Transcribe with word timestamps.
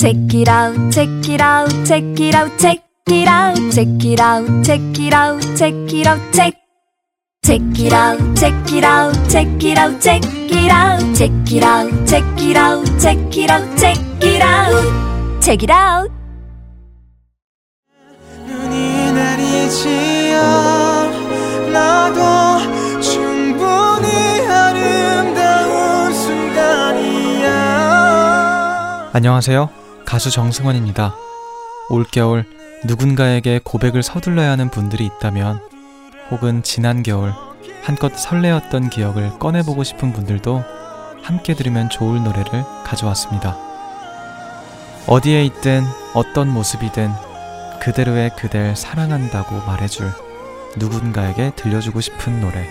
Check 0.00 0.32
it 0.32 0.48
out, 0.48 0.90
check 0.90 1.28
it 1.28 1.42
out, 1.42 1.68
check 1.84 2.02
it 2.18 2.34
out, 2.34 2.58
check 2.58 2.80
it 3.06 3.28
out, 3.28 3.54
check 3.70 4.02
it 4.02 4.18
out, 4.18 4.64
check 4.64 4.80
it 4.98 5.12
out, 5.12 5.42
check 5.54 5.74
it 5.92 6.06
out, 6.06 6.18
check. 6.32 6.54
Check 7.44 7.60
it 7.78 7.92
out, 7.92 8.18
check 8.34 8.72
it 8.72 8.82
out, 8.82 9.12
check 9.28 9.62
it 9.62 9.76
out, 9.76 10.00
check 10.00 10.24
it 10.24 10.70
out, 10.70 11.14
check 11.14 11.52
it 11.52 11.62
out, 11.62 11.90
check 12.08 12.24
it 12.40 12.56
out, 12.56 12.82
check 12.98 13.36
it 13.36 13.50
out, 13.50 13.78
check 13.78 13.98
it 14.24 14.40
out, 14.40 15.42
check 15.42 15.62
it 15.62 15.70
out. 15.70 16.10
눈이 18.46 19.12
내리지요 19.12 20.40
나도 21.74 23.02
충분히 23.02 24.08
아름다운 24.48 26.14
순간이야 26.14 27.50
안녕하세요. 29.12 29.79
가수 30.10 30.28
정승환입니다. 30.28 31.14
올겨울 31.88 32.44
누군가에게 32.84 33.60
고백을 33.62 34.02
서둘러야 34.02 34.50
하는 34.50 34.68
분들이 34.68 35.06
있다면 35.06 35.60
혹은 36.32 36.64
지난 36.64 37.04
겨울 37.04 37.32
한껏 37.84 38.12
설레었던 38.18 38.90
기억을 38.90 39.38
꺼내보고 39.38 39.84
싶은 39.84 40.12
분들도 40.12 40.64
함께 41.22 41.54
들으면 41.54 41.88
좋을 41.90 42.24
노래를 42.24 42.64
가져왔습니다. 42.82 43.56
어디에 45.06 45.44
있든 45.44 45.84
어떤 46.14 46.48
모습이든 46.48 47.12
그대로의 47.80 48.30
그댈 48.34 48.74
사랑한다고 48.74 49.64
말해줄 49.64 50.10
누군가에게 50.76 51.52
들려주고 51.54 52.00
싶은 52.00 52.40
노래. 52.40 52.66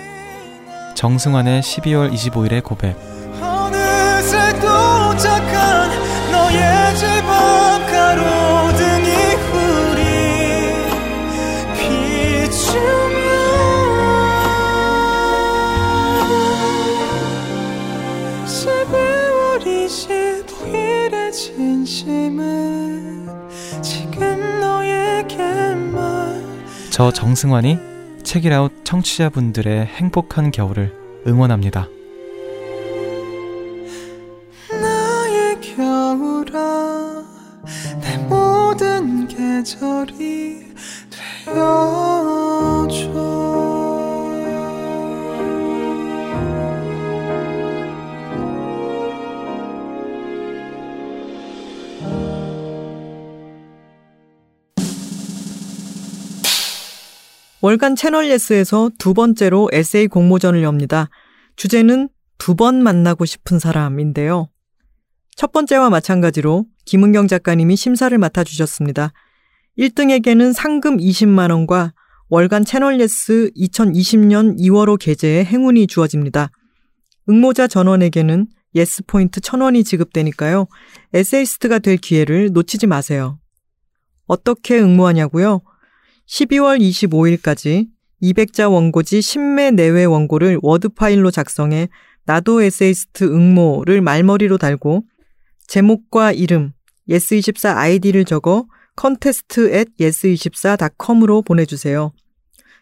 정승환의 0.96 1.62
12월 1.62 2.12
25일의 2.12 2.62
고백. 2.62 2.98
저 26.90 27.12
정승환이 27.12 27.78
책이라웃 28.24 28.84
청취자분들의 28.84 29.86
행복한 29.86 30.52
겨울을 30.52 30.94
응원합니다. 31.26 31.88
모든 38.28 39.28
계절이 39.28 40.74
되어줘 41.46 41.90
월간 57.62 57.96
채널 57.96 58.30
예스에서 58.30 58.90
두 58.98 59.14
번째로 59.14 59.70
에세이 59.74 60.08
공모전을 60.08 60.64
엽니다. 60.64 61.10
주제는 61.56 62.10
두 62.38 62.56
번 62.56 62.82
만나고 62.82 63.26
싶은 63.26 63.60
사람인데요. 63.60 64.48
첫 65.36 65.52
번째와 65.52 65.90
마찬가지로 65.90 66.66
김은경 66.86 67.28
작가님이 67.28 67.76
심사를 67.76 68.18
맡아주셨습니다. 68.18 69.12
1등에게는 69.78 70.54
상금 70.54 70.98
20만원과 70.98 71.92
월간 72.30 72.64
채널 72.64 73.00
예스 73.02 73.52
2020년 73.58 74.58
2월호 74.58 74.98
게재의 75.00 75.44
행운이 75.46 75.88
주어집니다. 75.88 76.50
응모자 77.28 77.68
전원에게는 77.68 78.48
예스 78.76 79.04
포인트 79.06 79.42
1000원이 79.42 79.86
지급되니까요. 79.86 80.68
에세이스트가 81.14 81.80
될 81.80 81.98
기회를 81.98 82.52
놓치지 82.54 82.88
마세요. 82.88 83.40
어떻게 84.28 84.80
응모하냐고요? 84.80 85.62
12월 86.30 86.80
25일까지 86.80 87.88
200자 88.22 88.72
원고지 88.72 89.20
10매 89.20 89.74
내외 89.74 90.06
원고를 90.06 90.60
워드 90.62 90.90
파일로 90.90 91.32
작성해 91.32 91.90
나도 92.26 92.62
에세이스트 92.62 93.24
응모를 93.24 94.02
말머리로 94.02 94.58
달고 94.58 95.04
제목과 95.68 96.32
이름, 96.32 96.74
yes24 97.10 97.76
아이디를 97.76 98.26
적어 98.26 98.66
contest 99.00 99.62
at 99.62 99.92
yes24.com으로 100.00 101.42
보내주세요. 101.44 102.12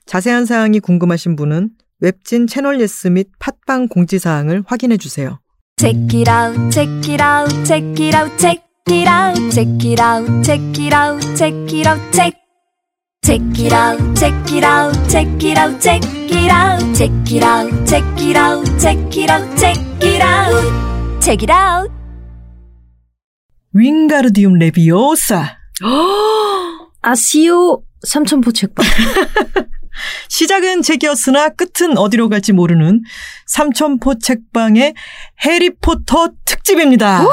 자세한 0.06 0.46
사항이 0.46 0.80
궁금하신 0.80 1.36
분은 1.36 1.70
웹진 2.00 2.48
채널 2.48 2.80
예스 2.82 3.08
및 3.10 3.30
팟빵 3.40 3.88
공지사항을 3.88 4.64
확인해 4.66 4.98
주세요. 4.98 5.40
Check 5.80 6.20
it 6.20 6.30
out, 6.30 6.72
check 6.72 6.92
it 7.12 7.22
out, 7.22 7.66
check 7.66 8.06
it 8.06 8.18
out, 8.18 8.38
check 8.38 8.64
it 8.90 9.08
out, 9.08 9.52
check 9.52 9.72
it 9.86 10.02
out, 10.02 10.44
check 10.44 10.82
it 10.82 10.94
out, 10.94 11.22
check 11.36 11.54
it 11.74 11.88
out, 11.88 12.12
check. 12.12 12.47
Check 13.28 13.42
it 13.60 13.74
out, 13.74 14.00
check 14.16 14.54
it 14.54 14.64
out, 14.64 15.10
check 15.10 15.28
it 15.44 15.58
out, 15.58 15.82
check 15.82 16.02
it 16.32 16.50
out, 16.50 16.96
check 16.96 17.12
it 17.30 17.44
out, 17.44 17.86
check 17.86 18.22
it 18.22 18.38
out, 18.38 18.80
check 18.80 19.18
it 19.18 19.30
out, 19.30 19.58
check 19.60 19.78
it 20.02 20.24
out, 20.24 21.20
check 21.20 21.44
it 21.44 21.52
out. 21.52 21.92
윙가르디움 23.74 24.54
레비오사. 24.60 25.58
아시오 27.02 27.84
삼천포 28.08 28.54
책방. 28.54 28.86
시작은 30.30 30.82
책이었으나 30.84 31.50
끝은 31.50 31.98
어디로 31.98 32.30
갈지 32.30 32.54
모르는 32.54 33.02
삼천포 33.48 34.20
책방의 34.20 34.94
해리포터 35.44 36.30
특집입니다. 36.46 37.26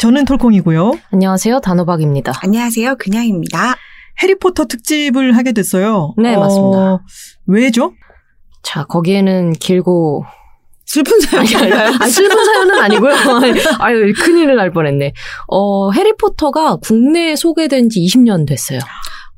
자, 0.00 0.06
저는 0.08 0.24
톨콩이고요. 0.24 0.92
안녕하세요 1.12 1.60
단호박입니다. 1.60 2.32
안녕하세요. 2.42 2.96
그냥입니다. 2.96 3.76
해리포터 4.22 4.64
특집을 4.64 5.36
하게 5.36 5.52
됐어요. 5.52 6.14
네, 6.16 6.38
맞습니다. 6.38 7.02
왜죠? 7.46 7.92
자 8.62 8.84
거기에는 8.84 9.52
길고 9.52 10.24
슬픈 10.86 11.20
사연인가요? 11.20 11.96
아, 12.00 12.08
슬픈 12.08 12.44
사연은 12.44 12.80
아니고요. 12.82 13.14
아유 13.78 14.12
큰일을 14.14 14.56
날 14.56 14.72
뻔했네. 14.72 15.12
어 15.48 15.90
해리포터가 15.92 16.76
국내에 16.76 17.36
소개된 17.36 17.90
지 17.90 18.00
20년 18.00 18.46
됐어요. 18.46 18.80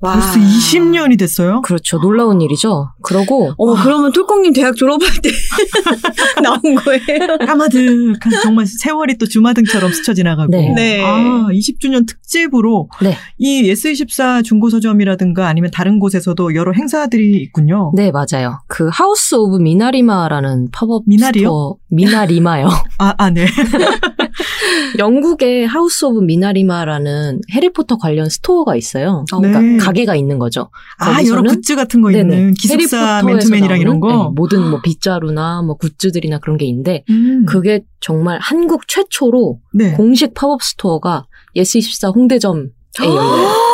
와. 0.03 0.15
벌써 0.15 0.39
20년이 0.39 1.17
됐어요? 1.19 1.63
그렇죠 1.63 2.01
놀라운 2.01 2.41
일이죠. 2.41 2.91
그러고 3.03 3.53
어머, 3.57 3.81
그러면 3.81 4.13
톨콩님 4.13 4.53
대학 4.53 4.75
졸업할 4.77 5.09
때 5.23 5.31
나온 6.43 6.61
거예요? 6.75 7.39
까마득한 7.47 8.43
정말 8.43 8.67
세월이 8.67 9.17
또 9.19 9.27
주마등처럼 9.27 9.93
스쳐 9.93 10.13
지나가고. 10.13 10.51
네. 10.51 10.73
네. 10.75 11.05
아, 11.05 11.47
20주년 11.53 12.07
특집으로 12.07 12.89
네. 13.01 13.17
이 13.39 13.73
S24 13.73 14.43
중고서점이라든가 14.45 15.47
아니면 15.47 15.71
다른 15.73 16.01
곳에서도 16.01 16.55
여러 16.57 16.73
행사들이 16.73 17.41
있군요. 17.41 17.93
네 17.95 18.11
맞아요. 18.11 18.59
그 18.67 18.89
하우스 18.93 19.37
오브 19.37 19.59
미나리마라는 19.59 20.71
팝업 20.73 21.05
미나리요? 21.07 21.43
스토어 21.43 21.77
미나리마요. 21.91 22.69
아, 22.99 23.15
아, 23.19 23.31
네. 23.31 23.47
영국의 24.99 25.67
하우스 25.67 26.05
오브 26.05 26.21
미나리마라는 26.21 27.41
해리포터 27.53 27.99
관련 27.99 28.29
스토어가 28.29 28.77
있어요. 28.77 29.25
그러니까 29.31 29.61
네. 29.61 29.77
가게가 29.77 30.17
있는 30.17 30.39
거죠. 30.39 30.71
아, 30.99 31.23
여러 31.27 31.43
굿즈 31.43 31.77
같은 31.77 32.01
거 32.01 32.11
있는 32.11 32.29
네네. 32.29 32.53
기숙사 32.59 33.17
해리포터에서 33.17 33.27
맨투맨이랑 33.27 33.81
이런 33.81 34.01
거. 34.01 34.09
네, 34.09 34.31
모든 34.35 34.71
뭐 34.71 34.81
빗자루나 34.83 35.63
뭐 35.63 35.77
굿즈들이나 35.77 36.39
그런 36.39 36.57
게 36.57 36.67
있는데 36.67 37.05
음, 37.11 37.45
그게 37.47 37.85
정말 38.01 38.39
한국 38.41 38.89
최초로 38.89 39.61
네. 39.75 39.93
공식 39.93 40.35
팝업 40.35 40.63
스토어가 40.63 41.27
예스24 41.57 42.15
홍대점에 42.15 42.65
열려요. 43.01 43.73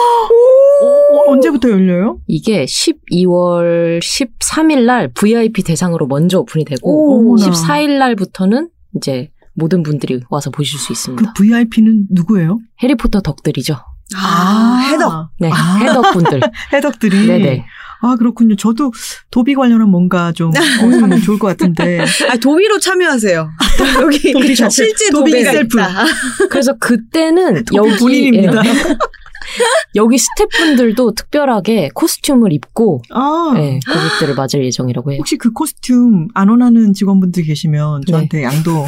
어, 0.80 1.32
언제부터 1.32 1.70
열려요? 1.70 2.20
이게 2.26 2.64
12월 2.64 4.00
13일 4.00 4.84
날 4.84 5.08
VIP 5.08 5.62
대상으로 5.64 6.06
먼저 6.06 6.38
오픈이 6.40 6.64
되고 6.64 6.88
오, 6.88 7.32
어머나. 7.34 7.50
14일 7.50 7.98
날부터는 7.98 8.68
이제 8.96 9.30
모든 9.58 9.82
분들이 9.82 10.20
와서 10.30 10.50
보실 10.50 10.78
수 10.78 10.92
있습니다. 10.92 11.32
그 11.32 11.42
VIP는 11.42 12.06
누구예요? 12.10 12.58
해리포터 12.82 13.20
덕들이죠. 13.20 13.76
아, 14.16 14.88
해덕. 14.90 15.30
네, 15.38 15.50
아. 15.52 15.76
해덕 15.76 16.12
분들. 16.12 16.40
해덕들이. 16.72 17.26
네네. 17.26 17.64
아, 18.00 18.14
그렇군요. 18.16 18.54
저도 18.56 18.92
도비 19.30 19.54
관련한 19.54 19.88
뭔가 19.90 20.30
좀 20.32 20.50
어, 20.50 20.84
하면 21.02 21.20
좋을 21.20 21.38
것 21.38 21.48
같은데. 21.48 22.00
아, 22.30 22.36
도비로 22.36 22.78
참여하세요. 22.78 23.50
여기 24.00 24.32
도비. 24.32 24.54
실제 24.54 25.10
도비 25.10 25.42
셀프. 25.42 25.78
있다. 25.78 26.04
그래서 26.48 26.74
그때는 26.78 27.64
도비 27.64 27.76
여기 27.76 27.96
본인입니다. 27.98 28.62
예, 29.60 29.64
여기 29.96 30.18
스태프분들도 30.18 31.14
특별하게 31.14 31.90
코스튬을 31.94 32.52
입고 32.52 33.02
아, 33.10 33.52
네, 33.54 33.80
고객들을 33.86 34.34
맞을 34.34 34.64
예정이라고 34.64 35.12
해요. 35.12 35.18
혹시 35.18 35.36
그 35.36 35.52
코스튬 35.52 36.28
안 36.34 36.48
원하는 36.48 36.92
직원분들 36.94 37.44
계시면 37.44 38.02
저한테 38.08 38.42
양도 38.42 38.84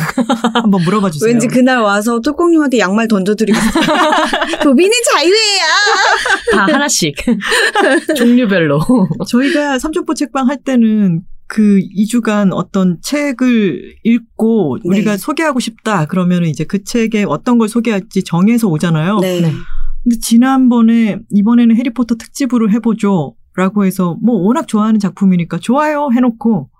한번 0.55 0.82
물어봐 0.82 1.11
주세요. 1.11 1.31
왠지 1.31 1.47
그날 1.47 1.81
와서 1.81 2.20
뚜껑님한테 2.20 2.79
양말 2.79 3.08
던져드리겠어요. 3.08 3.70
도비는 4.62 4.91
자유예요. 5.14 5.64
다 6.53 6.67
하나씩 6.67 7.14
종류별로. 8.17 8.81
저희가 9.29 9.79
삼촌포 9.79 10.14
책방 10.14 10.49
할 10.49 10.58
때는 10.62 11.23
그 11.46 11.81
2주간 11.99 12.50
어떤 12.53 12.99
책을 13.03 13.94
읽고 14.05 14.79
네. 14.85 14.88
우리가 14.88 15.17
소개하고 15.17 15.58
싶다 15.58 16.06
그러면 16.06 16.44
이제 16.44 16.62
그 16.64 16.85
책에 16.85 17.25
어떤 17.26 17.58
걸 17.58 17.69
소개할지 17.69 18.23
정해서 18.23 18.69
오잖아요. 18.69 19.19
네. 19.19 19.53
네. 20.05 20.11
근데 20.11 20.19
지난번에 20.20 21.19
이번에는 21.31 21.76
해리포터 21.76 22.17
특집으로 22.17 22.70
해보죠. 22.70 23.35
라고 23.56 23.85
해서 23.85 24.17
뭐 24.23 24.37
워낙 24.37 24.69
좋아하는 24.69 25.00
작품이니까 25.00 25.58
좋아요 25.58 26.08
해놓고 26.14 26.70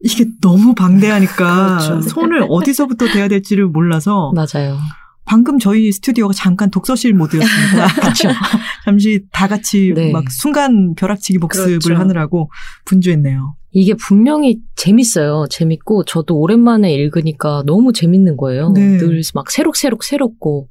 이게 0.00 0.26
너무 0.40 0.74
방대하니까 0.74 1.78
그렇죠. 1.78 2.00
손을 2.02 2.44
어디서부터 2.48 3.06
대야 3.06 3.28
될지를 3.28 3.66
몰라서 3.68 4.32
맞아요. 4.34 4.78
방금 5.24 5.58
저희 5.60 5.92
스튜디오가 5.92 6.34
잠깐 6.34 6.70
독서실 6.70 7.14
모드였습니다. 7.14 7.86
그렇죠. 7.94 8.28
잠시 8.84 9.24
다 9.30 9.46
같이 9.46 9.92
네. 9.94 10.10
막 10.10 10.28
순간 10.30 10.94
벼락치기 10.96 11.38
복습을 11.38 11.78
그렇죠. 11.78 12.00
하느라고 12.00 12.50
분주했네요. 12.84 13.54
이게 13.70 13.94
분명히 13.94 14.58
재밌어요. 14.74 15.46
재밌고 15.48 16.04
저도 16.04 16.38
오랜만에 16.38 16.92
읽으니까 16.92 17.62
너무 17.64 17.92
재밌는 17.92 18.36
거예요. 18.36 18.70
네. 18.70 18.98
늘막 18.98 19.50
새록새록 19.50 20.04
새롭고. 20.04 20.68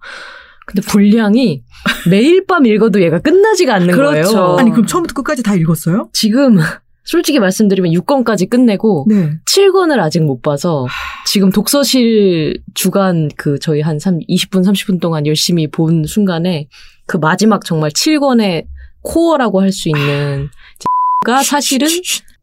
근데 0.72 0.88
분량이 0.88 1.62
매일 2.10 2.46
밤 2.46 2.66
읽어도 2.66 3.02
얘가 3.02 3.20
끝나지가 3.20 3.76
않는 3.76 3.94
그렇죠. 3.94 4.32
거예요. 4.32 4.56
아니 4.58 4.72
그럼 4.72 4.86
처음부터 4.86 5.14
끝까지 5.14 5.44
다 5.44 5.56
읽었어요? 5.56 6.10
지금 6.14 6.58
솔직히 7.04 7.40
말씀드리면 7.40 7.92
6권까지 7.94 8.50
끝내고 8.50 9.06
네. 9.10 9.32
7권을 9.46 10.00
아직 10.00 10.22
못 10.24 10.42
봐서 10.42 10.88
지금 11.26 11.52
독서실 11.52 12.62
주간 12.74 13.30
그 13.36 13.60
저희 13.60 13.82
한 13.82 14.00
3, 14.00 14.20
20분 14.30 14.64
30분 14.66 15.02
동안 15.02 15.26
열심히 15.26 15.70
본 15.70 16.06
순간에 16.06 16.68
그 17.08 17.18
마지막 17.18 17.66
정말 17.66 17.90
7권의 17.92 18.66
코어라고 19.02 19.62
할 19.62 19.72
수 19.72 19.90
있는 19.90 20.50
가 21.26 21.44
사실은 21.44 21.88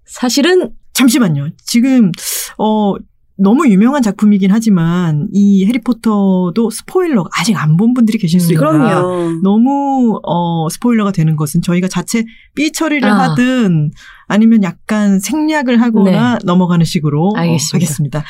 사실은 0.04 0.70
잠시만요. 0.92 1.50
지금 1.64 2.12
어 2.58 2.94
너무 3.40 3.68
유명한 3.68 4.02
작품이긴 4.02 4.50
하지만 4.50 5.28
이 5.32 5.64
해리포터도 5.66 6.70
스포일러 6.70 7.24
아직 7.38 7.56
안 7.56 7.76
본 7.76 7.94
분들이 7.94 8.18
계실 8.18 8.40
수 8.40 8.50
음, 8.50 8.52
있다. 8.54 8.60
그럼요. 8.60 9.40
너무 9.42 10.18
어 10.24 10.68
스포일러가 10.68 11.12
되는 11.12 11.36
것은 11.36 11.62
저희가 11.62 11.86
자체 11.86 12.24
삐 12.56 12.72
처리를 12.72 13.08
아. 13.08 13.30
하든 13.30 13.92
아니면 14.26 14.62
약간 14.64 15.20
생략을 15.20 15.80
하거나 15.80 16.38
넘어가는 16.44 16.84
식으로 16.84 17.28
어, 17.28 17.36
알겠습니다. 17.36 17.76
하겠습니다. 17.76 18.24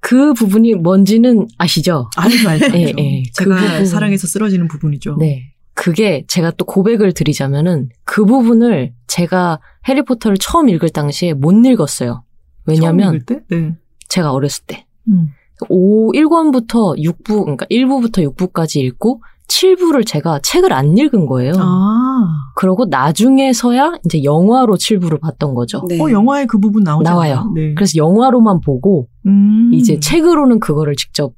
그 0.00 0.32
부분이 0.34 0.74
뭔지는 0.76 1.46
아시죠? 1.58 2.08
알죠, 2.16 2.48
알죠. 2.48 2.64
알죠. 2.66 2.76
예, 2.78 2.92
예. 2.98 3.22
그 3.36 3.44
제가 3.44 3.56
부분. 3.56 3.86
사랑해서 3.86 4.26
쓰러지는 4.26 4.66
부분이죠. 4.68 5.16
네. 5.18 5.52
그게 5.74 6.24
제가 6.26 6.50
또 6.52 6.64
고백을 6.64 7.12
드리자면은 7.12 7.90
그 8.04 8.24
부분을 8.24 8.92
제가 9.06 9.60
해리포터를 9.88 10.38
처음 10.38 10.68
읽을 10.68 10.88
당시에 10.90 11.34
못 11.34 11.52
읽었어요. 11.64 12.24
왜냐면 12.66 13.14
읽을 13.14 13.26
때? 13.26 13.40
네. 13.50 13.74
제가 14.10 14.32
어렸을 14.32 14.64
때 14.66 14.86
음. 15.08 15.28
5, 15.68 16.12
1권부터 16.12 16.98
6부, 16.98 17.42
그러니까 17.42 17.66
1부부터 17.70 18.34
6부까지 18.34 18.76
읽고 18.80 19.22
7부를 19.48 20.06
제가 20.06 20.40
책을 20.42 20.72
안 20.72 20.96
읽은 20.96 21.26
거예요. 21.26 21.52
아. 21.58 22.50
그러고 22.54 22.86
나중에서야 22.86 23.94
이제 24.04 24.22
영화로 24.22 24.76
7부를 24.76 25.20
봤던 25.20 25.54
거죠. 25.54 25.84
네. 25.88 26.00
어, 26.00 26.10
영화에 26.10 26.46
그 26.46 26.58
부분 26.58 26.84
나오잖아요. 26.84 27.14
나와요. 27.14 27.52
네. 27.54 27.74
그래서 27.74 27.92
영화로만 27.96 28.60
보고 28.60 29.08
음. 29.26 29.70
이제 29.74 29.98
책으로는 29.98 30.60
그거를 30.60 30.94
직접 30.94 31.34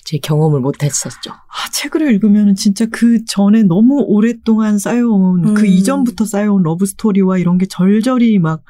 이제 0.00 0.18
경험을 0.18 0.60
못 0.60 0.82
했었죠. 0.82 1.30
아, 1.30 1.70
책을 1.72 2.02
읽으면 2.12 2.54
진짜 2.56 2.84
그 2.90 3.24
전에 3.24 3.62
너무 3.62 4.02
오랫동안 4.06 4.78
쌓여온 4.78 5.48
음. 5.48 5.54
그 5.54 5.66
이전부터 5.66 6.26
쌓여온 6.26 6.62
러브 6.62 6.84
스토리와 6.84 7.38
이런 7.38 7.56
게 7.56 7.66
절절히 7.66 8.38
막 8.38 8.62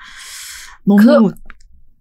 너무 0.85 1.33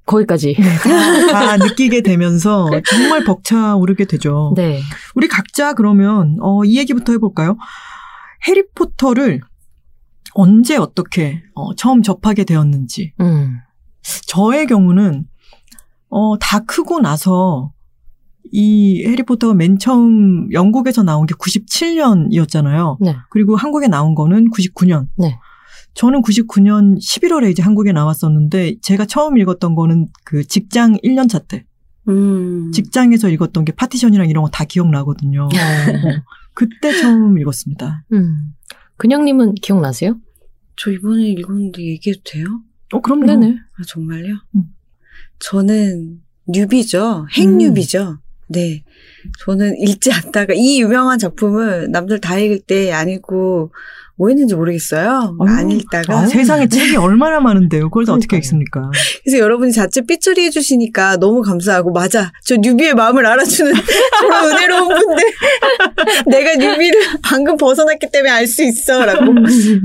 거기까지. 0.05 0.55
다, 0.55 1.31
다 1.31 1.57
느끼게 1.63 2.01
되면서 2.01 2.69
정말 2.89 3.23
벅차오르게 3.23 4.05
되죠. 4.05 4.53
네. 4.55 4.81
우리 5.15 5.27
각자 5.27 5.73
그러면 5.73 6.37
어, 6.41 6.63
이 6.65 6.77
얘기부터 6.77 7.13
해볼까요? 7.13 7.57
해리포터를 8.47 9.41
언제 10.33 10.77
어떻게 10.77 11.43
어, 11.55 11.73
처음 11.75 12.01
접하게 12.01 12.43
되었는지. 12.43 13.13
음. 13.21 13.59
저의 14.27 14.65
경우는 14.67 15.25
어, 16.09 16.37
다 16.39 16.59
크고 16.59 16.99
나서 16.99 17.71
이 18.51 19.03
해리포터가 19.05 19.53
맨 19.53 19.79
처음 19.79 20.51
영국에서 20.51 21.01
나온 21.01 21.25
게 21.25 21.33
97년이었잖아요. 21.35 22.97
네. 22.99 23.15
그리고 23.29 23.55
한국에 23.55 23.87
나온 23.87 24.13
거는 24.13 24.51
99년. 24.51 25.07
네. 25.17 25.39
저는 25.93 26.21
99년 26.21 26.97
11월에 26.97 27.51
이제 27.51 27.61
한국에 27.61 27.91
나왔었는데 27.91 28.75
제가 28.81 29.05
처음 29.05 29.37
읽었던 29.37 29.75
거는 29.75 30.07
그 30.23 30.43
직장 30.45 30.97
1년 31.03 31.29
차 31.29 31.39
때. 31.39 31.65
음. 32.09 32.71
직장에서 32.71 33.29
읽었던 33.29 33.63
게 33.63 33.71
파티션이랑 33.73 34.27
이런 34.29 34.43
거 34.43 34.49
다 34.51 34.65
기억나거든요. 34.65 35.43
어. 35.45 35.49
그때 36.53 36.91
처음 36.99 37.37
읽었습니다. 37.39 38.05
음. 38.13 38.53
근영님은 38.97 39.55
기억나세요? 39.55 40.19
저 40.75 40.91
이번에 40.91 41.27
읽었는데 41.29 41.81
얘기해도 41.83 42.21
돼요? 42.25 42.45
어, 42.93 43.01
그럼요. 43.01 43.25
네네. 43.25 43.55
아, 43.77 43.83
정말요? 43.87 44.33
음. 44.55 44.63
저는 45.39 46.21
뉴비죠. 46.47 47.27
핵뉴비죠. 47.31 48.19
네. 48.49 48.83
저는 49.45 49.75
읽지 49.79 50.11
않다가 50.11 50.53
이 50.55 50.81
유명한 50.81 51.17
작품을 51.17 51.89
남들 51.91 52.19
다 52.19 52.37
읽을 52.37 52.59
때안 52.67 53.09
읽고 53.09 53.71
뭐 54.15 54.29
했는지 54.29 54.53
모르겠어요. 54.53 55.35
아유, 55.41 55.49
안 55.57 55.71
읽다가. 55.71 56.19
아, 56.19 56.25
세상에 56.27 56.67
책이 56.67 56.95
얼마나 56.97 57.39
많은데요. 57.39 57.89
그걸 57.89 58.05
다 58.05 58.13
어떻게 58.13 58.27
그러니까요. 58.27 58.39
읽습니까? 58.39 58.91
그래서 59.23 59.39
여러분이 59.39 59.71
자체 59.71 60.01
삐처리 60.01 60.43
해주시니까 60.45 61.17
너무 61.17 61.41
감사하고, 61.41 61.91
맞아. 61.91 62.31
저 62.45 62.55
뉴비의 62.55 62.93
마음을 62.93 63.25
알아주는 63.25 63.73
저런 64.21 64.51
은혜로운 64.51 64.87
분들. 64.89 65.23
내가 66.29 66.55
뉴비를 66.55 67.01
방금 67.23 67.57
벗어났기 67.57 68.11
때문에 68.11 68.29
알 68.31 68.47
수 68.47 68.63
있어. 68.63 69.03
라고 69.05 69.25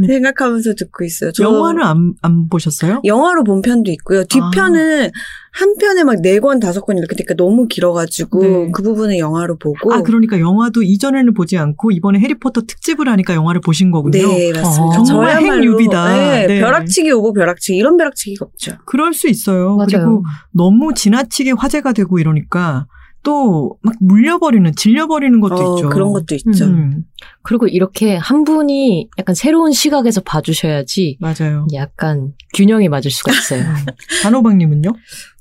생각하면서 0.07 0.75
듣고 0.75 1.05
있어요. 1.05 1.33
저 1.33 1.45
영화는 1.45 1.83
안, 1.83 2.13
안 2.21 2.49
보셨어요? 2.49 3.01
영화로 3.05 3.45
본 3.45 3.63
편도 3.63 3.91
있고요. 3.93 4.25
뒷편은 4.25 5.11
한 5.53 5.75
편에 5.77 6.05
막 6.05 6.19
네 6.21 6.41
권, 6.41 6.61
다섯 6.61 6.83
권 6.83 6.99
이렇게 6.99 7.15
되니까 7.15 7.35
너무 7.35 7.69
길어가지고 7.69 8.43
네. 8.43 8.71
그 8.73 8.83
부분은 8.83 9.19
영화로 9.19 9.57
보고. 9.59 9.93
아, 9.93 10.03
그러니까 10.03 10.41
영화도 10.41 10.83
이전에는 10.83 11.33
보지 11.35 11.57
않고 11.57 11.93
이번에 11.93 12.19
해리포터 12.19 12.63
특집을 12.63 13.09
하니까 13.09 13.35
영화를 13.35 13.61
보신 13.61 13.91
거군요. 13.91 14.19
네, 14.19 14.53
맞습니다. 14.53 15.01
어, 15.01 15.03
정말 15.05 15.41
핵뉴비다. 15.43 16.17
네, 16.17 16.47
네. 16.47 16.61
벼락치기 16.61 17.11
오고 17.13 17.33
벼락치기 17.33 17.79
이런 17.79 17.97
벼락치기가 17.97 18.45
없죠. 18.47 18.73
그럴 18.85 19.15
수 19.15 19.29
있어요. 19.29 19.77
맞아요. 19.77 19.87
그리고 19.91 20.25
너무 20.53 20.93
지나치게 20.95 21.53
화제가 21.53 21.93
되고 21.93 22.19
이러니까 22.19 22.87
또막 23.23 23.95
물려버리는, 24.01 24.73
질려버리는 24.77 25.41
것도 25.41 25.55
어, 25.55 25.77
있죠. 25.77 25.89
그런 25.89 26.13
것도 26.13 26.35
있죠. 26.37 26.65
음, 26.67 27.05
그리고 27.43 27.67
이렇게 27.67 28.17
한 28.17 28.45
분이 28.45 29.11
약간 29.19 29.35
새로운 29.35 29.73
시각에서 29.73 30.21
봐주셔야지 30.21 31.19
맞아요. 31.21 31.67
약간 31.75 32.33
균형이 32.55 32.89
맞을 32.89 33.11
수가 33.11 33.33
있어요. 33.33 33.65
단호박님은요? 34.23 34.93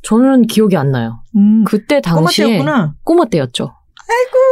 저는 0.07 0.43
기억이 0.47 0.77
안 0.77 0.91
나요. 0.91 1.19
음, 1.35 1.65
그때 1.65 1.99
꼬마 1.99 2.21
당시에 2.21 2.45
때였구나. 2.45 2.93
꼬마 3.03 3.25
때였죠. 3.25 3.73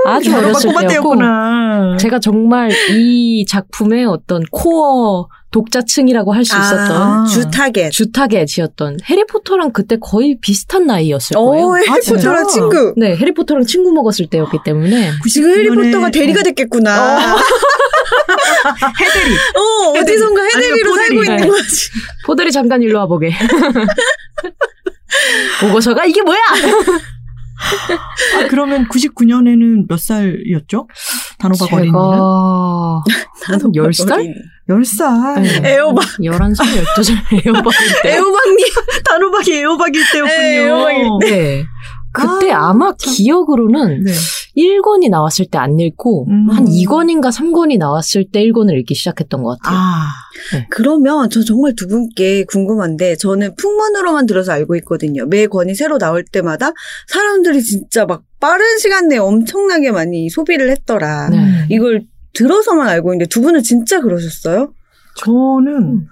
아주 0.06 0.30
단호박 0.30 0.50
어렸을 0.50 0.70
꼬마 0.70 0.82
때였고 0.86 1.16
때였구나. 1.16 1.98
제가 1.98 2.20
정말 2.20 2.70
이 2.92 3.46
작품의 3.48 4.06
어떤 4.06 4.44
core 4.52 5.28
독자층이라고 5.52 6.34
할 6.34 6.44
수 6.44 6.54
있었던 6.58 6.92
아, 6.92 7.24
아. 7.24 7.26
주 7.26 7.50
타겟. 7.50 7.90
주타겟이었던 7.90 8.98
해리포터랑 9.10 9.72
그때 9.72 9.96
거의 10.00 10.38
비슷한 10.42 10.86
나이였을 10.88 11.38
오, 11.38 11.52
거예요. 11.52 11.76
해리포터랑 11.78 12.48
진짜? 12.48 12.52
친구. 12.52 12.94
네, 12.98 13.16
해리포터랑 13.16 13.66
친구 13.66 13.94
먹었을 13.94 14.28
때였기 14.28 14.58
때문에 14.66 15.12
지금 15.32 15.50
99년에 15.52 15.58
해리포터가 15.58 16.10
대리가 16.12 16.44
됐겠구나. 16.44 17.38
해대리. 19.00 19.36
어, 19.56 20.00
어디선가 20.02 20.42
해대리로 20.44 20.96
살고 20.96 21.16
포대리. 21.16 21.36
있는 21.36 21.48
거지. 21.48 21.90
포들이 22.26 22.52
잠깐 22.52 22.82
일로 22.82 23.00
와보게. 23.00 23.32
보고서가 25.62 26.06
이게 26.06 26.22
뭐야? 26.22 26.40
아, 28.36 28.48
그러면 28.50 28.88
99년에는 28.90 29.86
몇 29.88 30.00
살이었죠? 30.00 30.88
단호박 31.40 31.74
어린이는? 31.74 31.98
한 31.98 33.60
10살? 33.60 34.34
10살. 34.70 35.42
네. 35.42 35.74
에어박. 35.76 36.06
11살, 36.20 36.66
12살 36.98 37.46
에어박일 37.46 37.88
때. 38.04 38.16
애호박님. 38.16 38.66
단호박이 39.06 39.54
애호박일 39.54 40.04
때였군요. 40.12 40.38
네, 40.38 40.66
애호박일 40.66 41.08
네. 41.22 41.66
그때 42.16 42.52
아, 42.52 42.70
아, 42.70 42.74
마 42.74 42.94
참. 42.98 43.14
기억으로는 43.14 44.04
네. 44.04 44.12
1권이 44.58 45.10
나왔을 45.10 45.46
때 45.52 45.58
안 45.58 45.80
읽고 45.80 46.28
음. 46.30 46.50
한 46.50 46.66
2권인가 46.66 47.32
3권이 47.32 47.78
나왔을 47.78 48.26
때 48.32 48.42
1권을 48.44 48.78
읽기 48.80 48.96
시작했던 48.96 49.44
것 49.44 49.58
같아요. 49.60 49.78
아, 49.80 50.08
그러면 50.70 51.30
저 51.30 51.44
정말 51.44 51.74
두 51.76 51.88
분께 51.88 52.46
궁금한데 52.46 53.16
저는 53.18 53.56
풍문으로만 53.56 54.26
들어서 54.26 54.52
알고 54.54 54.76
있거든요. 54.78 55.26
매 55.26 55.48
권이 55.48 55.76
새로 55.76 55.98
나올 55.98 56.24
때마다 56.24 56.72
사람들이 57.08 57.62
진짜 57.64 58.06
막 58.06 58.24
빠른 58.40 58.78
시간 58.78 59.08
내에 59.08 59.18
엄청나게 59.18 59.92
많이 59.92 60.30
소비를 60.30 60.70
했더라. 60.72 61.30
네. 61.30 61.68
이걸 61.70 62.04
들어서만 62.34 62.88
알고 62.88 63.14
있는데 63.14 63.28
두 63.28 63.42
분은 63.42 63.64
진짜 63.64 64.00
그러셨어요? 64.02 64.74
저는 65.18 65.76
음. 65.78 66.08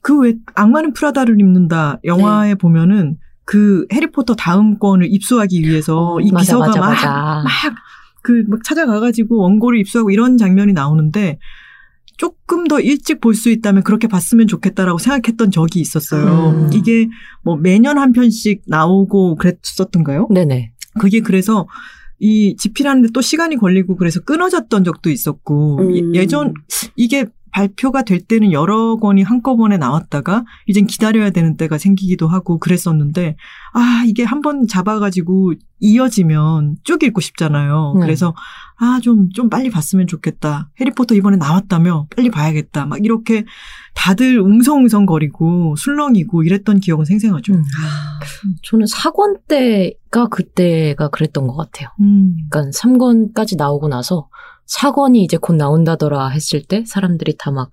그왜 0.00 0.34
악마는 0.54 0.92
프라다를 0.94 1.38
입는다 1.40 2.00
영화에 2.04 2.54
보면은 2.56 3.18
그 3.44 3.86
해리포터 3.92 4.34
다음 4.34 4.78
권을 4.78 5.06
입수하기 5.12 5.62
위해서 5.62 6.20
이 6.20 6.30
맞아, 6.30 6.42
비서가 6.44 6.66
맞아, 6.68 6.80
막 6.80 6.88
맞아. 6.90 7.42
막그 7.42 8.44
막 8.48 8.62
찾아가가지고 8.64 9.38
원고를 9.38 9.78
입수하고 9.80 10.10
이런 10.10 10.36
장면이 10.38 10.72
나오는데 10.72 11.38
조금 12.18 12.68
더 12.68 12.78
일찍 12.78 13.20
볼 13.20 13.34
수 13.34 13.50
있다면 13.50 13.82
그렇게 13.82 14.06
봤으면 14.06 14.46
좋겠다라고 14.46 14.98
생각했던 14.98 15.50
적이 15.50 15.80
있었어요. 15.80 16.50
음. 16.50 16.70
이게 16.72 17.08
뭐 17.42 17.56
매년 17.56 17.98
한 17.98 18.12
편씩 18.12 18.62
나오고 18.66 19.36
그랬었던가요? 19.36 20.28
네네. 20.30 20.72
그게 21.00 21.20
그래서 21.20 21.66
이 22.20 22.54
집필하는데 22.56 23.08
또 23.12 23.20
시간이 23.20 23.56
걸리고 23.56 23.96
그래서 23.96 24.20
끊어졌던 24.20 24.84
적도 24.84 25.10
있었고 25.10 25.78
음. 25.80 25.96
예- 26.14 26.20
예전 26.20 26.54
이게 26.94 27.26
발표가 27.52 28.02
될 28.02 28.20
때는 28.20 28.52
여러 28.52 28.96
권이 28.96 29.22
한꺼번에 29.22 29.76
나왔다가 29.76 30.44
이젠 30.66 30.86
기다려야 30.86 31.30
되는 31.30 31.56
때가 31.56 31.78
생기기도 31.78 32.26
하고 32.28 32.58
그랬었는데 32.58 33.36
아 33.74 34.04
이게 34.06 34.24
한 34.24 34.42
번 34.42 34.66
잡아가지고 34.66 35.54
이어지면 35.78 36.78
쭉 36.82 37.02
읽고 37.02 37.20
싶잖아요. 37.20 37.94
네. 37.98 38.00
그래서 38.06 38.34
아좀좀 38.76 39.48
빨리 39.48 39.70
봤으면 39.70 40.06
좋겠다. 40.08 40.70
해리포터 40.80 41.14
이번에 41.14 41.36
나왔다며 41.36 42.06
빨리 42.16 42.28
봐야겠다. 42.30 42.86
막 42.86 43.04
이렇게 43.04 43.44
다들 43.94 44.40
웅성웅성거리고 44.40 45.76
술렁이고 45.76 46.42
이랬던 46.42 46.80
기억은 46.80 47.04
생생하죠. 47.04 47.52
음. 47.54 47.62
저는 48.64 48.86
4권 48.86 49.40
때가 49.46 50.28
그때가 50.28 51.08
그랬던 51.08 51.46
것 51.46 51.56
같아요. 51.56 51.88
음. 52.00 52.36
그러니까 52.50 52.70
3권까지 52.76 53.56
나오고 53.56 53.88
나서 53.88 54.28
4권이 54.66 55.16
이제 55.16 55.36
곧 55.36 55.54
나온다더라 55.54 56.28
했을 56.28 56.62
때 56.62 56.84
사람들이 56.86 57.36
다 57.38 57.50
막 57.50 57.70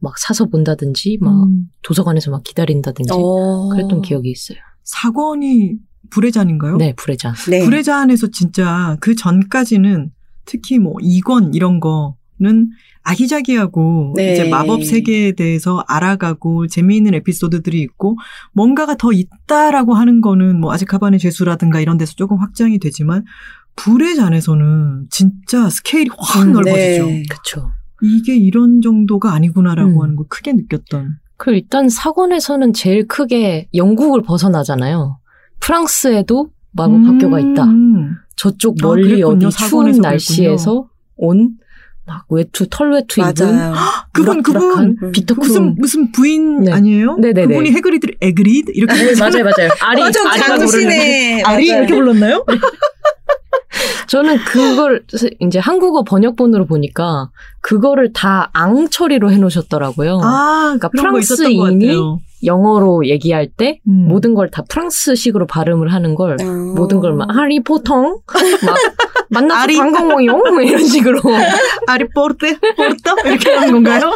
막 0.00 0.18
사서 0.18 0.46
본다든지 0.46 1.18
막 1.20 1.44
음. 1.44 1.68
도서관에서 1.82 2.30
막 2.30 2.42
기다린다든지 2.42 3.10
어. 3.12 3.68
그랬던 3.68 4.02
기억이 4.02 4.30
있어요. 4.30 4.58
사권이 4.82 5.74
불의 6.08 6.32
잔인가요? 6.32 6.76
네, 6.78 6.94
불의 6.96 7.18
잔. 7.18 7.34
네. 7.48 7.64
불의 7.64 7.84
잔에서 7.84 8.28
진짜 8.28 8.96
그 9.00 9.14
전까지는 9.14 10.10
특히 10.46 10.78
뭐 10.78 10.94
이권 11.00 11.54
이런 11.54 11.78
거는 11.80 12.70
아기자기하고 13.02 14.14
네. 14.16 14.32
이제 14.32 14.48
마법 14.48 14.84
세계에 14.84 15.32
대해서 15.32 15.84
알아가고 15.86 16.66
재미있는 16.66 17.14
에피소드들이 17.14 17.80
있고 17.82 18.16
뭔가가 18.52 18.96
더 18.96 19.12
있다라고 19.12 19.94
하는 19.94 20.20
거는 20.20 20.60
뭐 20.60 20.72
아즈카반의 20.72 21.20
죄수라든가 21.20 21.80
이런 21.80 21.98
데서 21.98 22.14
조금 22.14 22.38
확장이 22.38 22.78
되지만 22.78 23.24
불의 23.80 24.16
잔에서는 24.16 25.06
진짜 25.10 25.68
스케일이 25.70 26.10
확 26.18 26.42
음, 26.42 26.52
넓어지죠. 26.52 27.06
네. 27.06 27.22
그쵸. 27.28 27.70
이게 28.02 28.36
이런 28.36 28.80
정도가 28.82 29.32
아니구나라고 29.32 29.90
음. 29.98 30.02
하는 30.02 30.16
걸 30.16 30.26
크게 30.28 30.52
느꼈던. 30.52 31.16
그 31.36 31.52
일단 31.52 31.86
4권에서는 31.86 32.74
제일 32.74 33.06
크게 33.08 33.68
영국을 33.74 34.22
벗어나잖아요. 34.22 35.18
프랑스에도 35.60 36.50
마법 36.72 36.94
음, 36.94 37.04
학교가 37.08 37.40
있다. 37.40 37.64
음. 37.64 38.16
저쪽 38.36 38.76
아, 38.82 38.86
멀리 38.86 39.08
그랬군요. 39.16 39.48
어디 39.48 39.56
추운 39.56 39.90
날씨에서 39.92 40.88
온 41.16 41.58
막 42.06 42.24
외투 42.28 42.66
털 42.68 42.92
외투 42.92 43.20
입은 43.20 43.34
맞아요. 43.56 43.74
그분 44.12 44.42
그분 44.42 44.96
음. 45.00 45.12
비터 45.12 45.34
그 45.34 45.40
무슨. 45.40 45.74
무슨 45.76 46.10
부인 46.10 46.62
네. 46.64 46.72
아니에요? 46.72 47.16
네네네. 47.18 47.46
그분이 47.46 47.70
해그리드 47.72 48.06
에그리드 48.20 48.72
이렇게 48.74 48.94
네. 48.94 49.14
맞아요, 49.18 49.44
맞아요. 49.44 49.70
아리, 49.80 50.02
어, 50.02 50.10
좀 50.10 50.26
아리가 50.26 50.56
부르는. 50.56 51.44
아리. 51.44 51.66
이렇게 51.68 51.94
불렀나요? 51.94 52.44
저는 54.08 54.38
그걸 54.44 55.04
이제 55.40 55.58
한국어 55.58 56.02
번역본으로 56.02 56.66
보니까 56.66 57.30
그거를 57.60 58.12
다 58.12 58.50
앙 58.52 58.88
처리로 58.88 59.30
해놓으셨더라고요. 59.30 60.20
아, 60.22 60.62
그러니까 60.78 60.88
프랑스인이. 60.88 61.92
영어로 62.42 63.06
얘기할 63.06 63.48
때 63.54 63.80
음. 63.86 64.06
모든 64.08 64.34
걸 64.34 64.50
다 64.50 64.62
프랑스식으로 64.68 65.46
발음을 65.46 65.92
하는 65.92 66.14
걸 66.14 66.36
어. 66.40 66.44
모든 66.74 66.98
걸 67.00 67.12
막 67.14 67.28
하리포텅 67.34 68.02
막 68.64 68.76
만나서 69.28 69.60
아리- 69.64 69.76
반가워요 69.76 70.32
뭐 70.38 70.62
이런 70.62 70.82
식으로 70.84 71.20
아리 71.86 72.08
포르테 72.08 72.56
포르타 72.76 73.14
이렇게 73.26 73.50
하는 73.52 73.72
건가요? 73.74 74.10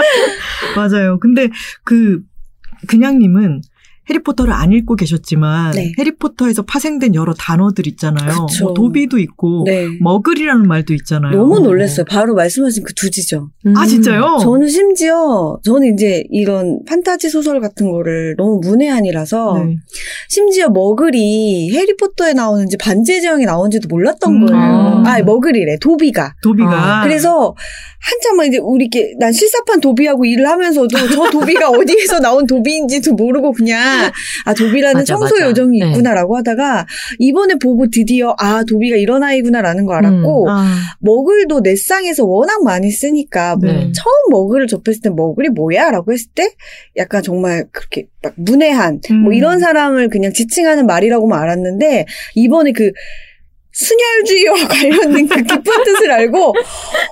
맞아요. 0.76 1.18
근데 1.18 1.50
그 1.84 2.20
그냥님은 2.86 3.62
해리포터를 4.10 4.52
안 4.52 4.72
읽고 4.72 4.94
계셨지만 4.96 5.72
네. 5.72 5.92
해리포터에서 5.98 6.62
파생된 6.62 7.14
여러 7.14 7.34
단어들 7.34 7.86
있잖아요. 7.88 8.46
그쵸. 8.46 8.64
뭐 8.66 8.74
도비도 8.74 9.18
있고 9.18 9.64
네. 9.66 9.86
머글이라는 10.00 10.66
말도 10.66 10.94
있잖아요. 10.94 11.36
너무 11.36 11.58
놀랐어요. 11.60 12.04
바로 12.04 12.34
말씀하신 12.34 12.84
그 12.84 12.90
두 13.00 13.10
지죠. 13.10 13.48
아 13.76 13.86
진짜요? 13.86 14.38
저는 14.42 14.68
심지어 14.68 15.58
저는 15.64 15.94
이제 15.94 16.22
이런 16.30 16.80
판타지 16.86 17.30
소설 17.30 17.58
같은 17.60 17.90
거를 17.90 18.34
너무 18.36 18.60
문외한이라서 18.62 19.62
네. 19.64 19.76
심지어 20.28 20.68
머글이 20.68 21.70
해리포터에 21.74 22.34
나오는지 22.34 22.76
반지의 22.76 23.22
제왕에 23.22 23.46
나오는지도 23.46 23.88
몰랐던 23.88 24.34
음. 24.34 24.46
거예요. 24.46 25.02
아, 25.06 25.22
머글이래. 25.22 25.78
도비가. 25.78 26.34
도비가 26.42 27.00
그래서 27.04 27.54
한참 28.00 28.36
막 28.36 28.44
이제 28.46 28.58
우리 28.58 28.84
이렇게 28.90 29.14
난 29.18 29.32
실사판 29.32 29.80
도비하고 29.80 30.24
일을 30.24 30.46
하면서도 30.46 30.88
저 30.88 31.30
도비가 31.30 31.68
어디에서 31.70 32.20
나온 32.20 32.46
도비인지도 32.46 33.14
모르고 33.14 33.52
그냥 33.52 33.99
아 34.44 34.54
도비라는 34.54 35.00
맞아, 35.00 35.04
청소 35.04 35.34
맞아. 35.36 35.48
요정이 35.48 35.78
네. 35.78 35.88
있구나라고 35.88 36.36
하다가 36.36 36.86
이번에 37.18 37.54
보고 37.56 37.88
드디어 37.90 38.34
아 38.38 38.62
도비가 38.64 38.96
이런 38.96 39.22
아이구나라는 39.22 39.86
거 39.86 39.94
알았고 39.94 40.50
아, 40.50 40.66
머글도 41.00 41.60
넷상에서 41.60 42.24
워낙 42.24 42.62
많이 42.64 42.90
쓰니까 42.90 43.56
뭐 43.56 43.70
네. 43.70 43.92
처음 43.92 44.30
머글을 44.30 44.66
접했을 44.66 45.02
때 45.02 45.10
머글이 45.10 45.50
뭐야라고 45.50 46.12
했을 46.12 46.28
때 46.34 46.48
약간 46.96 47.22
정말 47.22 47.66
그렇게 47.72 48.06
막 48.22 48.34
문외한 48.36 49.00
음. 49.10 49.16
뭐 49.22 49.32
이런 49.32 49.60
사람을 49.60 50.08
그냥 50.08 50.32
지칭하는 50.32 50.86
말이라고만 50.86 51.40
알았는데 51.40 52.06
이번에 52.34 52.72
그 52.72 52.92
순혈주의와 53.80 54.54
관련된 54.68 55.28
그 55.28 55.42
깊은 55.42 55.84
뜻을 55.84 56.10
알고 56.10 56.54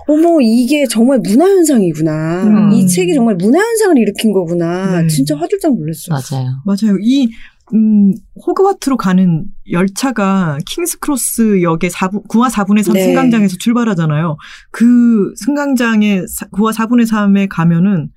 어머 0.06 0.40
이게 0.40 0.87
정말 0.87 1.18
문화현상이구나 1.20 2.44
음. 2.44 2.72
이 2.72 2.87
책이 2.87 3.14
정말 3.14 3.37
문화현상을 3.37 3.96
일으킨 3.98 4.32
거구나 4.32 5.02
네. 5.02 5.08
진짜 5.08 5.37
화들짝 5.37 5.75
놀랐어요. 5.75 6.20
맞아요. 6.30 6.62
맞아요. 6.64 6.98
이 7.00 7.28
음, 7.75 8.14
호그와트로 8.46 8.96
가는 8.96 9.44
열차가 9.70 10.58
킹스크로스 10.66 11.62
역의 11.62 11.90
4분, 11.90 12.26
9와 12.28 12.50
4분의 12.50 12.82
3 12.82 12.94
네. 12.94 13.04
승강장에서 13.04 13.56
출발하잖아요. 13.58 14.37
그 14.70 15.32
승강장의 15.37 16.25
9와 16.52 16.75
4분의 16.75 17.06
3에 17.06 17.46
가면은 17.50 18.08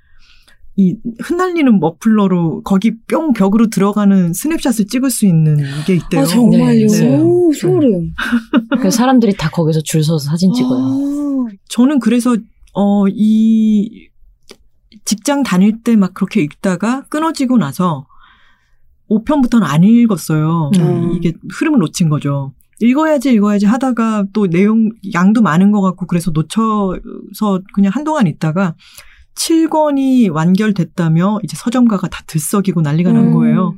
이 0.78 0.96
흩날리는 1.22 1.80
머플러로 1.80 2.64
거기 2.64 2.94
뿅 3.08 3.34
벽으로 3.34 3.68
들어가는 3.68 4.34
스냅샷을 4.34 4.88
찍을 4.88 5.10
수 5.10 5.26
있는 5.26 5.58
게 5.86 5.96
있대요. 5.96 6.22
아 6.22 6.26
정말요? 6.26 6.66
네, 6.66 6.84
있어요. 6.86 7.22
오, 7.24 7.52
소름. 7.54 8.14
그래서 8.80 8.90
사람들이 8.98 9.36
다 9.38 9.50
거기서 9.50 9.82
줄 9.82 10.04
서서 10.04 10.30
사진 10.30 10.54
찍어요. 10.54 10.82
아, 10.82 11.48
저는 11.70 12.00
그래서 12.00 12.38
어 12.74 13.06
이 13.10 14.08
직장 15.04 15.44
다닐 15.44 15.82
때 15.84 15.96
막 15.96 16.14
그렇게 16.14 16.42
읽다가 16.42 17.04
끊어지고 17.10 17.58
나서 17.58 18.06
5편부터는 19.10 19.64
안 19.64 19.84
읽었어요. 19.84 20.72
음. 20.78 21.12
이게 21.14 21.34
흐름을 21.52 21.80
놓친 21.80 22.08
거죠. 22.08 22.54
읽어야지 22.80 23.32
읽어야지 23.34 23.66
하다가 23.66 24.26
또 24.34 24.48
내용 24.48 24.90
양도 25.14 25.42
많은 25.42 25.72
것 25.72 25.82
같고 25.82 26.08
그래서 26.08 26.32
놓쳐서 26.32 27.60
그냥 27.74 27.92
한동안 27.94 28.26
있다가 28.28 28.76
7권이 29.36 30.32
완결됐다며 30.32 31.40
이제 31.44 31.56
서점가가 31.58 32.08
다 32.08 32.24
들썩이고 32.28 32.82
난리가 32.82 33.12
난 33.12 33.28
음. 33.28 33.34
거예요. 33.34 33.76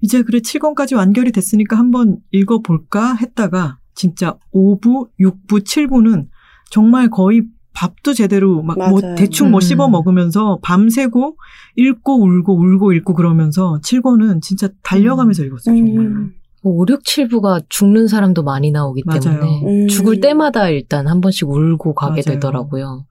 이제 0.00 0.22
그래 0.22 0.38
7권까지 0.38 0.96
완결이 0.96 1.32
됐으니까 1.32 1.76
한번 1.76 2.18
읽어볼까 2.30 3.14
했다가 3.14 3.78
진짜 3.94 4.36
5부, 4.54 5.08
6부, 5.20 5.64
7부는 5.64 6.28
정말 6.70 7.10
거의 7.10 7.42
밥도 7.74 8.12
제대로 8.14 8.62
막 8.62 8.76
뭐. 8.78 9.00
대충 9.16 9.50
뭐 9.50 9.58
음. 9.58 9.60
씹어 9.60 9.88
먹으면서 9.88 10.58
밤새고 10.62 11.36
읽고 11.76 12.24
울고 12.24 12.58
울고 12.58 12.92
읽고 12.92 13.14
그러면서 13.14 13.78
7권은 13.82 14.42
진짜 14.42 14.68
달려가면서 14.82 15.44
읽었어요 15.44 15.76
정말. 15.76 16.06
음. 16.06 16.32
5, 16.64 16.86
6, 16.88 17.04
7부가 17.04 17.62
죽는 17.68 18.08
사람도 18.08 18.42
많이 18.42 18.72
나오기 18.72 19.04
맞아요. 19.06 19.20
때문에 19.20 19.84
음. 19.84 19.88
죽을 19.88 20.20
때마다 20.20 20.68
일단 20.70 21.06
한 21.06 21.20
번씩 21.20 21.48
울고 21.48 21.94
가게 21.94 22.22
맞아요. 22.26 22.34
되더라고요. 22.34 23.06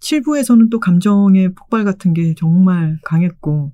7부에서는 0.00 0.70
또 0.70 0.80
감정의 0.80 1.54
폭발 1.54 1.84
같은 1.84 2.14
게 2.14 2.34
정말 2.36 2.98
강했고 3.04 3.72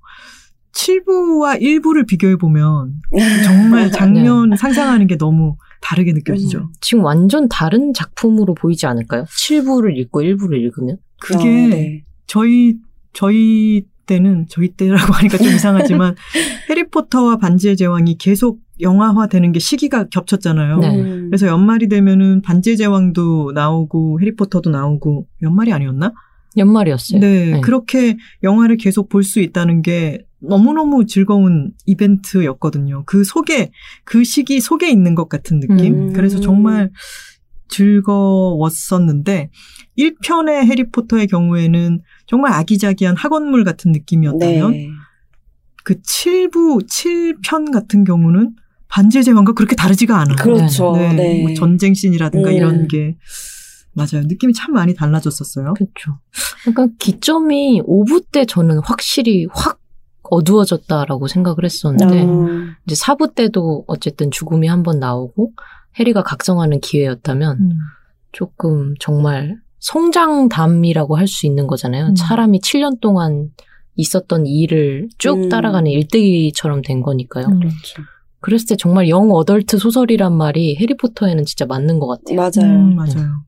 7부와 0.73 1.61
1부를 1.61 2.07
비교해 2.07 2.37
보면 2.37 3.01
정말 3.45 3.91
장면 3.93 4.57
상상하는 4.57 5.07
게 5.07 5.17
너무 5.17 5.57
다르게 5.81 6.13
느껴지죠. 6.13 6.71
지금 6.81 7.05
완전 7.05 7.49
다른 7.49 7.93
작품으로 7.95 8.55
보이지 8.55 8.87
않을까요? 8.87 9.25
7부를 9.25 9.97
읽고 9.97 10.23
1부를 10.23 10.59
읽으면? 10.59 10.99
그게 11.21 11.39
어, 11.39 11.69
네. 11.69 12.05
저희 12.27 12.77
저희 13.13 13.85
때는 14.07 14.47
저희 14.49 14.69
때라고 14.69 15.13
하니까 15.13 15.39
좀 15.39 15.49
이상하지만 15.49 16.15
해리포터와 16.71 17.37
반지의 17.39 17.77
제왕이 17.77 18.19
계속 18.19 18.61
영화화되는 18.81 19.53
게 19.53 19.59
시기가 19.59 20.09
겹쳤잖아요. 20.09 20.79
네. 20.79 21.01
음. 21.01 21.27
그래서 21.31 21.47
연말이 21.47 21.89
되면은 21.89 22.43
반지의 22.43 22.77
제왕도 22.77 23.53
나오고 23.55 24.21
해리포터도 24.21 24.71
나오고 24.71 25.27
연말이 25.43 25.73
아니었나? 25.73 26.13
연말이었어요. 26.57 27.21
네, 27.21 27.51
네. 27.53 27.61
그렇게 27.61 28.17
영화를 28.43 28.77
계속 28.79 29.09
볼 29.09 29.23
수 29.23 29.41
있다는 29.41 29.83
게 29.83 30.25
너무너무 30.39 31.07
즐거운 31.07 31.73
이벤트였거든요. 31.87 33.03
그 33.07 33.25
속에, 33.25 33.71
그 34.05 34.25
시기 34.25 34.61
속에 34.61 34.89
있는 34.91 35.15
것 35.15 35.29
같은 35.29 35.61
느낌? 35.61 35.95
음. 35.95 36.13
그래서 36.13 36.41
정말 36.41 36.91
즐거웠었는데, 37.69 39.51
1편의 39.99 40.67
해리포터의 40.67 41.27
경우에는 41.27 42.01
정말 42.27 42.53
아기자기한 42.53 43.17
학원물 43.17 43.65
같은 43.65 43.93
느낌이었다면, 43.93 44.71
네. 44.73 44.89
그 45.85 46.01
7부, 46.01 46.87
7편 46.89 47.73
같은 47.73 48.05
경우는 48.05 48.57
반지의 48.89 49.25
제왕과 49.25 49.53
그렇게 49.53 49.77
다르지가 49.77 50.17
않아요. 50.19 50.37
그렇죠. 50.37 50.93
네, 50.97 51.13
네. 51.13 51.43
뭐 51.43 51.55
전쟁 51.55 51.95
씬이라든가 51.95 52.51
음. 52.51 52.55
이런 52.55 52.89
게, 52.89 53.17
맞아요. 53.93 54.25
느낌이 54.27 54.53
참 54.53 54.75
많이 54.75 54.95
달라졌었어요. 54.95 55.75
그렇죠. 55.75 56.19
그러니까 56.65 56.89
기점이 56.99 57.81
5부 57.83 58.27
때 58.31 58.45
저는 58.45 58.81
확실히 58.85 59.47
확 59.51 59.81
어두워졌다라고 60.23 61.29
생각을 61.29 61.65
했었는데 61.65 62.23
어. 62.23 62.47
이제 62.87 62.95
4부 62.97 63.35
때도 63.35 63.85
어쨌든 63.87 64.31
죽음이 64.31 64.67
한 64.67 64.83
번 64.83 64.99
나오고 64.99 65.53
해리가 65.99 66.23
각성하는 66.25 66.81
기회였다면 66.81 67.59
음. 67.59 67.71
조금 68.33 68.95
정말 69.01 69.57
성장담이라고 69.81 71.17
할 71.17 71.27
수 71.27 71.47
있는 71.47 71.67
거잖아요. 71.67 72.07
음. 72.07 72.17
사람이 72.17 72.61
7년 72.61 73.01
동안 73.01 73.51
있었던 73.97 74.47
일을 74.47 75.09
쭉 75.19 75.45
음. 75.45 75.49
따라가는 75.49 75.91
일대기처럼 75.91 76.83
된 76.83 77.01
거니까요. 77.03 77.47
음. 77.47 77.59
그렇죠. 77.59 78.03
그랬을 78.41 78.67
때 78.69 78.77
정말 78.77 79.09
영 79.09 79.31
어덜트 79.33 79.79
소설이란 79.79 80.37
말이 80.37 80.77
해리포터에는 80.77 81.45
진짜 81.45 81.67
맞는 81.67 81.99
것 81.99 82.07
같아요. 82.07 82.37
맞아요. 82.37 82.73
음, 82.79 82.95
맞아요. 82.95 83.43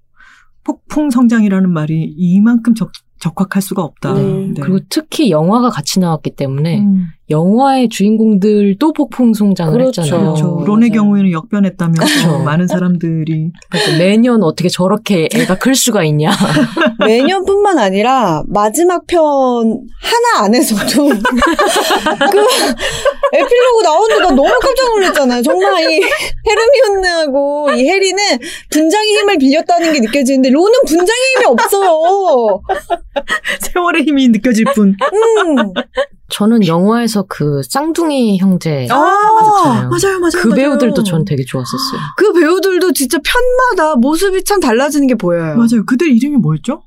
폭풍 0.65 1.11
성장이라는 1.11 1.71
말이 1.71 2.15
이만큼 2.17 2.75
적, 2.75 2.91
적확할 3.21 3.63
수가 3.63 3.83
없다. 3.83 4.15
네. 4.15 4.55
그리고 4.61 4.81
특히 4.89 5.31
영화가 5.31 5.71
같이 5.71 6.01
나왔기 6.01 6.31
때문에 6.37 6.81
음, 6.81 7.07
영화의 7.31 7.89
주인공들도 7.91 8.93
폭풍 8.93 9.35
성장을 9.35 9.73
그렇죠. 9.73 10.03
했잖아요. 10.03 10.33
그렇죠. 10.33 10.55
맞아요. 10.55 10.67
론의 10.67 10.91
경우에는 10.91 11.31
역변했다면서 11.33 12.05
그렇죠. 12.05 12.39
많은 12.43 12.67
사람들이 12.67 13.51
그래서 13.71 13.99
매년 13.99 14.43
어떻게 14.43 14.69
저렇게 14.69 15.29
애가 15.35 15.59
클 15.59 15.75
수가 15.75 16.05
있냐. 16.05 16.31
매년뿐만 17.05 17.79
아니라 17.79 18.43
마지막 18.49 19.07
편 19.07 19.21
하나 19.21 20.45
안에서도 20.45 21.09
그 21.09 22.47
에필로그 23.33 23.83
나오는데 23.83 24.23
나 24.23 24.31
너무 24.31 24.49
깜짝 24.61 24.89
놀랐잖아요. 24.95 25.43
정말 25.43 25.83
이 25.91 26.01
헤르미온느하고 26.49 27.73
이 27.73 27.87
해리는 27.87 28.23
분장의 28.71 29.09
힘을 29.19 29.39
빌렸다는 29.39 29.93
게 29.93 30.01
느껴지는데 30.01 30.51
론은 30.51 30.73
분장의 30.87 31.23
힘이 31.37 31.45
없어요. 31.47 32.61
세월의 33.61 34.03
힘이 34.05 34.29
느껴질 34.29 34.65
뿐. 34.75 34.97
음. 35.13 35.73
저는 36.31 36.67
영화에서 36.67 37.25
그 37.29 37.63
쌍둥이 37.69 38.39
형제 38.39 38.81
아, 38.81 38.83
있잖아요. 38.83 39.89
맞아요, 39.89 40.21
맞아요. 40.21 40.31
그 40.43 40.49
맞아요. 40.49 40.55
배우들도 40.55 41.03
전 41.05 41.25
되게 41.25 41.43
좋았었어요. 41.45 42.01
그 42.17 42.33
배우들도 42.33 42.93
진짜 42.93 43.19
편마다 43.25 43.97
모습이 43.97 44.45
참 44.45 44.61
달라지는 44.61 45.07
게 45.07 45.15
보여요. 45.15 45.57
맞아요. 45.57 45.85
그들 45.87 46.09
이름이 46.15 46.37
뭐였죠? 46.37 46.83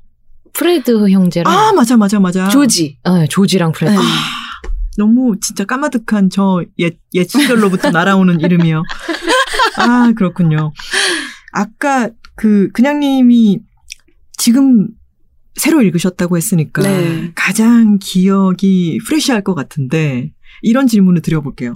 프레드 0.52 1.08
형제랑 1.08 1.52
아, 1.52 1.72
맞아, 1.72 1.96
맞아, 1.96 2.20
맞아. 2.20 2.48
조지. 2.48 2.98
네, 3.04 3.26
조지랑 3.28 3.72
프레드. 3.72 3.94
네. 3.94 4.00
너무 4.96 5.36
진짜 5.40 5.64
까마득한 5.64 6.30
저 6.30 6.62
옛, 6.78 6.98
옛 7.14 7.24
시절로부터 7.28 7.90
날아오는 7.90 8.40
이름이요. 8.40 8.82
아, 9.78 10.12
그렇군요. 10.16 10.72
아까 11.52 12.10
그, 12.36 12.68
그냥님이 12.72 13.60
지금 14.36 14.88
새로 15.54 15.82
읽으셨다고 15.82 16.36
했으니까 16.36 16.82
네. 16.82 17.32
가장 17.34 17.98
기억이 18.00 18.98
프레시할 19.06 19.42
것 19.42 19.54
같은데 19.54 20.32
이런 20.62 20.86
질문을 20.86 21.22
드려볼게요. 21.22 21.74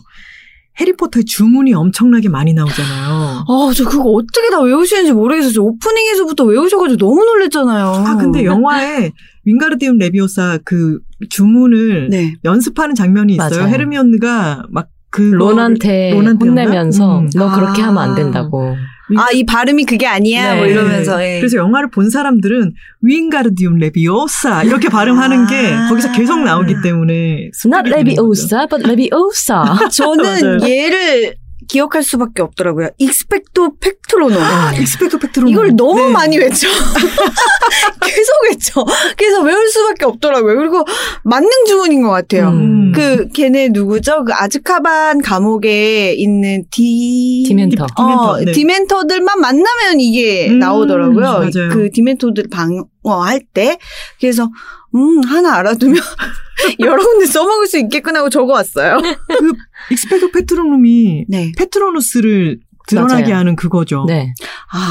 해리포터의 0.79 1.25
주문이 1.25 1.73
엄청나게 1.73 2.29
많이 2.29 2.53
나오잖아요. 2.53 3.45
아, 3.49 3.73
저 3.75 3.89
그거 3.89 4.11
어떻게 4.11 4.51
다 4.51 4.61
외우시는지 4.61 5.13
모르겠어요. 5.13 5.53
저 5.53 5.63
오프닝에서부터 5.63 6.45
외우셔가지고 6.45 6.99
너무 6.99 7.25
놀랬잖아요. 7.25 7.87
아, 7.87 8.17
근데 8.17 8.45
영화에 8.45 9.11
윙가르디움 9.47 9.97
레비오사 9.97 10.59
그 10.65 11.01
주문을 11.31 12.09
네. 12.11 12.35
연습하는 12.45 12.95
장면이 12.95 13.35
있어요. 13.35 13.61
맞아요. 13.61 13.69
헤르미온느가 13.73 14.65
막 14.69 14.91
그 15.17 15.23
론한테 15.23 16.11
론한테였나? 16.11 16.63
혼내면서 16.63 17.21
음. 17.21 17.31
너 17.35 17.55
그렇게 17.55 17.83
아. 17.83 17.89
하면 17.89 18.03
안 18.03 18.15
된다고. 18.15 18.77
아, 19.17 19.29
이 19.33 19.45
발음이 19.45 19.85
그게 19.85 20.07
아니야? 20.07 20.55
네. 20.55 20.59
뭐 20.59 20.67
이러면서. 20.67 21.23
예. 21.23 21.39
그래서 21.39 21.57
영화를 21.59 21.91
본 21.91 22.11
사람들은 22.11 22.73
윙가르디움 23.03 23.77
레비오사 23.77 24.65
이렇게 24.65 24.89
발음하는 24.89 25.45
아. 25.45 25.47
게 25.47 25.77
거기서 25.89 26.13
계속 26.13 26.43
나오기 26.43 26.77
때문에 26.83 27.51
Not 27.65 27.89
레비오사, 27.89 28.67
but 28.67 28.87
레비오사. 28.87 29.89
저는. 29.93 30.63
얘를 30.69 31.37
기억할 31.69 32.03
수밖에 32.03 32.43
없더라고요. 32.43 32.91
익스펙토 32.99 33.79
패트로눔. 33.79 34.41
익스펙토 34.81 35.19
패트로 35.19 35.49
이걸 35.49 35.75
너무 35.77 36.01
네. 36.01 36.11
많이 36.11 36.39
외쳐. 36.39 36.69
계속 38.03 38.33
외쳐. 38.51 38.85
그래서 39.17 39.43
외울 39.43 39.69
수밖에 39.69 40.05
없더라고요. 40.07 40.57
그리고 40.57 40.85
만능 41.25 41.51
주문인 41.67 42.03
것 42.03 42.11
같아요. 42.11 42.49
음. 42.49 42.93
그 42.95 43.29
걔네 43.29 43.71
누구죠? 43.71 44.25
그 44.25 44.33
아즈카반 44.33 45.21
감옥에 45.23 46.13
있는 46.15 46.65
디 46.71 47.45
디멘터. 47.47 47.85
어, 47.85 47.89
디멘터, 47.97 48.45
네. 48.45 48.53
디멘터들만 48.53 49.41
만나면 49.41 50.01
이게 50.01 50.49
음, 50.49 50.59
나오더라고요. 50.59 51.21
맞아요. 51.21 51.71
그 51.73 51.91
디멘터들 51.93 52.45
방어할 52.51 53.41
때. 53.53 53.79
그래서 54.21 54.51
음 54.95 55.21
하나 55.25 55.57
알아두면 55.57 55.97
여러 56.81 57.03
군데 57.05 57.27
써먹을 57.27 57.67
수 57.67 57.79
있겠구나 57.79 58.21
하고 58.21 58.31
적어왔어요. 58.31 58.99
그 59.03 59.53
익스펙토 59.93 60.31
패트로눔이 60.33 61.27
네. 61.29 61.53
페트로누스를 61.57 62.59
드러나게 62.89 63.23
맞아요. 63.25 63.37
하는 63.37 63.57
그거죠. 63.57 64.05
네. 64.07 64.33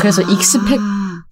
그래서 0.01 0.21
expec- 0.23 0.79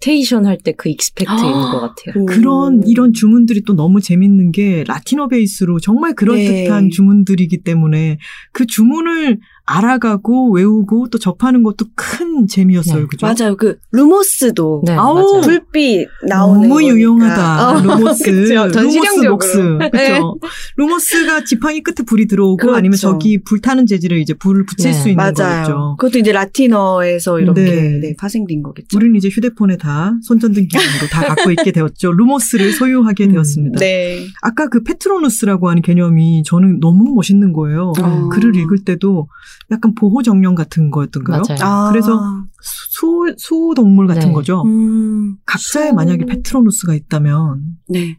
tation 0.00 0.44
할 0.46 0.58
때 0.58 0.72
그 0.72 0.88
expect 0.90 1.30
아. 1.30 1.36
것 1.72 1.80
같아요. 1.80 2.24
그런 2.26 2.82
이런 2.86 3.12
주문들이 3.12 3.62
또 3.66 3.74
너무 3.74 4.00
재밌는 4.00 4.52
게 4.52 4.84
라틴어 4.86 5.28
베이스로 5.28 5.78
정말 5.80 6.14
그럴 6.14 6.36
네. 6.36 6.64
듯한 6.64 6.90
주문들이기 6.90 7.62
때문에 7.62 8.18
그 8.52 8.66
주문을 8.66 9.38
알아가고 9.66 10.52
외우고 10.52 11.08
또 11.08 11.18
접하는 11.18 11.62
것도 11.62 11.86
큰 11.94 12.46
재미였어요. 12.46 13.00
네. 13.00 13.06
그죠? 13.06 13.26
맞아요. 13.26 13.56
그 13.56 13.78
루모스도 13.92 14.82
네, 14.84 14.92
아우. 14.92 15.40
불빛 15.40 16.06
나오는 16.28 16.68
너무 16.68 16.74
거니까. 16.74 16.94
유용하다. 16.94 17.68
어, 17.70 17.80
루모스. 17.82 18.28
루모스. 18.30 19.26
목스. 19.28 19.56
네. 19.56 19.90
그렇죠. 19.90 20.38
루모스가 20.76 21.44
지팡이 21.44 21.82
끝에 21.82 22.04
불이 22.06 22.26
들어오고 22.26 22.56
그렇죠. 22.58 22.76
아니면 22.76 22.98
저기 22.98 23.42
불타는 23.42 23.86
재질에 23.86 24.18
이제 24.20 24.34
불을 24.34 24.66
붙일 24.66 24.90
네, 24.90 24.92
수 24.92 25.08
있는 25.08 25.16
맞아요. 25.16 25.32
거겠죠. 25.62 25.96
그것도 25.98 26.18
이제 26.18 26.32
라틴어에서 26.32 27.40
이렇게 27.40 27.62
네. 27.62 27.98
네, 28.00 28.14
파생된 28.18 28.62
거겠죠. 28.62 28.96
우리는 28.96 29.16
이제 29.16 29.28
휴대폰에 29.28 29.78
다 29.78 30.14
손전등 30.22 30.68
기능으로 30.68 31.06
다 31.10 31.24
갖고 31.26 31.50
있게 31.52 31.72
되었죠. 31.72 32.12
루모스를 32.12 32.72
소유하게 32.72 33.24
음. 33.26 33.32
되었습니다. 33.32 33.78
네. 33.80 34.26
아까 34.42 34.68
그 34.68 34.82
페트로누스라고 34.82 35.70
하는 35.70 35.80
개념이 35.80 36.42
저는 36.44 36.80
너무 36.80 37.14
멋있는 37.14 37.52
거예요. 37.54 37.92
어. 38.02 38.28
글을 38.28 38.56
읽을 38.56 38.84
때도 38.84 39.28
약간 39.70 39.94
보호 39.94 40.22
정령 40.22 40.54
같은 40.54 40.90
거였던가요? 40.90 41.42
맞아요. 41.48 41.58
아. 41.62 41.88
그래서 41.90 42.20
수, 42.60 43.34
수동물 43.38 44.06
같은 44.06 44.28
네. 44.28 44.32
거죠. 44.32 44.62
음, 44.64 45.36
각자에 45.46 45.88
수- 45.88 45.94
만약에 45.94 46.26
페트로누스가 46.26 46.94
있다면 46.94 47.62
네. 47.88 48.18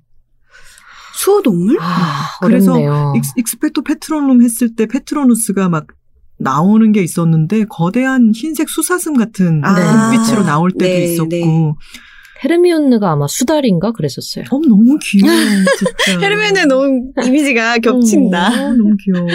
수호동물? 1.18 1.78
아, 1.80 2.28
그래서 2.42 2.74
어렵네요. 2.74 3.14
익스, 3.16 3.32
익스펙토 3.38 3.84
페트로눔 3.84 4.42
했을 4.44 4.76
때 4.76 4.86
페트로누스가 4.86 5.70
막 5.70 5.88
나오는 6.38 6.92
게 6.92 7.02
있었는데 7.02 7.66
거대한 7.70 8.34
흰색 8.36 8.70
수사슴 8.70 9.16
같은 9.16 9.64
아. 9.64 10.12
빛으로 10.12 10.44
나올 10.44 10.72
때도 10.72 10.84
네, 10.84 11.04
있었고 11.14 11.30
네. 11.30 11.44
헤르미온느가 12.44 13.12
아마 13.12 13.28
수달인가 13.28 13.94
그랬었어요. 13.94 14.44
어, 14.52 14.60
너무 14.68 14.98
귀여워 15.02 15.34
진짜 15.78 16.20
헤르미온느 16.22 16.66
너무 16.66 17.12
이미지가 17.26 17.78
겹친다. 17.78 18.48
어, 18.50 18.74
너무 18.74 18.96
귀여워 19.02 19.28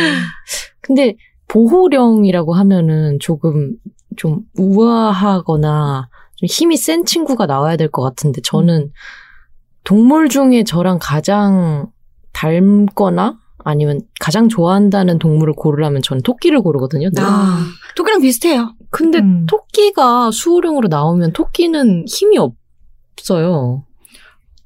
근데 0.83 1.17
보호령이라고 1.51 2.55
하면은 2.55 3.19
조금 3.21 3.75
좀 4.17 4.41
우아하거나 4.57 6.09
좀 6.37 6.47
힘이 6.47 6.77
센 6.77 7.05
친구가 7.05 7.47
나와야 7.47 7.77
될 7.77 7.89
것 7.91 8.03
같은데 8.03 8.41
저는 8.41 8.93
동물 9.85 10.29
중에 10.29 10.63
저랑 10.65 10.99
가장 11.01 11.91
닮거나 12.33 13.39
아니면 13.65 14.01
가장 14.21 14.49
좋아한다는 14.49 15.19
동물을 15.19 15.55
고르라면 15.55 16.03
전 16.03 16.23
토끼를 16.23 16.61
고르거든요. 16.63 17.11
늘. 17.11 17.23
아, 17.25 17.59
토끼랑 17.97 18.21
비슷해요. 18.21 18.73
근데 18.91 19.19
음. 19.19 19.47
토끼가 19.47 20.31
수호령으로 20.31 20.89
나오면 20.89 21.33
토끼는 21.33 22.05
힘이 22.09 22.39
없어요. 22.39 23.85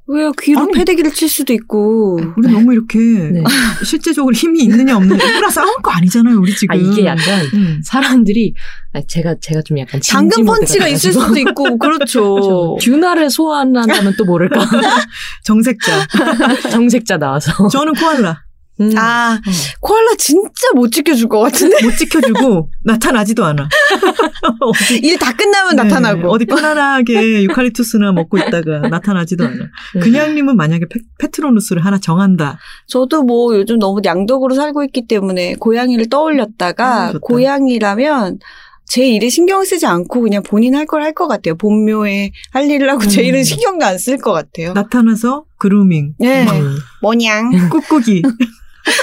왜요? 0.06 0.32
귀로 0.32 0.60
아니. 0.60 0.72
패대기를 0.72 1.12
칠 1.14 1.28
수도 1.30 1.54
있고. 1.54 2.20
우리 2.36 2.52
너무 2.52 2.72
이렇게 2.74 2.98
네. 2.98 3.42
실제적으로 3.84 4.34
힘이 4.34 4.64
있느냐 4.64 4.96
없느냐 4.96 5.24
이거랑 5.24 5.50
싸울 5.50 5.72
거 5.82 5.90
아니잖아요, 5.92 6.38
우리 6.38 6.54
지금. 6.54 6.74
아 6.74 6.78
이게 6.78 7.06
약간 7.06 7.40
음. 7.54 7.80
사람들이 7.82 8.52
아, 8.92 9.00
제가 9.08 9.36
제가 9.40 9.62
좀 9.62 9.78
약간 9.78 10.00
당근 10.06 10.44
펀치가 10.44 10.86
있을 10.88 11.12
수도 11.12 11.38
있고, 11.38 11.78
그렇죠. 11.78 12.76
듀나를 12.82 13.30
소환한다면 13.30 14.14
또 14.18 14.24
모를까 14.26 14.60
정색자. 15.44 16.06
정색자 16.70 17.16
나와서 17.16 17.68
저는 17.68 17.94
코알라. 17.94 18.43
음. 18.80 18.92
아, 18.96 19.40
코알라 19.80 20.12
진짜 20.18 20.68
못 20.74 20.90
지켜줄 20.90 21.28
것 21.28 21.38
같은데? 21.40 21.76
못 21.84 21.96
지켜주고 21.96 22.70
나타나지도 22.84 23.44
않아. 23.44 23.68
일 25.02 25.16
다 25.18 25.32
끝나면 25.32 25.76
네, 25.76 25.82
나타나고. 25.84 26.28
어디 26.30 26.44
편안하게 26.44 27.44
유칼립투스나 27.44 28.12
먹고 28.12 28.38
있다가 28.38 28.88
나타나지도 28.88 29.44
않아. 29.44 29.54
음. 29.96 30.00
그냥님은 30.00 30.56
만약에 30.56 30.86
페, 30.90 31.00
페트로누스를 31.18 31.84
하나 31.84 31.98
정한다. 31.98 32.58
저도 32.88 33.22
뭐 33.22 33.54
요즘 33.56 33.78
너무 33.78 34.00
양덕으로 34.04 34.54
살고 34.54 34.82
있기 34.84 35.06
때문에 35.06 35.54
고양이를 35.54 36.08
떠올렸다가 36.08 37.06
아. 37.08 37.12
고양이라면 37.20 38.38
제 38.86 39.08
일에 39.08 39.30
신경 39.30 39.64
쓰지 39.64 39.86
않고 39.86 40.20
그냥 40.20 40.42
본인 40.42 40.74
할 40.74 40.84
걸 40.86 41.02
할 41.02 41.14
것 41.14 41.26
같아요. 41.26 41.56
본묘에 41.56 42.32
할 42.52 42.70
일을 42.70 42.90
하고 42.90 43.06
제 43.06 43.22
음. 43.22 43.26
일은 43.26 43.42
신경도 43.44 43.84
안 43.86 43.96
쓸 43.98 44.18
것 44.18 44.32
같아요. 44.32 44.72
나타나서 44.74 45.44
그루밍. 45.58 46.14
네. 46.18 46.46
음. 46.46 46.76
뭐냥 47.00 47.50
꾹꾹이. 47.70 48.22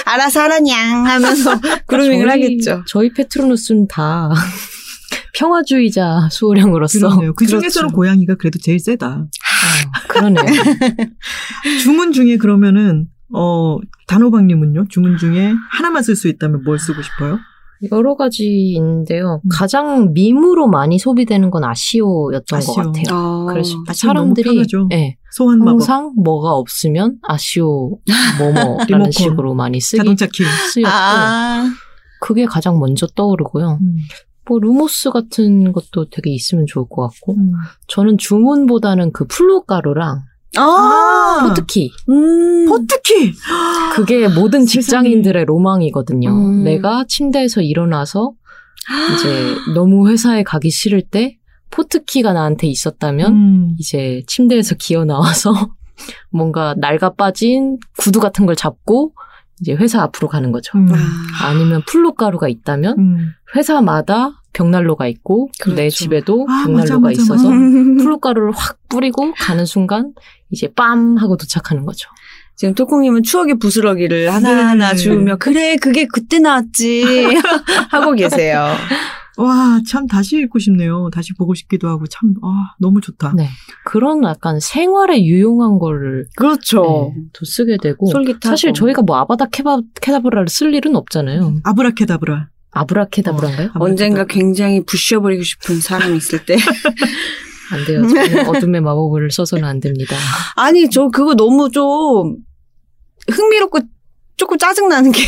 알아서 0.04 0.40
하라냥 0.40 1.06
하면서 1.06 1.60
그루밍을 1.86 2.26
저희- 2.28 2.42
하겠죠. 2.42 2.84
저희 2.86 3.12
페트로누스는 3.12 3.88
다 3.88 4.30
평화주의자 5.34 6.28
수호령으로서 6.30 6.98
그러네요. 6.98 7.34
그 7.34 7.46
중에서는 7.46 7.88
그렇죠. 7.88 7.96
고양이가 7.96 8.34
그래도 8.36 8.58
제일 8.58 8.78
세다. 8.78 9.06
아, 9.26 10.06
그러네요. 10.08 10.44
주문 11.82 12.12
중에 12.12 12.36
그러면은 12.36 13.06
어 13.34 13.78
단호박님은요? 14.08 14.86
주문 14.88 15.16
중에 15.16 15.54
하나만 15.70 16.02
쓸 16.02 16.16
수 16.16 16.28
있다면 16.28 16.64
뭘 16.64 16.78
쓰고 16.78 17.00
싶어요? 17.02 17.38
여러 17.90 18.14
가지인데요. 18.16 19.40
음. 19.44 19.48
가장 19.50 20.12
밈으로 20.12 20.68
많이 20.68 20.98
소비되는 20.98 21.50
건 21.50 21.64
아시오였던 21.64 22.58
아시오. 22.58 22.74
것 22.74 22.82
같아요. 22.92 23.18
어, 23.18 23.46
그래서 23.46 23.76
사람들이. 23.92 24.64
예, 24.92 25.16
마법, 25.58 25.66
항상 25.66 26.12
뭐가 26.16 26.52
없으면 26.52 27.18
아시오 27.22 27.98
뭐뭐라는 28.38 29.10
식으로 29.10 29.54
많이 29.54 29.80
쓰기 29.80 29.98
자동차 29.98 30.26
키. 30.26 30.44
쓰였고 30.72 30.88
아, 30.90 31.64
그게 32.20 32.44
가장 32.44 32.78
먼저 32.78 33.06
떠오르고요. 33.06 33.78
음. 33.80 33.96
뭐 34.48 34.58
루모스 34.58 35.10
같은 35.10 35.72
것도 35.72 36.10
되게 36.10 36.30
있으면 36.30 36.66
좋을 36.66 36.86
것 36.88 37.02
같고 37.08 37.34
음. 37.34 37.52
저는 37.88 38.18
주문보다는 38.18 39.12
그 39.12 39.26
플루가루랑 39.26 40.22
아, 40.56 41.46
포트키 41.48 41.90
음, 42.10 42.66
포트키. 42.66 43.32
그게 43.94 44.28
모든 44.28 44.66
세상에. 44.66 44.82
직장인들의 44.82 45.44
로망이거든요. 45.46 46.28
음. 46.30 46.64
내가 46.64 47.04
침대에서 47.08 47.62
일어나서 47.62 48.32
이제 49.14 49.54
너무 49.74 50.08
회사에 50.08 50.42
가기 50.42 50.70
싫을 50.70 51.02
때 51.02 51.38
포트키가 51.70 52.32
나한테 52.32 52.66
있었다면 52.66 53.32
음. 53.32 53.76
이제 53.78 54.22
침대에서 54.26 54.74
기어 54.78 55.04
나와서 55.04 55.52
뭔가 56.30 56.74
낡아 56.76 57.14
빠진 57.14 57.78
구두 57.96 58.20
같은 58.20 58.44
걸 58.46 58.56
잡고 58.56 59.14
이제 59.60 59.72
회사 59.72 60.02
앞으로 60.02 60.28
가는 60.28 60.52
거죠. 60.52 60.76
음. 60.76 60.88
아, 60.92 61.46
아니면 61.46 61.82
플루가루가 61.86 62.48
있다면 62.48 62.98
음. 62.98 63.32
회사마다 63.56 64.41
벽난로가 64.52 65.06
있고 65.08 65.48
내 65.68 65.74
그렇죠. 65.74 65.96
집에도 65.96 66.46
아, 66.48 66.64
벽난로가 66.64 66.78
맞아, 66.82 66.98
맞아, 66.98 67.10
있어서 67.12 67.48
맞아. 67.50 67.58
플루가루를 68.04 68.52
확 68.54 68.78
뿌리고 68.88 69.32
가는 69.34 69.64
순간 69.64 70.12
이제 70.50 70.68
빰 70.68 71.18
하고 71.18 71.36
도착하는 71.36 71.84
거죠. 71.84 72.08
지금 72.54 72.74
토콩님은 72.74 73.22
추억의 73.22 73.58
부스러기를 73.58 74.32
하나하나 74.32 74.90
네. 74.90 74.96
주우며 74.96 75.36
그래 75.40 75.76
그게 75.76 76.06
그때 76.06 76.38
나왔지 76.38 77.04
하고 77.90 78.12
계세요. 78.12 78.68
와, 79.38 79.80
참 79.88 80.06
다시 80.06 80.36
읽고 80.40 80.58
싶네요. 80.58 81.08
다시 81.10 81.32
보고 81.34 81.54
싶기도 81.54 81.88
하고 81.88 82.04
참 82.06 82.34
아, 82.42 82.74
너무 82.78 83.00
좋다. 83.00 83.32
네. 83.34 83.48
그런 83.86 84.22
약간 84.24 84.60
생활에 84.60 85.24
유용한 85.24 85.78
거를 85.78 86.26
그렇죠. 86.36 87.12
네, 87.16 87.22
더 87.32 87.40
쓰게 87.46 87.78
되고 87.82 88.06
솔깃하고. 88.10 88.40
사실 88.46 88.74
저희가 88.74 89.00
뭐 89.00 89.16
아바다 89.16 89.46
케바, 89.46 89.80
케다브라를 90.02 90.48
쓸 90.48 90.74
일은 90.74 90.94
없잖아요. 90.96 91.54
아브라케다브라. 91.64 92.48
아브라케다브라인가요? 92.72 93.68
어, 93.68 93.84
언젠가 93.84 94.24
굉장히 94.24 94.84
부셔버리고 94.84 95.42
싶은 95.42 95.80
사람이 95.80 96.16
있을 96.16 96.44
때. 96.44 96.56
안 97.70 97.84
돼요. 97.86 98.06
저는 98.06 98.48
어둠의 98.48 98.80
마법을 98.82 99.30
써서는 99.30 99.64
안 99.64 99.80
됩니다. 99.80 100.16
아니, 100.56 100.90
저 100.90 101.08
그거 101.08 101.34
너무 101.34 101.70
좀 101.70 102.36
흥미롭고 103.30 103.78
조금 104.36 104.58
짜증나는 104.58 105.12
게. 105.12 105.20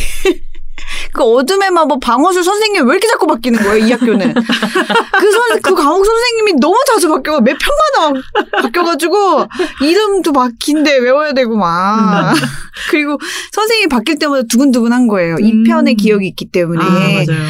그 1.15 1.23
어둠의 1.23 1.71
마법 1.71 2.01
방어술 2.01 2.43
선생님이 2.43 2.85
왜 2.85 2.95
이렇게 2.95 3.07
자꾸 3.07 3.25
바뀌는 3.25 3.63
거예요, 3.63 3.87
이 3.87 3.91
학교는. 3.91 4.33
그 4.35 5.31
선, 5.31 5.61
그 5.61 5.73
과목 5.73 6.05
선생님이 6.05 6.59
너무 6.59 6.75
자주 6.85 7.07
바뀌어. 7.07 7.39
몇 7.39 7.57
편마다 7.57 8.21
막 8.33 8.61
바뀌어가지고, 8.63 9.47
이름도 9.81 10.33
바뀐데 10.33 10.97
외워야 10.97 11.31
되고 11.31 11.55
막. 11.55 12.33
그리고 12.91 13.17
선생님이 13.53 13.87
바뀔 13.87 14.19
때마다 14.19 14.43
두근두근한 14.49 15.07
거예요. 15.07 15.37
이 15.39 15.53
음. 15.53 15.63
편의 15.63 15.95
기억이 15.95 16.27
있기 16.27 16.51
때문에. 16.51 16.83
아, 16.83 16.89
맞아요. 16.89 17.45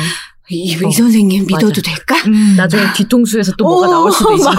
이, 0.49 0.71
이 0.71 0.75
어, 0.75 0.91
선생님 0.91 1.47
믿어도 1.47 1.67
맞아. 1.69 1.81
될까? 1.81 2.15
음. 2.27 2.53
나중에 2.55 2.83
뒤통수에서 2.95 3.53
또 3.57 3.65
뭐가 3.65 3.87
오, 3.87 3.89
나올 3.89 4.11
수도 4.11 4.33
있을. 4.35 4.51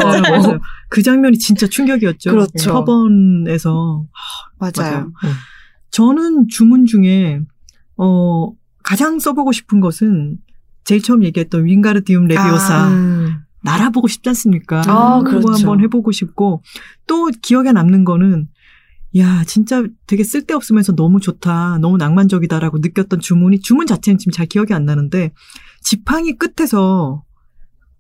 그 0.89 1.01
장면이 1.01 1.39
진짜 1.39 1.69
충격이었죠. 1.69 2.31
그렇죠. 2.31 2.73
법원에서 2.73 4.03
맞아요. 4.59 4.73
맞아요. 5.23 5.37
저는 5.93 6.49
주문 6.49 6.87
중에 6.87 7.39
어 7.97 8.51
가장 8.87 9.19
써보고 9.19 9.51
싶은 9.51 9.81
것은 9.81 10.39
제일 10.85 11.03
처음 11.03 11.25
얘기했던 11.25 11.65
윙가르디움 11.65 12.29
레비오사 12.29 12.89
음. 12.89 13.41
날아보고 13.65 14.07
싶지 14.07 14.29
않습니까? 14.29 14.83
아, 14.87 15.23
그거 15.25 15.41
그렇죠. 15.41 15.69
한번 15.69 15.83
해보고 15.83 16.13
싶고 16.13 16.63
또 17.09 17.29
기억에 17.43 17.73
남는 17.73 18.05
거는 18.05 18.47
야 19.19 19.43
진짜 19.45 19.83
되게 20.07 20.23
쓸데없으면서 20.23 20.95
너무 20.95 21.19
좋다 21.19 21.79
너무 21.79 21.97
낭만적이다라고 21.97 22.79
느꼈던 22.79 23.19
주문이 23.19 23.59
주문 23.59 23.89
자체는 23.89 24.19
지금 24.19 24.31
잘 24.31 24.47
기억이 24.47 24.73
안 24.73 24.85
나는데 24.85 25.33
지팡이 25.83 26.35
끝에서 26.35 27.25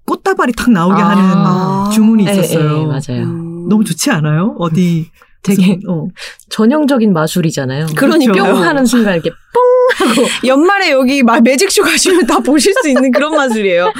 꽃다발이 0.04 0.52
탁 0.52 0.70
나오게 0.70 1.02
아. 1.02 1.08
하는 1.08 1.90
주문이 1.90 2.28
예, 2.28 2.32
있었어요. 2.32 2.82
예, 2.82 2.86
맞아요. 2.86 3.24
음. 3.24 3.68
너무 3.68 3.82
좋지 3.82 4.12
않아요? 4.12 4.54
어디 4.60 5.10
되게 5.42 5.80
어. 5.88 6.06
전형적인 6.48 7.12
마술이잖아요. 7.12 7.86
그러니까요. 7.96 8.52
뿅 8.52 8.62
하는 8.62 8.86
순간 8.86 9.14
이렇게 9.14 9.30
연말에 10.46 10.90
여기 10.90 11.22
막 11.22 11.42
매직쇼 11.42 11.82
가시면 11.82 12.26
다 12.26 12.40
보실 12.40 12.72
수 12.82 12.88
있는 12.88 13.10
그런 13.10 13.34
마술이에요. 13.34 13.92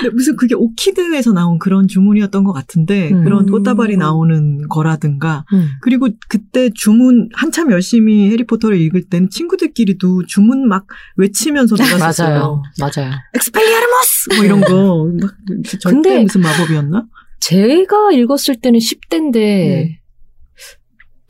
근데 0.00 0.14
무슨 0.14 0.36
그게 0.36 0.54
오키드에서 0.54 1.32
나온 1.32 1.58
그런 1.58 1.88
주문이었던 1.88 2.44
것 2.44 2.52
같은데 2.52 3.10
음. 3.12 3.24
그런 3.24 3.46
꽃다발이 3.46 3.96
나오는 3.96 4.66
거라든가 4.68 5.44
음. 5.52 5.70
그리고 5.80 6.08
그때 6.28 6.70
주문 6.74 7.28
한참 7.34 7.70
열심히 7.70 8.30
해리포터를 8.30 8.80
읽을 8.80 9.04
때는 9.04 9.30
친구들끼리도 9.30 10.26
주문 10.26 10.68
막 10.68 10.86
외치면서 11.16 11.76
놀았었어요. 11.82 12.28
맞아요. 12.28 12.62
맞아요. 12.80 13.12
엑스펠리아르무스! 13.34 14.34
뭐 14.36 14.44
이런 14.44 14.60
거. 14.60 15.08
막 15.20 15.34
절대 15.80 15.90
근데 15.90 16.22
무슨 16.22 16.40
마법이었나? 16.42 17.04
제가 17.40 18.12
읽었을 18.12 18.56
때는 18.60 18.78
10대인데 18.78 19.32
네. 19.32 19.98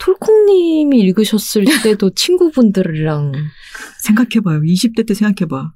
톨콩님이 0.02 0.98
읽으셨을 1.00 1.64
때도 1.82 2.10
친구분들이랑 2.14 3.32
생각해봐요. 4.00 4.60
20대 4.62 5.06
때 5.06 5.14
생각해봐. 5.14 5.72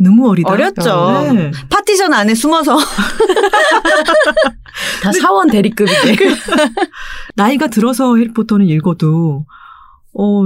너무 0.00 0.30
어리다. 0.30 0.50
어렸죠. 0.50 1.32
네. 1.34 1.50
파티션 1.68 2.12
안에 2.12 2.36
숨어서. 2.36 2.78
다 5.02 5.10
사원 5.12 5.50
대리급인데. 5.50 6.16
나이가 7.34 7.66
들어서 7.66 8.16
해리포터는 8.16 8.66
읽어도 8.66 9.44
어 10.12 10.42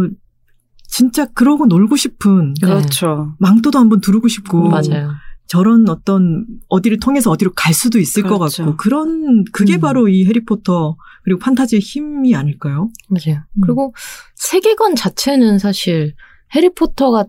진짜 0.88 1.26
그러고 1.26 1.66
놀고 1.66 1.96
싶은 1.96 2.54
네. 2.62 2.66
그렇죠. 2.66 3.34
망토도 3.40 3.78
한번 3.78 4.00
두르고 4.00 4.28
싶고 4.28 4.70
맞아요. 4.70 5.12
저런 5.46 5.86
어떤 5.90 6.46
어디를 6.68 6.98
통해서 6.98 7.30
어디로 7.30 7.52
갈 7.54 7.74
수도 7.74 7.98
있을 7.98 8.22
것 8.22 8.38
그렇죠. 8.38 8.64
같고 8.64 8.78
그런 8.78 9.44
그게 9.52 9.74
음. 9.74 9.80
바로 9.80 10.08
이 10.08 10.24
해리포터 10.24 10.96
그리고 11.24 11.38
판타지의 11.40 11.80
힘이 11.80 12.34
아닐까요? 12.34 12.88
맞아요. 13.08 13.42
음. 13.56 13.60
그리고 13.62 13.94
세계관 14.34 14.94
자체는 14.96 15.58
사실 15.58 16.14
해리포터가 16.54 17.26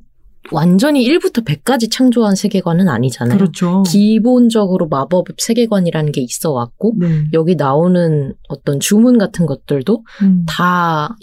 완전히 0.51 1.07
1부터 1.07 1.45
100까지 1.45 1.89
창조한 1.89 2.35
세계관은 2.35 2.89
아니잖아요. 2.89 3.37
그렇죠. 3.37 3.83
기본적으로 3.83 4.87
마법 4.87 5.27
세계관이라는 5.37 6.11
게 6.11 6.21
있어 6.21 6.51
왔고 6.51 6.93
네. 6.97 7.25
여기 7.33 7.55
나오는 7.55 8.33
어떤 8.49 8.79
주문 8.79 9.17
같은 9.17 9.45
것들도 9.45 10.03
음. 10.21 10.45
다 10.47 11.15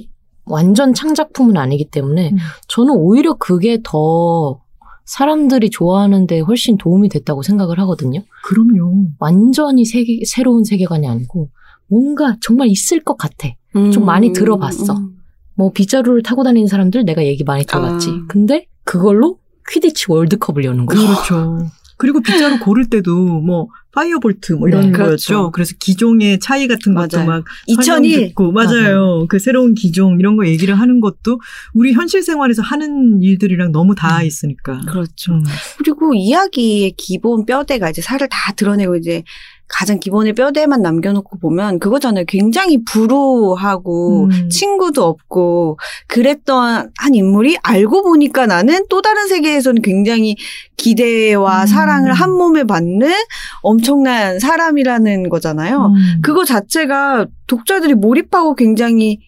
완전 0.46 0.94
창작품은 0.94 1.56
아니기 1.56 1.90
때문에 1.90 2.30
음. 2.30 2.36
저는 2.68 2.94
오히려 2.94 3.34
그게 3.34 3.78
더 3.84 4.60
사람들이 5.04 5.70
좋아하는데 5.70 6.40
훨씬 6.40 6.78
도움이 6.78 7.08
됐다고 7.08 7.42
생각을 7.42 7.78
하거든요. 7.80 8.20
그럼요. 8.44 9.08
완전히 9.18 9.84
세계, 9.84 10.20
새로운 10.24 10.64
세계관이 10.64 11.06
아니고 11.06 11.50
뭔가 11.90 12.36
정말 12.40 12.68
있을 12.68 13.00
것 13.00 13.16
같아. 13.18 13.48
좀 13.92 14.04
많이 14.04 14.32
들어봤어. 14.32 14.96
음. 14.96 15.16
뭐 15.54 15.72
빗자루를 15.72 16.22
타고 16.22 16.42
다니는 16.42 16.68
사람들 16.68 17.04
내가 17.04 17.24
얘기 17.24 17.44
많이 17.44 17.64
들어봤지. 17.64 18.08
아. 18.08 18.24
근데 18.28 18.66
그걸로 18.84 19.38
퀴디치 19.68 20.06
월드컵을 20.08 20.64
여는 20.64 20.86
거죠. 20.86 21.06
그렇죠. 21.06 21.70
그리고 21.98 22.22
빗자루 22.22 22.60
고를 22.60 22.88
때도 22.88 23.14
뭐 23.14 23.68
파이어볼트 23.92 24.54
뭐 24.54 24.68
이런 24.68 24.90
네, 24.90 24.92
거였죠. 24.92 25.26
그렇죠. 25.26 25.50
그래서 25.50 25.74
기종의 25.78 26.40
차이 26.40 26.66
같은 26.66 26.94
것도 26.94 27.18
맞아요. 27.18 27.28
막 27.28 27.44
2001 27.66 27.84
설명 27.84 28.28
듣고 28.28 28.52
맞아요. 28.52 29.26
그 29.28 29.38
새로운 29.38 29.74
기종 29.74 30.18
이런 30.18 30.36
거 30.36 30.46
얘기를 30.46 30.74
하는 30.74 31.00
것도 31.00 31.38
우리 31.74 31.92
현실 31.92 32.22
생활에서 32.22 32.62
하는 32.62 33.22
일들이랑 33.22 33.72
너무 33.72 33.94
닿아 33.94 34.22
있으니까. 34.22 34.80
그렇죠. 34.88 35.34
음. 35.34 35.44
그리고 35.76 36.14
이야기의 36.14 36.92
기본 36.92 37.44
뼈대가 37.44 37.90
이제 37.90 38.00
살을 38.00 38.28
다 38.30 38.52
드러내고 38.52 38.96
이제 38.96 39.22
가장 39.70 39.98
기본의 40.00 40.34
뼈대만 40.34 40.82
남겨놓고 40.82 41.38
보면 41.38 41.78
그거잖아요. 41.78 42.24
굉장히 42.26 42.84
불우하고 42.84 44.24
음. 44.24 44.48
친구도 44.50 45.04
없고 45.04 45.78
그랬던 46.08 46.90
한 46.96 47.14
인물이 47.14 47.56
알고 47.62 48.02
보니까 48.02 48.46
나는 48.46 48.84
또 48.90 49.00
다른 49.00 49.28
세계에서는 49.28 49.82
굉장히 49.82 50.36
기대와 50.76 51.62
음. 51.62 51.66
사랑을 51.66 52.12
한 52.12 52.30
몸에 52.30 52.64
받는 52.64 53.10
엄청난 53.62 54.38
사람이라는 54.38 55.28
거잖아요. 55.28 55.86
음. 55.86 56.20
그거 56.22 56.44
자체가 56.44 57.26
독자들이 57.46 57.94
몰입하고 57.94 58.54
굉장히 58.56 59.18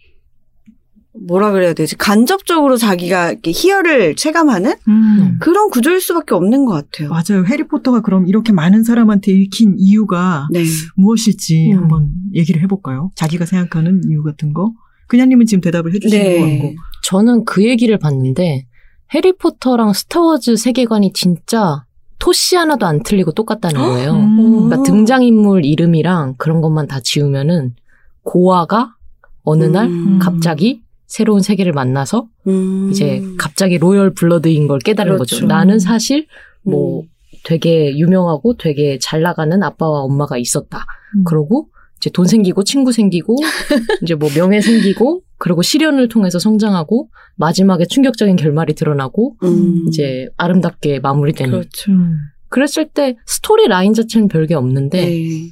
뭐라 1.14 1.52
그래야 1.52 1.74
되지? 1.74 1.96
간접적으로 1.96 2.76
자기가 2.76 3.32
이렇게 3.32 3.52
희열을 3.52 4.16
체감하는 4.16 4.74
음. 4.88 5.36
그런 5.40 5.68
구조일 5.70 6.00
수밖에 6.00 6.34
없는 6.34 6.64
것 6.64 6.72
같아요. 6.72 7.10
맞아요. 7.10 7.44
해리포터가 7.44 8.00
그럼 8.00 8.26
이렇게 8.26 8.52
많은 8.52 8.82
사람한테 8.82 9.32
읽힌 9.32 9.74
이유가 9.78 10.48
네. 10.50 10.64
무엇일지 10.96 11.72
음. 11.72 11.78
한번 11.78 12.10
얘기를 12.34 12.62
해볼까요? 12.62 13.10
자기가 13.14 13.44
생각하는 13.44 14.00
이유 14.08 14.22
같은 14.22 14.54
거. 14.54 14.72
그냥님은 15.08 15.46
지금 15.46 15.60
대답을 15.60 15.94
해주시는 15.94 16.24
네. 16.24 16.38
거 16.38 16.46
같고. 16.46 16.74
저는 17.02 17.44
그 17.44 17.64
얘기를 17.64 17.98
봤는데 17.98 18.66
해리포터랑 19.14 19.92
스타워즈 19.92 20.56
세계관이 20.56 21.12
진짜 21.12 21.84
토시 22.18 22.56
하나도 22.56 22.86
안 22.86 23.02
틀리고 23.02 23.32
똑같다는 23.32 23.80
거예요. 23.80 24.12
음. 24.12 24.68
그러니까 24.68 24.82
등장인물 24.84 25.66
이름이랑 25.66 26.36
그런 26.38 26.62
것만 26.62 26.86
다 26.86 27.00
지우면은 27.02 27.74
고아가 28.22 28.94
어느 29.42 29.64
날 29.64 29.88
음. 29.88 30.18
갑자기 30.20 30.81
새로운 31.12 31.42
세계를 31.42 31.74
만나서 31.74 32.26
음. 32.46 32.88
이제 32.90 33.22
갑자기 33.38 33.76
로열 33.76 34.14
블러드인 34.14 34.66
걸 34.66 34.78
깨달은 34.78 35.16
그렇죠. 35.16 35.36
거죠. 35.36 35.46
나는 35.46 35.78
사실 35.78 36.26
뭐 36.62 37.02
음. 37.02 37.06
되게 37.44 37.94
유명하고 37.98 38.56
되게 38.56 38.98
잘 38.98 39.20
나가는 39.20 39.62
아빠와 39.62 40.00
엄마가 40.04 40.38
있었다. 40.38 40.86
음. 41.18 41.24
그러고 41.24 41.68
이제 41.98 42.08
돈 42.08 42.26
생기고 42.26 42.64
친구 42.64 42.92
생기고 42.92 43.36
이제 44.02 44.14
뭐 44.14 44.30
명예 44.30 44.62
생기고 44.62 45.20
그리고 45.36 45.60
시련을 45.60 46.08
통해서 46.08 46.38
성장하고 46.38 47.10
마지막에 47.36 47.84
충격적인 47.84 48.36
결말이 48.36 48.74
드러나고 48.74 49.36
음. 49.42 49.84
이제 49.88 50.28
아름답게 50.38 51.00
마무리되는. 51.00 51.50
그렇죠. 51.50 51.92
음. 51.92 52.20
그랬을 52.48 52.88
때 52.88 53.18
스토리 53.26 53.68
라인 53.68 53.92
자체는 53.92 54.28
별게 54.28 54.54
없는데 54.54 55.04
네. 55.04 55.50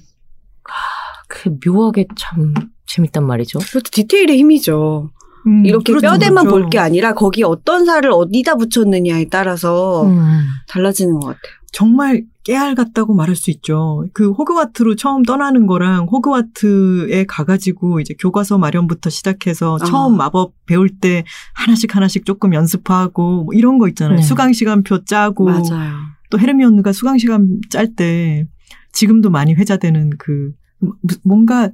그 1.29 1.55
묘하게 1.67 2.07
참 2.19 2.55
재밌단 2.87 3.27
말이죠. 3.27 3.59
그것도 3.59 3.91
디테일의 3.93 4.39
힘이죠. 4.39 5.11
음, 5.47 5.65
이렇게 5.65 5.93
그렇죠, 5.93 6.07
뼈대만 6.13 6.45
그렇죠. 6.45 6.51
볼게 6.63 6.79
아니라 6.79 7.15
거기 7.15 7.43
어떤 7.43 7.85
살을 7.85 8.11
어디다 8.13 8.57
붙였느냐에 8.57 9.27
따라서 9.31 10.05
음. 10.07 10.43
달라지는 10.69 11.15
것 11.15 11.21
같아요. 11.29 11.41
정말 11.73 12.25
깨알 12.43 12.75
같다고 12.75 13.15
말할 13.15 13.37
수 13.37 13.51
있죠. 13.53 14.05
그 14.13 14.33
호그와트로 14.33 14.97
처음 14.97 15.23
떠나는 15.23 15.67
거랑 15.67 16.07
호그와트에 16.11 17.25
가가지고 17.27 18.01
이제 18.01 18.15
교과서 18.19 18.59
마련부터 18.59 19.09
시작해서 19.11 19.79
아. 19.81 19.85
처음 19.85 20.17
마법 20.17 20.53
배울 20.67 20.89
때 20.89 21.25
하나씩 21.55 21.95
하나씩 21.95 22.25
조금 22.25 22.55
연습하고 22.55 23.45
뭐 23.45 23.55
이런 23.55 23.79
거 23.79 23.89
있잖아요. 23.89 24.17
네. 24.17 24.23
수강 24.23 24.53
시간표 24.53 25.05
짜고 25.05 25.45
맞아요. 25.45 25.93
또 26.31 26.39
헤르미온느가 26.39 26.93
수강 26.93 27.19
시간 27.19 27.61
짤 27.71 27.95
때 27.95 28.47
지금도 28.93 29.31
많이 29.31 29.55
회자되는 29.55 30.11
그 30.19 30.53
뭐- 30.81 30.95
뭔가 31.23 31.71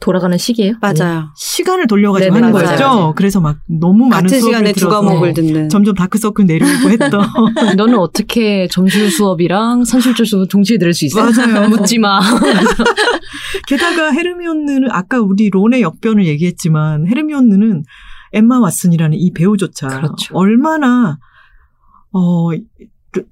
돌아가는 0.00 0.36
시기예요. 0.36 0.74
맞아요. 0.80 1.28
시간을 1.36 1.86
돌려가지고 1.86 2.34
하는. 2.34 2.52
거였죠. 2.52 2.84
맞아요. 2.84 3.12
그래서 3.14 3.40
막 3.40 3.58
너무 3.68 4.08
많은 4.08 4.24
같은 4.24 4.40
수업을 4.40 4.52
시간에 4.52 4.72
두 4.72 4.80
들어서 4.80 5.00
과목을 5.02 5.34
네. 5.34 5.42
듣는. 5.42 5.68
점점 5.68 5.94
다크서클 5.94 6.46
내려오고 6.46 6.90
했던 6.90 7.10
네. 7.54 7.74
너는 7.76 7.98
어떻게 7.98 8.66
점술 8.68 9.10
수업이랑 9.10 9.84
산술조 9.84 10.24
수업 10.24 10.48
동시에 10.48 10.78
들을 10.78 10.94
수 10.94 11.04
있어? 11.04 11.22
맞아요. 11.22 11.68
묻지 11.70 11.98
마. 11.98 12.18
게다가 13.68 14.10
헤르미온느는 14.10 14.90
아까 14.90 15.20
우리 15.20 15.50
론의 15.50 15.82
역변을 15.82 16.26
얘기했지만 16.26 17.06
헤르미온느는 17.06 17.84
엠마 18.32 18.58
왓슨이라는 18.60 19.12
이 19.14 19.32
배우조차 19.32 19.88
그렇죠. 19.88 20.34
얼마나 20.34 21.18
어 22.12 22.48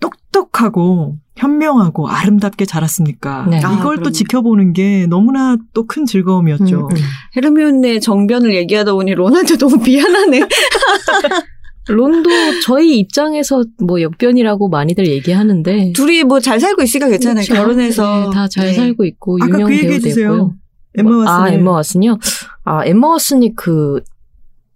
똑똑하고 0.01 1.17
현명하고 1.39 2.09
아름답게 2.09 2.65
자랐습니까? 2.67 3.47
네. 3.49 3.61
아, 3.65 3.73
이걸 3.73 3.97
또 3.97 4.03
그럼요. 4.03 4.11
지켜보는 4.11 4.73
게 4.75 5.07
너무나 5.09 5.57
또 5.73 5.87
큰 5.87 6.05
즐거움이었죠. 6.05 6.89
음, 6.89 6.97
음. 6.97 6.97
헤르미온의 7.37 8.01
정변을 8.01 8.55
얘기하다 8.55 8.93
보니 8.93 9.15
론한테 9.15 9.57
너무 9.57 9.77
미안하네. 9.83 10.41
론도 11.89 12.29
저희 12.67 12.99
입장에서 12.99 13.65
뭐 13.83 14.03
역변이라고 14.03 14.69
많이들 14.69 15.07
얘기하는데 15.07 15.93
둘이 15.95 16.23
뭐 16.25 16.39
잘 16.41 16.61
살고 16.61 16.83
있으니까 16.83 17.09
괜찮아요. 17.09 17.45
그렇죠. 17.47 17.55
결혼해서. 17.63 18.21
네, 18.29 18.35
다 18.35 18.48
잘 18.48 18.67
네. 18.67 18.73
살고 18.75 19.05
있고 19.07 19.39
유명 19.41 19.65
그 19.69 19.73
얘기해 19.73 19.89
배우도 19.93 20.09
주세요. 20.09 20.27
있고요. 20.33 20.55
엠마 20.99 21.11
왓슨. 21.11 21.29
아 21.29 21.49
엠마 21.51 21.81
왓슨이요? 21.81 22.19
아 22.65 22.85
엠마 22.85 23.09
왓슨이 23.17 23.55
그 23.57 24.03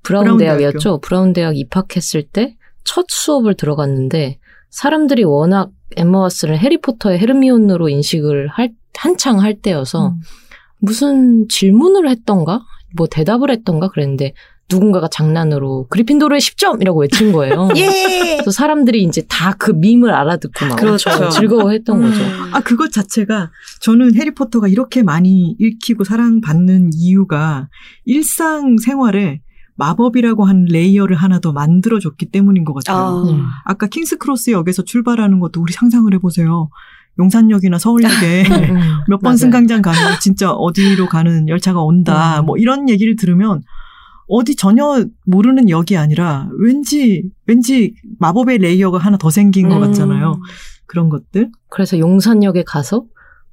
브라운, 0.02 0.24
브라운 0.24 0.38
대학이었죠. 0.38 1.00
브라운 1.00 1.32
대학 1.34 1.56
입학했을 1.56 2.22
때 2.22 2.56
첫 2.84 3.04
수업을 3.08 3.54
들어갔는데 3.54 4.38
사람들이 4.72 5.22
워낙 5.24 5.70
엠마 5.96 6.26
왓슨을 6.26 6.56
해리포터의 6.56 7.18
헤르미온으로 7.18 7.88
인식을 7.88 8.48
할 8.48 8.72
한창 8.96 9.40
할 9.40 9.54
때여서 9.54 10.08
음. 10.08 10.20
무슨 10.78 11.46
질문을 11.48 12.08
했던가 12.08 12.62
뭐 12.96 13.06
대답을 13.06 13.50
했던가 13.50 13.88
그랬는데 13.88 14.32
누군가가 14.70 15.08
장난으로 15.08 15.86
그리핀도르에 15.90 16.40
10점 16.40 16.80
이라고 16.80 17.00
외친 17.00 17.32
거예요. 17.32 17.68
예! 17.76 18.36
그래서 18.36 18.50
사람들이 18.50 19.02
이제 19.02 19.22
다 19.28 19.52
그 19.58 19.72
밈을 19.72 20.10
알아듣고 20.10 20.66
막 20.66 20.76
그렇죠. 20.76 21.28
즐거워했던 21.28 22.02
음. 22.02 22.10
거죠. 22.10 22.22
아, 22.52 22.60
그것 22.60 22.90
자체가 22.90 23.50
저는 23.80 24.14
해리포터가 24.14 24.68
이렇게 24.68 25.02
많이 25.02 25.54
읽히고 25.58 26.04
사랑받는 26.04 26.90
이유가 26.94 27.68
일상 28.06 28.78
생활에 28.78 29.40
마법이라고 29.76 30.44
하는 30.44 30.66
layer를 30.66 31.16
하나 31.16 31.38
더 31.40 31.52
만들어줬기 31.52 32.26
때문인 32.26 32.64
것 32.64 32.74
같아요. 32.74 32.96
아. 32.98 33.22
음. 33.30 33.44
아까 33.64 33.86
킹스크로스 33.86 34.50
역에서 34.50 34.82
출발하는 34.82 35.40
것도 35.40 35.60
우리 35.60 35.72
상상을 35.72 36.12
해보세요. 36.14 36.68
용산역이나 37.18 37.78
서울역에 37.78 38.42
음, 38.48 38.80
몇번 39.08 39.22
맞아요. 39.22 39.36
승강장 39.36 39.82
가면 39.82 40.20
진짜 40.20 40.50
어디로 40.50 41.08
가는 41.08 41.48
열차가 41.48 41.82
온다. 41.82 42.40
음. 42.40 42.46
뭐 42.46 42.56
이런 42.56 42.88
얘기를 42.88 43.16
들으면 43.16 43.62
어디 44.28 44.56
전혀 44.56 45.04
모르는 45.26 45.68
역이 45.68 45.96
아니라 45.96 46.48
왠지 46.58 47.30
왠지 47.46 47.94
마법의 48.18 48.58
layer가 48.58 48.98
하나 48.98 49.18
더 49.18 49.30
생긴 49.30 49.68
것 49.68 49.76
음. 49.76 49.80
같잖아요. 49.82 50.40
그런 50.86 51.08
것들. 51.08 51.50
그래서 51.68 51.98
용산역에 51.98 52.64
가서 52.64 53.04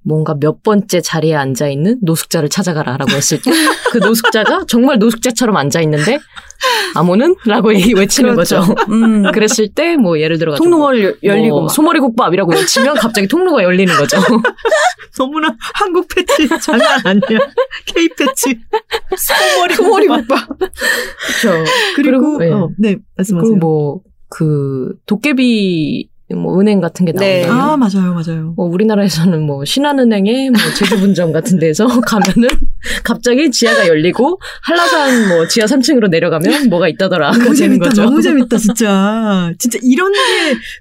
뭔가 0.02 0.34
몇 0.40 0.64
번째 0.64 1.02
자리에 1.02 1.36
앉아 1.36 1.68
있는 1.68 1.98
노숙자를 2.02 2.50
찾아가라라고 2.50 3.12
했을 3.12 3.42
때 3.42 3.52
그 3.92 3.98
노숙자가 3.98 4.66
정말 4.68 5.00
노숙자처럼 5.00 5.58
앉아 5.58 5.82
있는데 5.82 6.20
아무는 6.94 7.36
라고 7.46 7.74
얘기 7.74 7.94
외치는 7.94 8.34
그렇죠. 8.36 8.60
거죠. 8.62 8.76
음. 8.92 9.24
그랬을 9.32 9.70
때 9.74 9.96
뭐 9.98 10.20
예를 10.20 10.38
들어 10.38 10.56
통로가 10.56 11.00
열- 11.00 11.18
열리고. 11.24 11.56
뭐 11.56 11.62
막. 11.64 11.70
소머리 11.72 12.00
국밥이라고 12.00 12.52
외치면 12.54 12.96
갑자기 12.98 13.28
통로가 13.28 13.64
열리는 13.64 13.92
거죠. 13.96 14.18
너무나 15.18 15.56
한국 15.74 16.08
패치 16.08 16.48
장난 16.62 17.00
아니야. 17.04 17.40
K 17.86 18.10
패치. 18.18 18.60
소머리 19.18 19.74
소머리 19.76 20.08
국밥. 20.08 20.48
그렇죠. 20.60 21.64
그리고 21.96 22.38
그리고, 22.38 22.46
예. 22.46 22.52
어, 22.52 22.70
네 22.78 22.96
말씀하세요. 23.18 23.42
그리고 23.52 23.56
뭐 23.58 24.02
그 24.32 24.94
도깨비 25.08 26.09
뭐 26.36 26.60
은행 26.60 26.80
같은 26.80 27.06
게 27.06 27.12
네. 27.14 27.46
나온다. 27.46 27.74
아 27.74 27.78
맞아요 27.78 28.14
맞아요. 28.14 28.54
뭐 28.56 28.68
우리나라에서는 28.68 29.42
뭐 29.46 29.66
신한은행에 29.66 30.50
뭐 30.52 30.60
제주분점 30.78 31.32
같은 31.32 31.58
데서 31.60 31.88
가면은 32.02 32.48
갑자기 33.04 33.50
지하가 33.52 33.88
열리고 33.88 34.40
한라산 34.64 35.28
뭐 35.30 35.48
지하 35.48 35.66
3층으로 35.66 36.10
내려가면 36.10 36.70
뭐가 36.70 36.88
있다더라. 36.88 37.32
너무 37.32 37.56
재밌다 37.56 37.90
거죠. 37.90 38.04
너무 38.04 38.22
재밌다 38.22 38.58
진짜 38.58 39.52
진짜 39.58 39.80
이런 39.82 40.12
게 40.14 40.20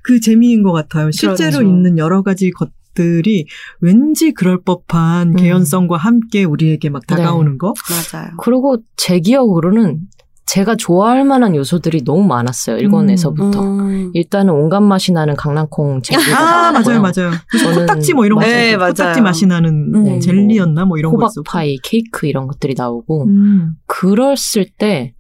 그 0.02 0.20
재미인 0.20 0.62
것 0.62 0.72
같아요. 0.72 1.11
실제로 1.11 1.58
그렇죠. 1.58 1.62
있는 1.62 1.98
여러 1.98 2.22
가지 2.22 2.50
것 2.50 2.70
들이 2.94 3.46
왠지 3.80 4.32
그럴 4.32 4.61
법한 4.62 5.28
음. 5.30 5.37
개연성과 5.37 5.96
함께 5.96 6.42
우리에게 6.44 6.88
막 6.90 7.06
다가오는 7.06 7.56
거. 7.58 7.72
맞아요. 8.12 8.30
그리고 8.42 8.78
제 8.96 9.20
기억으로는 9.20 10.00
제가 10.48 10.76
좋아할 10.76 11.24
만한 11.24 11.54
요소들이 11.54 12.04
너무 12.04 12.26
많았어요. 12.26 12.76
1권에서부터. 12.78 13.61
음. 13.61 14.11
일단은 14.14 14.52
온갖 14.54 14.80
맛이 14.80 15.12
나는 15.12 15.37
강낭콩 15.37 16.02
젤리가 16.02 16.68
아, 16.68 16.72
맞아요. 16.72 17.00
맞아요. 17.02 17.32
저는 17.61 17.80
코딱지 17.87 18.14
뭐 18.14 18.24
이런 18.24 18.38
거. 18.38 18.46
네, 18.46 18.76
맞아요. 18.76 18.92
코딱지 18.92 19.20
맛이 19.20 19.46
나는 19.46 19.94
음. 19.94 20.20
젤리였나 20.20 20.87
뭐 20.87 20.98
이런 20.98 21.12
거 21.14 21.26
있었고. 21.26 21.40
호박파이, 21.40 21.78
케이크 21.82 22.26
이런 22.26 22.46
것들이 22.46 22.74
나오고 22.76 23.24
음. 23.26 23.74
그랬을 23.87 24.66
때 24.78 25.14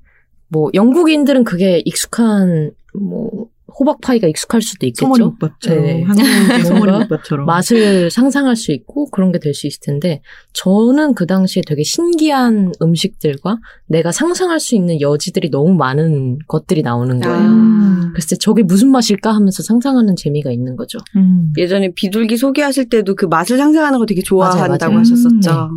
뭐 0.48 0.70
영국인들은 0.74 1.44
그게 1.44 1.82
익숙한 1.84 2.70
뭐 2.98 3.46
호박파이가 3.78 4.26
익숙할 4.28 4.60
수도 4.62 4.86
소머리 4.96 5.18
있겠죠. 5.20 5.30
국밥처럼 5.30 5.84
네. 5.84 6.02
한국의 6.08 6.64
소머리 6.64 6.90
뭔가 6.90 6.98
국밥처럼 7.08 7.46
맛을 7.46 8.10
상상할 8.10 8.56
수 8.56 8.72
있고 8.72 9.08
그런 9.10 9.32
게 9.32 9.38
될 9.38 9.54
수 9.54 9.66
있을 9.66 9.80
텐데 9.82 10.20
저는 10.52 11.14
그 11.14 11.26
당시에 11.26 11.62
되게 11.66 11.82
신기한 11.84 12.72
음식들과 12.82 13.58
내가 13.86 14.12
상상할 14.12 14.60
수 14.60 14.74
있는 14.74 15.00
여지들이 15.00 15.50
너무 15.50 15.74
많은 15.74 16.38
것들이 16.48 16.82
나오는 16.82 17.20
거예요. 17.20 17.38
아. 17.38 18.10
그래서 18.12 18.36
저게 18.36 18.62
무슨 18.62 18.90
맛일까 18.90 19.32
하면서 19.34 19.62
상상하는 19.62 20.16
재미가 20.16 20.50
있는 20.50 20.76
거죠. 20.76 20.98
음. 21.16 21.52
예전에 21.56 21.92
비둘기 21.94 22.36
소개하실 22.36 22.88
때도 22.88 23.14
그 23.14 23.26
맛을 23.26 23.56
상상하는 23.58 23.98
거 23.98 24.06
되게 24.06 24.22
좋아한다고 24.22 24.68
맞아요, 24.68 24.78
맞아요. 24.90 24.98
하셨었죠. 24.98 25.70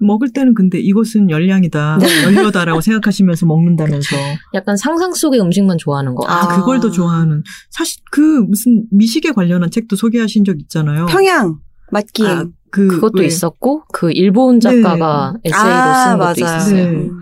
먹을 0.00 0.32
때는 0.32 0.54
근데 0.54 0.78
이것은 0.78 1.30
열량이다, 1.30 1.98
연료다라고 2.24 2.80
생각하시면서 2.80 3.46
먹는다면서 3.46 4.16
약간 4.54 4.76
상상 4.76 5.12
속의 5.12 5.40
음식만 5.40 5.78
좋아하는 5.78 6.14
거. 6.14 6.26
아, 6.26 6.48
그걸 6.48 6.80
더 6.80 6.90
좋아하는 6.90 7.42
사실 7.70 8.02
그 8.10 8.20
무슨 8.20 8.84
미식에 8.90 9.32
관련한 9.32 9.70
책도 9.70 9.96
소개하신 9.96 10.44
적 10.44 10.58
있잖아요. 10.60 11.06
평양 11.06 11.58
맛기행. 11.90 12.30
아, 12.30 12.44
그 12.70 12.86
그것도 12.86 13.20
왜 13.20 13.26
있었고 13.26 13.82
그 13.92 14.12
일본 14.12 14.60
작가가 14.60 15.34
에세이로 15.44 15.94
쓴 16.04 16.18
것도 16.18 16.40
있었어요. 16.40 16.90
네. 16.90 16.96
음. 16.96 17.18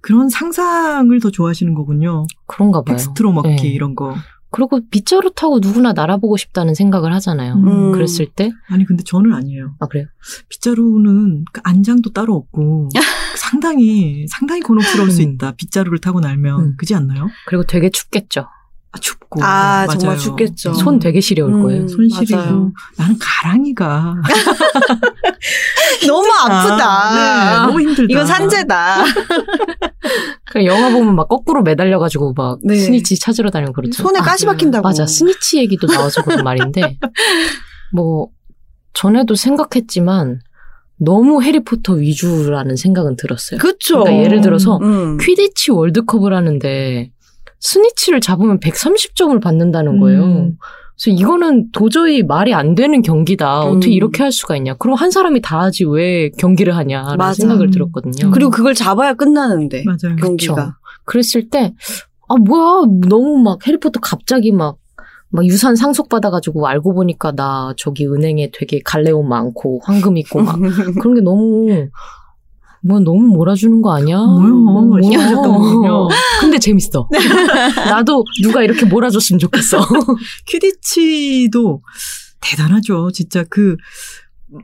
그런 0.00 0.28
상상을 0.28 1.18
더 1.20 1.30
좋아하시는 1.30 1.74
거군요. 1.74 2.26
그런가 2.46 2.82
봐요. 2.82 2.96
텍스트로 2.96 3.32
먹기 3.32 3.48
네. 3.48 3.68
이런 3.68 3.94
거. 3.94 4.14
그리고 4.52 4.80
빗자루 4.90 5.32
타고 5.34 5.58
누구나 5.58 5.92
날아보고 5.92 6.36
싶다는 6.36 6.74
생각을 6.74 7.12
하잖아요. 7.14 7.54
음. 7.54 7.92
그랬을 7.92 8.26
때, 8.26 8.52
아니 8.68 8.84
근데 8.84 9.02
저는 9.02 9.32
아니에요. 9.32 9.74
아 9.80 9.86
그래요? 9.86 10.06
빗자루는 10.48 11.46
그 11.52 11.60
안장도 11.64 12.12
따로 12.12 12.34
없고 12.36 12.90
상당히 13.36 14.26
상당히 14.28 14.60
곤혹스러울 14.60 15.10
수 15.10 15.22
음. 15.22 15.32
있다. 15.32 15.52
빗자루를 15.52 15.98
타고 15.98 16.20
날면 16.20 16.60
음. 16.60 16.74
그지 16.76 16.94
않나요? 16.94 17.28
그리고 17.46 17.64
되게 17.64 17.90
춥겠죠. 17.90 18.46
아, 18.94 18.98
춥고 18.98 19.42
아, 19.42 19.86
맞아요. 19.86 19.98
정말 19.98 20.18
춥겠죠. 20.18 20.74
손 20.74 20.98
되게 20.98 21.20
시려울 21.20 21.54
음. 21.54 21.62
거예요. 21.62 21.88
손 21.88 22.08
시리고 22.08 22.36
맞아요. 22.36 22.72
나는 22.98 23.16
가랑이가 23.18 24.16
너무 26.06 26.28
아프다. 26.30 27.14
네, 27.14 27.66
너무 27.66 27.80
힘들다. 27.80 28.12
이건 28.12 28.26
산재다. 28.26 29.04
그 30.52 30.64
영화 30.66 30.90
보면 30.90 31.14
막 31.14 31.28
거꾸로 31.28 31.62
매달려가지고 31.62 32.34
막 32.36 32.58
네. 32.62 32.76
스니치 32.76 33.18
찾으러 33.18 33.50
다니고 33.50 33.72
그렇죠. 33.72 34.02
손에 34.02 34.18
가시 34.20 34.44
박힌다고. 34.46 34.82
맞아. 34.86 35.06
스니치 35.06 35.58
얘기도 35.58 35.86
나와서 35.86 36.22
그런 36.22 36.44
말인데, 36.44 36.98
뭐, 37.94 38.28
전에도 38.92 39.34
생각했지만, 39.34 40.40
너무 40.98 41.42
해리포터 41.42 41.94
위주라는 41.94 42.76
생각은 42.76 43.16
들었어요. 43.16 43.58
그쵸. 43.58 44.00
그러니까 44.00 44.24
예를 44.24 44.40
들어서, 44.42 44.76
음. 44.82 45.16
퀴디치 45.18 45.70
월드컵을 45.70 46.34
하는데, 46.34 47.10
스니치를 47.62 48.20
잡으면 48.20 48.58
130점을 48.60 49.40
받는다는 49.40 49.98
거예요. 50.00 50.22
음. 50.22 50.56
그래서 51.00 51.16
이거는 51.16 51.70
도저히 51.72 52.22
말이 52.22 52.52
안 52.52 52.74
되는 52.74 53.02
경기다. 53.02 53.64
음. 53.64 53.70
어떻게 53.70 53.92
이렇게 53.92 54.22
할 54.22 54.32
수가 54.32 54.56
있냐. 54.56 54.74
그럼 54.74 54.96
한 54.96 55.10
사람이 55.10 55.40
다 55.40 55.60
하지 55.60 55.84
왜 55.84 56.30
경기를 56.30 56.76
하냐라는 56.76 57.16
맞아. 57.16 57.34
생각을 57.34 57.68
음. 57.68 57.70
들었거든요. 57.70 58.30
그리고 58.32 58.50
그걸 58.50 58.74
잡아야 58.74 59.14
끝나는데. 59.14 59.84
맞아요. 59.86 60.16
경기가. 60.16 60.54
그쵸. 60.54 60.72
그랬을 61.04 61.50
때, 61.50 61.72
아, 62.28 62.36
뭐야. 62.36 62.84
너무 63.08 63.38
막 63.38 63.64
해리포터 63.66 64.00
갑자기 64.00 64.52
막, 64.52 64.76
막 65.30 65.44
유산 65.46 65.76
상속받아가지고 65.76 66.66
알고 66.66 66.94
보니까 66.94 67.32
나 67.32 67.72
저기 67.76 68.06
은행에 68.06 68.50
되게 68.52 68.80
갈래옷 68.84 69.24
많고 69.24 69.80
황금 69.84 70.16
있고 70.18 70.42
막 70.42 70.58
그런 71.00 71.14
게 71.14 71.20
너무, 71.20 71.88
뭐 72.84 72.98
너무 73.00 73.28
몰아주는 73.28 73.80
거 73.80 73.92
아니야? 73.94 74.18
뭐야. 74.18 74.50
뭐야. 74.50 75.02
심하셨다군요. 75.02 76.08
근데 76.40 76.58
재밌어. 76.58 77.08
나도 77.88 78.24
누가 78.42 78.62
이렇게 78.62 78.84
몰아줬으면 78.84 79.38
좋겠어. 79.38 79.86
퀴디치도 80.46 81.82
대단하죠. 82.40 83.10
진짜 83.12 83.44
그, 83.48 83.76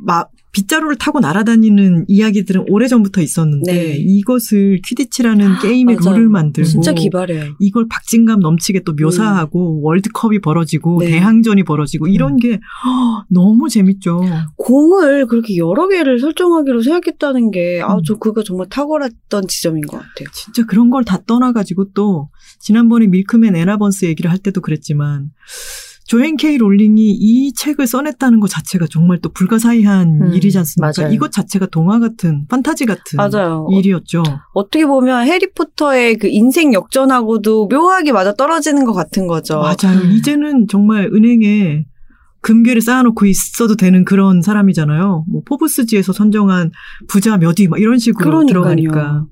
막, 0.00 0.30
빗자루를 0.52 0.96
타고 0.96 1.20
날아다니는 1.20 2.06
이야기들은 2.08 2.64
오래전부터 2.68 3.20
있었는데, 3.20 3.72
네. 3.72 3.96
이것을 3.98 4.80
퀴디치라는 4.84 5.58
게임의 5.60 5.96
맞아요. 5.96 6.16
룰을 6.16 6.28
만들고, 6.30 6.68
진짜 6.68 6.92
기발해요. 6.92 7.54
이걸 7.60 7.86
박진감 7.88 8.40
넘치게 8.40 8.82
또 8.84 8.94
묘사하고, 8.94 9.82
월드컵이 9.82 10.40
벌어지고, 10.40 11.00
네. 11.00 11.10
대항전이 11.10 11.64
벌어지고, 11.64 12.06
이런 12.08 12.36
게 12.36 12.52
허, 12.54 13.24
너무 13.30 13.68
재밌죠. 13.68 14.22
공을 14.56 15.26
그렇게 15.26 15.56
여러 15.56 15.86
개를 15.88 16.18
설정하기로 16.18 16.82
생각했다는 16.82 17.50
게, 17.50 17.80
아, 17.82 17.94
음. 17.96 18.00
저 18.06 18.14
그거 18.16 18.42
정말 18.42 18.68
탁월했던 18.68 19.48
지점인 19.48 19.86
것 19.86 19.98
같아요. 19.98 20.28
진짜 20.32 20.64
그런 20.66 20.90
걸 20.90 21.04
다 21.04 21.18
떠나가지고 21.26 21.92
또, 21.92 22.28
지난번에 22.58 23.06
밀크맨 23.06 23.54
에나번스 23.54 24.06
얘기를 24.06 24.30
할 24.30 24.38
때도 24.38 24.60
그랬지만, 24.60 25.30
조앤 26.08 26.36
케이 26.38 26.56
롤링이 26.56 27.10
이 27.20 27.52
책을 27.52 27.86
써냈다는 27.86 28.40
것 28.40 28.48
자체가 28.48 28.86
정말 28.90 29.18
또 29.20 29.28
불가사의한 29.28 30.22
음, 30.22 30.32
일이지 30.32 30.56
않습니까? 30.56 30.90
맞아요. 31.02 31.12
이것 31.12 31.30
자체가 31.30 31.66
동화 31.66 31.98
같은, 31.98 32.46
판타지 32.48 32.86
같은 32.86 33.18
맞아요. 33.18 33.68
일이었죠. 33.70 34.22
어 34.54 34.64
떻게 34.64 34.86
보면 34.86 35.26
해리포터의 35.26 36.16
그 36.16 36.26
인생 36.28 36.72
역전하고도 36.72 37.66
묘하게 37.68 38.12
맞아 38.12 38.32
떨어지는 38.34 38.86
것 38.86 38.94
같은 38.94 39.26
거죠. 39.26 39.58
맞아요. 39.60 39.98
음. 40.02 40.12
이제는 40.12 40.66
정말 40.68 41.10
은행에 41.12 41.84
금괴를 42.40 42.80
쌓아놓고 42.80 43.26
있어도 43.26 43.76
되는 43.76 44.06
그런 44.06 44.40
사람이잖아요. 44.40 45.26
뭐 45.30 45.42
포브스지에서 45.44 46.14
선정한 46.14 46.70
부자 47.08 47.36
몇위 47.36 47.68
막 47.68 47.78
이런 47.78 47.98
식으로 47.98 48.24
그러니까요. 48.24 48.46
들어가니까. 48.46 49.26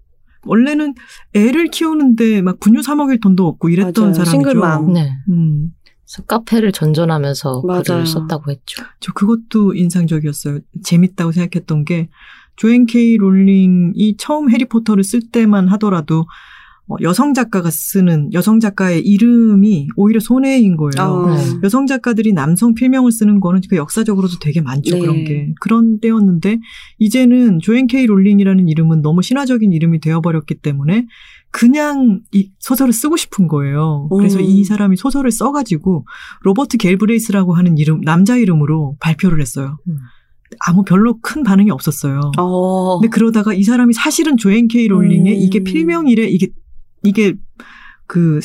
원래는 0.45 0.93
애를 1.33 1.69
키우는데 1.69 2.43
막 2.43 2.61
분유 2.61 2.83
사 2.83 2.95
먹일 2.95 3.19
돈도 3.19 3.47
없고 3.47 3.71
이랬던 3.71 4.05
맞아요. 4.13 4.13
사람이죠. 4.15 4.31
싱글맘. 4.31 4.93
네. 4.93 5.11
음, 5.31 5.71
카페를 6.27 6.73
전전하면서 6.73 7.63
맞아요. 7.67 7.83
글을 7.83 8.07
썼다고 8.07 8.51
했죠. 8.51 8.83
저 9.01 9.13
그것도 9.13 9.75
인상적이었어요. 9.75 10.61
재밌다고 10.83 11.33
생각했던 11.33 11.85
게 11.85 12.09
조앤 12.57 12.87
케이 12.87 13.17
롤링이 13.17 14.17
처음 14.19 14.51
해리포터를 14.51 15.05
쓸 15.05 15.21
때만 15.31 15.69
하더라도 15.69 16.25
어, 16.89 16.95
여성 17.03 17.35
작가가 17.35 17.69
쓰는 17.69 18.33
여성 18.33 18.61
작가의 18.61 19.01
이름이 19.01 19.89
오히려 19.97 20.21
손해인 20.21 20.77
거예요. 20.77 20.93
아, 20.99 21.35
네. 21.35 21.59
여성 21.65 21.87
작가들이 21.87 22.33
남성 22.33 22.75
필명을 22.75 23.11
쓰는 23.11 23.41
거는 23.41 23.61
그 23.69 23.75
역사적으로도 23.77 24.39
되게 24.41 24.61
많죠 24.61 24.95
네. 24.95 25.01
그런 25.01 25.25
게 25.25 25.55
그런 25.61 25.99
때였는데 25.99 26.59
이제는 26.99 27.59
조앤 27.59 27.89
케이 27.89 28.07
롤링이라는 28.07 28.69
이름은 28.69 29.03
너무 29.03 29.23
신화적인 29.23 29.73
이름이 29.73 29.99
되어버렸기 29.99 30.57
때문에 30.57 31.07
그냥 31.57 32.21
이 32.33 32.51
소설을 32.59 32.93
쓰고 32.93 33.17
싶은 33.17 33.49
거예요. 33.49 34.11
그래서 34.11 34.39
음. 34.39 34.45
이 34.45 34.63
사람이 34.63 34.99
소설을 34.99 35.31
써가지고 35.31 36.05
로버트 36.43 36.77
겔브레이스라고 36.77 37.55
하는 37.55 37.79
이름 37.79 38.03
남자 38.03 38.37
이름으로 38.37 38.99
발표를 39.01 39.41
했어요. 39.41 39.79
음. 39.89 39.97
아무 40.61 40.85
별로 40.85 41.19
큰 41.23 41.45
반응이 41.45 41.71
없었어요. 41.71 42.21
어. 42.37 42.99
근데 42.99 43.09
그러다가 43.09 43.55
이 43.55 43.63
사람이 43.63 43.95
사실은 43.95 44.37
조앤 44.37 44.69
케이 44.69 44.87
롤링의 44.87 45.35
음. 45.35 45.41
이게 45.41 45.61
필명이래 45.61 46.27
이게 46.27 46.49
이게 47.03 47.35
그 48.07 48.39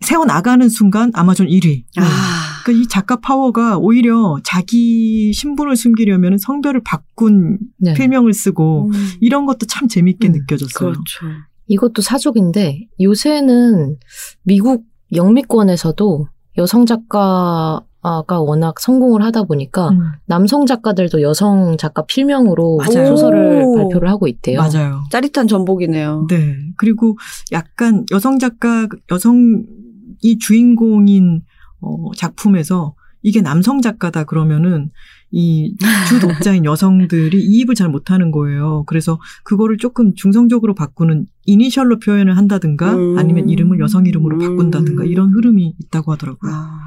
새어 0.00 0.24
나가는 0.24 0.66
순간 0.70 1.10
아마존 1.12 1.48
1위. 1.48 1.84
아. 1.98 2.62
그러니까 2.64 2.82
이 2.82 2.88
작가 2.88 3.16
파워가 3.16 3.76
오히려 3.76 4.38
자기 4.42 5.34
신분을 5.34 5.76
숨기려면 5.76 6.38
성별을 6.38 6.80
바꾼 6.82 7.58
네. 7.76 7.92
필명을 7.92 8.32
쓰고 8.32 8.90
음. 8.90 9.10
이런 9.20 9.44
것도 9.44 9.66
참 9.66 9.86
재밌게 9.86 10.28
음, 10.28 10.32
느껴졌어요. 10.32 10.92
그렇죠. 10.92 11.26
이것도 11.66 12.02
사족인데 12.02 12.88
요새는 13.00 13.96
미국 14.42 14.84
영미권에서도 15.12 16.28
여성 16.58 16.86
작가가 16.86 18.40
워낙 18.40 18.78
성공을 18.78 19.22
하다 19.22 19.44
보니까 19.44 19.88
음, 19.90 20.12
남성 20.26 20.66
작가들도 20.66 21.22
여성 21.22 21.76
작가 21.76 22.04
필명으로 22.04 22.78
맞아요. 22.78 23.06
소설을 23.06 23.62
오. 23.64 23.76
발표를 23.76 24.08
하고 24.08 24.28
있대요. 24.28 24.60
맞아요. 24.60 25.02
짜릿한 25.10 25.48
전복이네요. 25.48 26.26
네. 26.28 26.54
그리고 26.76 27.16
약간 27.52 28.04
여성 28.12 28.38
작가, 28.38 28.86
여성이 29.10 30.38
주인공인 30.40 31.42
어, 31.80 32.10
작품에서 32.16 32.94
이게 33.22 33.40
남성 33.40 33.80
작가다 33.80 34.24
그러면은 34.24 34.90
이 35.34 35.74
주 36.08 36.20
독자인 36.20 36.64
여성들이 36.64 37.42
이입을 37.42 37.74
잘 37.74 37.88
못하는 37.88 38.30
거예요. 38.30 38.84
그래서 38.86 39.20
그거를 39.42 39.78
조금 39.78 40.14
중성적으로 40.14 40.74
바꾸는 40.74 41.26
이니셜로 41.44 41.98
표현을 41.98 42.36
한다든가 42.36 42.94
음. 42.94 43.18
아니면 43.18 43.48
이름을 43.48 43.80
여성 43.80 44.06
이름으로 44.06 44.38
바꾼다든가 44.38 45.02
음. 45.02 45.08
이런 45.08 45.30
흐름이 45.34 45.74
있다고 45.80 46.12
하더라고요. 46.12 46.52
아. 46.54 46.80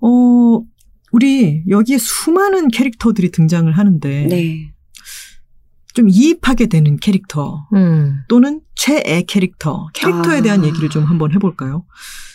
어, 0.00 0.62
우리 1.12 1.64
여기에 1.68 1.98
수많은 1.98 2.68
캐릭터들이 2.68 3.30
등장을 3.30 3.70
하는데 3.72 4.26
네. 4.26 4.72
좀 5.94 6.08
이입하게 6.10 6.66
되는 6.66 6.96
캐릭터 6.98 7.66
음. 7.74 8.20
또는 8.28 8.60
최애 8.74 9.22
캐릭터, 9.22 9.88
캐릭터에 9.94 10.38
아. 10.38 10.42
대한 10.42 10.64
얘기를 10.64 10.88
좀 10.90 11.04
한번 11.04 11.32
해볼까요? 11.32 11.84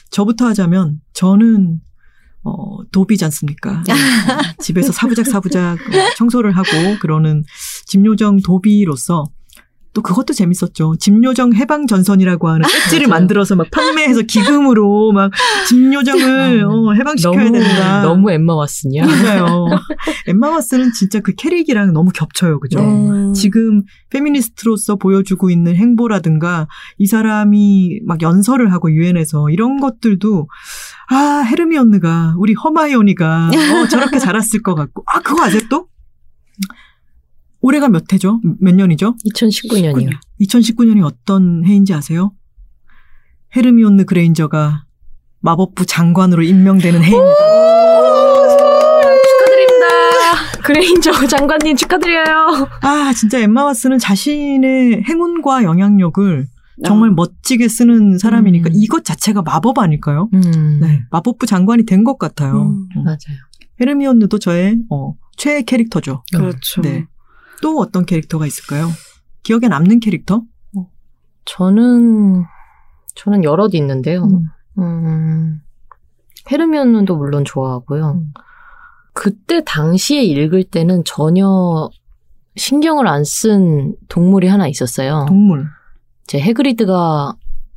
저부터 0.09 0.47
하자면 0.47 0.99
저는 1.13 1.79
어, 2.43 2.83
도비지 2.91 3.23
않습니까? 3.25 3.71
어, 3.71 3.83
집에서 4.59 4.91
사부작 4.91 5.25
사부작 5.27 5.77
어, 5.79 6.15
청소를 6.17 6.51
하고 6.51 6.69
그러는 6.99 7.43
집요정 7.85 8.41
도비로서 8.41 9.25
또 9.93 10.01
그것도 10.01 10.33
재밌었죠. 10.33 10.95
집요정 10.99 11.53
해방 11.53 11.85
전선이라고 11.85 12.49
하는 12.49 12.67
배지를. 12.67 13.07
만들어서 13.13 13.55
막 13.55 13.67
판매해서 13.69 14.23
기금으로 14.23 15.11
막 15.11 15.31
집요정을 15.69 16.65
어, 16.65 16.93
해방시켜야 16.93 17.43
너무 17.43 17.51
된다. 17.51 18.01
너무 18.01 18.31
엠마 18.31 18.55
왓슨이야. 18.55 19.05
맞아요. 19.05 19.67
엠마 20.27 20.49
왓슨은 20.57 20.93
진짜 20.93 21.19
그 21.19 21.35
캐릭이랑 21.35 21.93
너무 21.93 22.09
겹쳐요. 22.11 22.59
그죠? 22.59 22.81
네. 22.81 23.33
지금 23.33 23.83
페미니스트로서 24.09 24.95
보여주고 24.95 25.51
있는 25.51 25.75
행보라든가 25.75 26.67
이 26.97 27.05
사람이 27.05 27.99
막 28.03 28.19
연설을 28.23 28.73
하고 28.73 28.91
유엔에서 28.91 29.51
이런 29.51 29.79
것들도 29.79 30.47
아 31.13 31.43
헤르미온느가 31.43 32.33
우리 32.37 32.53
허마이오니가 32.53 33.49
어, 33.49 33.87
저렇게 33.89 34.17
자랐을 34.17 34.63
것 34.63 34.73
같고 34.73 35.03
아 35.05 35.19
그거 35.21 35.43
아세요 35.43 35.61
또? 35.69 35.87
올해가 37.61 37.87
몇 37.87 38.11
해죠? 38.11 38.41
몇 38.59 38.73
년이죠? 38.75 39.15
2019년이요. 39.33 40.09
2019년 40.41 40.97
이 40.97 41.01
어떤 41.01 41.63
해인지 41.65 41.93
아세요? 41.93 42.33
헤르미온느 43.55 44.05
그레인저가 44.05 44.85
마법부 45.39 45.85
장관으로 45.85 46.41
임명되는 46.43 47.03
해입니다. 47.03 47.35
축하드립니다. 49.29 50.61
그레인저 50.63 51.27
장관님 51.27 51.75
축하드려요. 51.77 52.67
아 52.81 53.13
진짜 53.15 53.39
엠마 53.39 53.63
왓슨은 53.71 53.99
자신의 53.99 55.03
행운과 55.07 55.63
영향력을 55.63 56.47
정말 56.85 57.09
아. 57.09 57.13
멋지게 57.13 57.67
쓰는 57.67 58.17
사람이니까 58.17 58.69
음. 58.69 58.71
이것 58.75 59.03
자체가 59.05 59.41
마법 59.43 59.77
아닐까요? 59.79 60.29
음. 60.33 60.79
네, 60.81 61.03
마법부 61.11 61.45
장관이 61.45 61.85
된 61.85 62.03
것 62.03 62.17
같아요. 62.17 62.63
음, 62.63 62.87
음. 62.97 63.03
맞아요. 63.03 63.17
헤르미온느도 63.81 64.39
저의 64.39 64.79
어, 64.89 65.13
최애 65.37 65.63
캐릭터죠. 65.63 66.23
그렇죠. 66.33 66.81
네. 66.81 67.05
또 67.61 67.79
어떤 67.79 68.05
캐릭터가 68.05 68.45
있을까요? 68.47 68.89
기억에 69.43 69.67
남는 69.67 69.99
캐릭터? 69.99 70.43
저는 71.45 72.43
저는 73.15 73.43
여럿 73.43 73.73
있는데요. 73.75 74.23
음. 74.23 74.45
음, 74.79 75.61
헤르미온느도 76.51 77.15
물론 77.17 77.45
좋아하고요. 77.45 78.11
음. 78.11 78.33
그때 79.13 79.61
당시에 79.65 80.23
읽을 80.23 80.63
때는 80.63 81.03
전혀 81.05 81.89
신경을 82.55 83.07
안 83.07 83.23
쓴 83.23 83.95
동물이 84.09 84.47
하나 84.47 84.67
있었어요. 84.67 85.25
동물. 85.27 85.67
제 86.27 86.39
해그리드가 86.39 87.35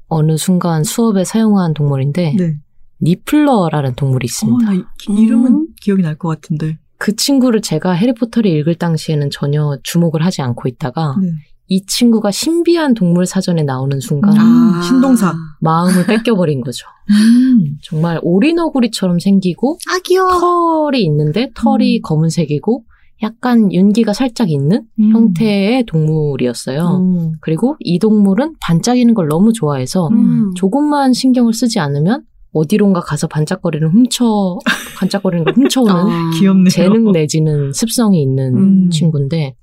어느 0.09 0.37
순간 0.37 0.85
수업에 0.85 1.25
사용한 1.25 1.75
동물인데 1.75 2.37
네. 2.39 2.57
니플러라는 3.03 3.95
동물이 3.95 4.25
어, 4.25 4.27
있습니다. 4.27 4.65
나 4.67 4.75
이, 4.75 4.83
이름은 5.09 5.53
음. 5.53 5.67
기억이 5.81 6.03
날 6.03 6.17
것 6.17 6.29
같은데. 6.29 6.79
그 6.99 7.15
친구를 7.15 7.61
제가 7.61 7.93
해리포터를 7.93 8.51
읽을 8.51 8.77
당시에는 8.77 9.29
전혀 9.31 9.77
주목을 9.83 10.25
하지 10.25 10.41
않고 10.41 10.67
있다가 10.69 11.15
네. 11.21 11.29
이 11.69 11.85
친구가 11.85 12.31
신비한 12.31 12.95
동물 12.95 13.27
사전에 13.27 13.65
나오는 13.65 13.99
순간 14.01 14.35
음. 14.37 14.41
아. 14.41 14.83
신동사. 14.83 15.35
마음을 15.61 16.07
뺏겨버린 16.07 16.61
거죠. 16.63 16.87
음. 17.11 17.77
정말 17.83 18.19
오리너구리처럼 18.23 19.19
생기고 19.19 19.79
아. 19.89 19.99
털이 20.41 21.03
있는데 21.05 21.51
털이 21.55 21.99
음. 21.99 22.03
검은색이고 22.03 22.85
약간 23.23 23.73
윤기가 23.73 24.13
살짝 24.13 24.51
있는 24.51 24.85
음. 24.99 25.13
형태의 25.13 25.85
동물이었어요. 25.87 26.83
어. 26.83 27.33
그리고 27.41 27.77
이 27.81 27.99
동물은 27.99 28.57
반짝이는 28.61 29.15
걸 29.15 29.29
너무 29.29 29.53
좋아해서 29.53 30.09
음. 30.09 30.53
조금만 30.55 31.13
신경을 31.13 31.55
쓰지 31.55 31.79
않으면 31.81 32.25
어디론가 32.53 33.01
가서 33.01 33.27
반짝거리는 33.27 33.89
훔쳐 33.89 34.59
반짝거리는 34.99 35.45
걸 35.45 35.55
훔쳐오는 35.55 35.95
아. 35.95 36.31
재능 36.71 37.13
내지는 37.13 37.73
습성이 37.73 38.23
있는 38.23 38.57
음. 38.57 38.91
친구인데 38.91 39.57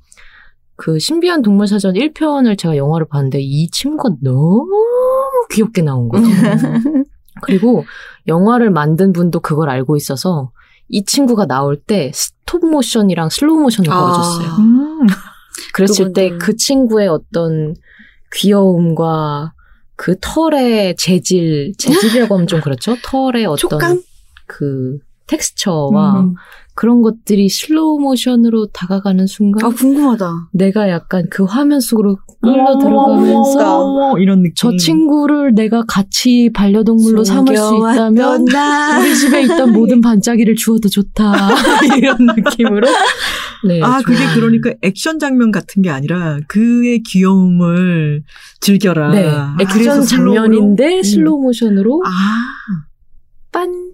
그 0.75 0.99
신비한 0.99 1.41
동물 1.41 1.67
사전 1.67 1.93
1편을 1.93 2.57
제가 2.57 2.77
영화를 2.77 3.07
봤는데 3.07 3.39
이 3.41 3.69
친구가 3.69 4.15
너무 4.21 4.67
귀엽게 5.51 5.81
나온 5.81 6.09
거죠. 6.09 6.25
그리고 7.41 7.83
영화를 8.27 8.71
만든 8.71 9.13
분도 9.13 9.39
그걸 9.39 9.69
알고 9.69 9.97
있어서 9.97 10.51
이 10.89 11.03
친구가 11.03 11.45
나올 11.45 11.77
때 11.79 12.11
스톱 12.53 12.69
모션이랑 12.69 13.29
슬로우 13.29 13.59
모션을 13.59 13.91
아. 13.91 13.99
걸어줬어요. 13.99 14.47
음. 14.59 15.07
그랬을 15.73 16.13
때 16.13 16.29
그 16.37 16.55
친구의 16.55 17.07
어떤 17.07 17.75
귀여움과 18.33 19.53
그 19.95 20.15
털의 20.21 20.95
재질, 20.97 21.73
재질이라고 21.77 22.35
하면 22.35 22.47
좀 22.47 22.61
그렇죠? 22.61 22.95
털의 23.03 23.45
어떤 23.45 23.57
촉감? 23.57 24.03
그 24.45 24.99
텍스처와 25.27 26.19
음. 26.19 26.35
그런 26.75 27.01
것들이 27.03 27.49
슬로우 27.49 27.99
모션으로 27.99 28.67
다가가는 28.73 29.27
순간 29.27 29.63
아 29.65 29.73
궁금하다. 29.73 30.49
내가 30.53 30.89
약간 30.89 31.25
그 31.29 31.43
화면 31.43 31.79
속으로 31.79 32.17
끌려 32.41 32.77
들어가면서 32.79 34.15
이런 34.19 34.41
느낌. 34.41 34.53
저 34.55 34.75
친구를 34.75 35.53
내가 35.53 35.83
같이 35.87 36.49
반려동물로 36.53 37.23
삼을 37.23 37.55
수 37.55 37.75
있다면 37.77 38.45
나. 38.45 38.99
우리 38.99 39.15
집에 39.15 39.43
있던 39.43 39.71
모든 39.71 40.01
반짝이를 40.01 40.55
주어도 40.55 40.89
좋다 40.89 41.49
이런 41.97 42.17
느낌으로 42.35 42.87
네, 43.67 43.81
아, 43.81 44.01
그게 44.01 44.17
정말. 44.17 44.35
그러니까 44.35 44.73
액션 44.81 45.19
장면 45.19 45.51
같은 45.51 45.81
게 45.83 45.89
아니라 45.89 46.39
그의 46.47 47.03
귀여움을 47.03 48.23
즐겨라. 48.61 49.11
네 49.11 49.27
아, 49.29 49.55
액션 49.61 50.01
슬로우로? 50.01 50.33
장면인데 50.33 50.97
음. 50.97 51.03
슬로우 51.03 51.41
모션으로 51.43 52.01
아, 52.05 52.09
반짝 53.51 53.93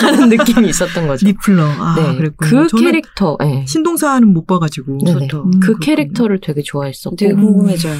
하는 0.00 0.28
느낌이 0.36 0.68
있었던 0.68 1.06
거죠. 1.06 1.26
니플러. 1.26 1.62
아, 1.64 1.94
네, 1.96 2.16
그랬군요. 2.16 2.66
그 2.70 2.80
캐릭터, 2.80 3.36
네. 3.40 3.64
신동사는 3.66 4.26
못 4.32 4.46
봐가지고. 4.46 4.98
네네. 5.04 5.28
저도. 5.28 5.44
음, 5.44 5.50
그 5.52 5.58
그렇군요. 5.60 5.78
캐릭터를 5.80 6.40
되게 6.40 6.62
좋아했었고, 6.62 7.16
되게 7.16 7.34
궁금해져요. 7.34 7.98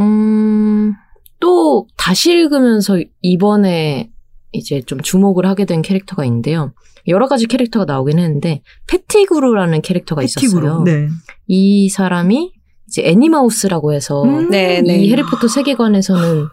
음, 0.00 0.94
또 1.40 1.86
다시 1.96 2.32
읽으면서 2.32 2.98
이번에 3.22 4.10
이제 4.52 4.80
좀 4.82 5.00
주목을 5.00 5.46
하게 5.46 5.64
된 5.64 5.82
캐릭터가 5.82 6.24
있는데요. 6.24 6.72
여러 7.06 7.26
가지 7.26 7.46
캐릭터가 7.46 7.84
나오긴 7.84 8.18
했는데 8.18 8.62
페티그루라는 8.86 9.82
캐릭터가 9.82 10.22
패틱으로. 10.22 10.66
있었어요. 10.66 10.82
네. 10.84 11.08
이 11.46 11.88
사람이 11.90 12.52
이제 12.88 13.02
애니마우스라고 13.04 13.92
해서 13.92 14.22
음, 14.22 14.48
네, 14.50 14.80
네. 14.80 15.02
이 15.02 15.10
해리포터 15.10 15.48
세계관에서는 15.48 16.46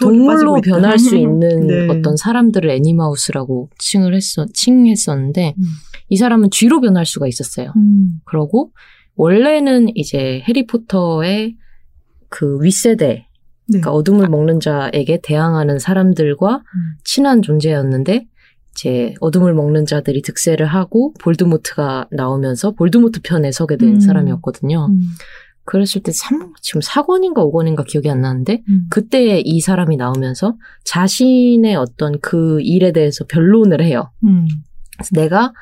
동물로 0.00 0.54
빠지고 0.54 0.58
있다. 0.58 0.70
변할 0.70 0.98
수 0.98 1.16
있는 1.16 1.66
네. 1.66 1.88
어떤 1.88 2.16
사람들을 2.16 2.70
애니마우스라고 2.70 3.70
칭을 3.78 4.14
했어, 4.14 4.46
칭했었는데 4.54 5.54
음. 5.58 5.64
이 6.08 6.16
사람은 6.16 6.50
쥐로 6.50 6.80
변할 6.80 7.06
수가 7.06 7.26
있었어요. 7.26 7.72
음. 7.76 8.20
그러고 8.24 8.72
원래는 9.16 9.96
이제 9.96 10.42
해리포터의 10.48 11.56
그 12.28 12.58
윗세대, 12.60 13.06
네. 13.06 13.26
그러니까 13.66 13.92
어둠을 13.92 14.28
먹는 14.28 14.60
자에게 14.60 15.20
대항하는 15.22 15.78
사람들과 15.78 16.62
친한 17.04 17.42
존재였는데 17.42 18.26
이제 18.72 19.14
어둠을 19.20 19.54
먹는 19.54 19.86
자들이 19.86 20.20
득세를 20.22 20.66
하고 20.66 21.14
볼드모트가 21.20 22.08
나오면서 22.10 22.72
볼드모트 22.72 23.20
편에 23.22 23.52
서게 23.52 23.76
된 23.76 23.90
음. 23.90 24.00
사람이었거든요. 24.00 24.88
음. 25.64 25.66
그랬을 25.66 26.02
때 26.02 26.12
3, 26.12 26.52
지금 26.60 26.80
4권인가 26.80 27.36
5권인가 27.36 27.86
기억이 27.86 28.10
안 28.10 28.20
나는데 28.20 28.62
음. 28.68 28.86
그때 28.90 29.40
이 29.40 29.60
사람이 29.60 29.96
나오면서 29.96 30.56
자신의 30.84 31.74
어떤 31.76 32.20
그 32.20 32.60
일에 32.60 32.92
대해서 32.92 33.24
변론을 33.26 33.82
해요. 33.82 34.10
음. 34.24 34.46
그래서 34.96 35.10
내가 35.12 35.52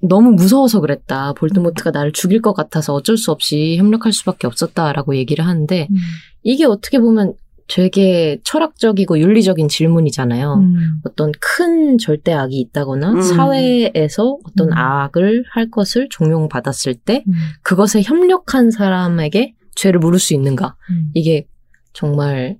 너무 0.00 0.32
무서워서 0.32 0.80
그랬다. 0.80 1.32
볼드모트가 1.34 1.90
나를 1.90 2.12
죽일 2.12 2.42
것 2.42 2.52
같아서 2.52 2.94
어쩔 2.94 3.16
수 3.16 3.30
없이 3.30 3.76
협력할 3.78 4.12
수밖에 4.12 4.46
없었다라고 4.46 5.16
얘기를 5.16 5.46
하는데 5.46 5.88
음. 5.90 5.96
이게 6.42 6.64
어떻게 6.64 6.98
보면 6.98 7.34
되게 7.66 8.38
철학적이고 8.44 9.18
윤리적인 9.18 9.68
질문이잖아요. 9.68 10.54
음. 10.54 11.00
어떤 11.04 11.32
큰 11.40 11.96
절대 11.98 12.32
악이 12.32 12.58
있다거나 12.60 13.12
음. 13.12 13.22
사회에서 13.22 14.38
어떤 14.44 14.68
음. 14.68 14.72
악을 14.76 15.44
할 15.50 15.70
것을 15.70 16.08
종용받았을 16.10 16.94
때 16.94 17.24
음. 17.26 17.32
그것에 17.62 18.02
협력한 18.02 18.70
사람에게 18.70 19.54
죄를 19.74 19.98
물을 20.00 20.18
수 20.18 20.34
있는가? 20.34 20.76
음. 20.90 21.10
이게 21.14 21.46
정말 21.92 22.58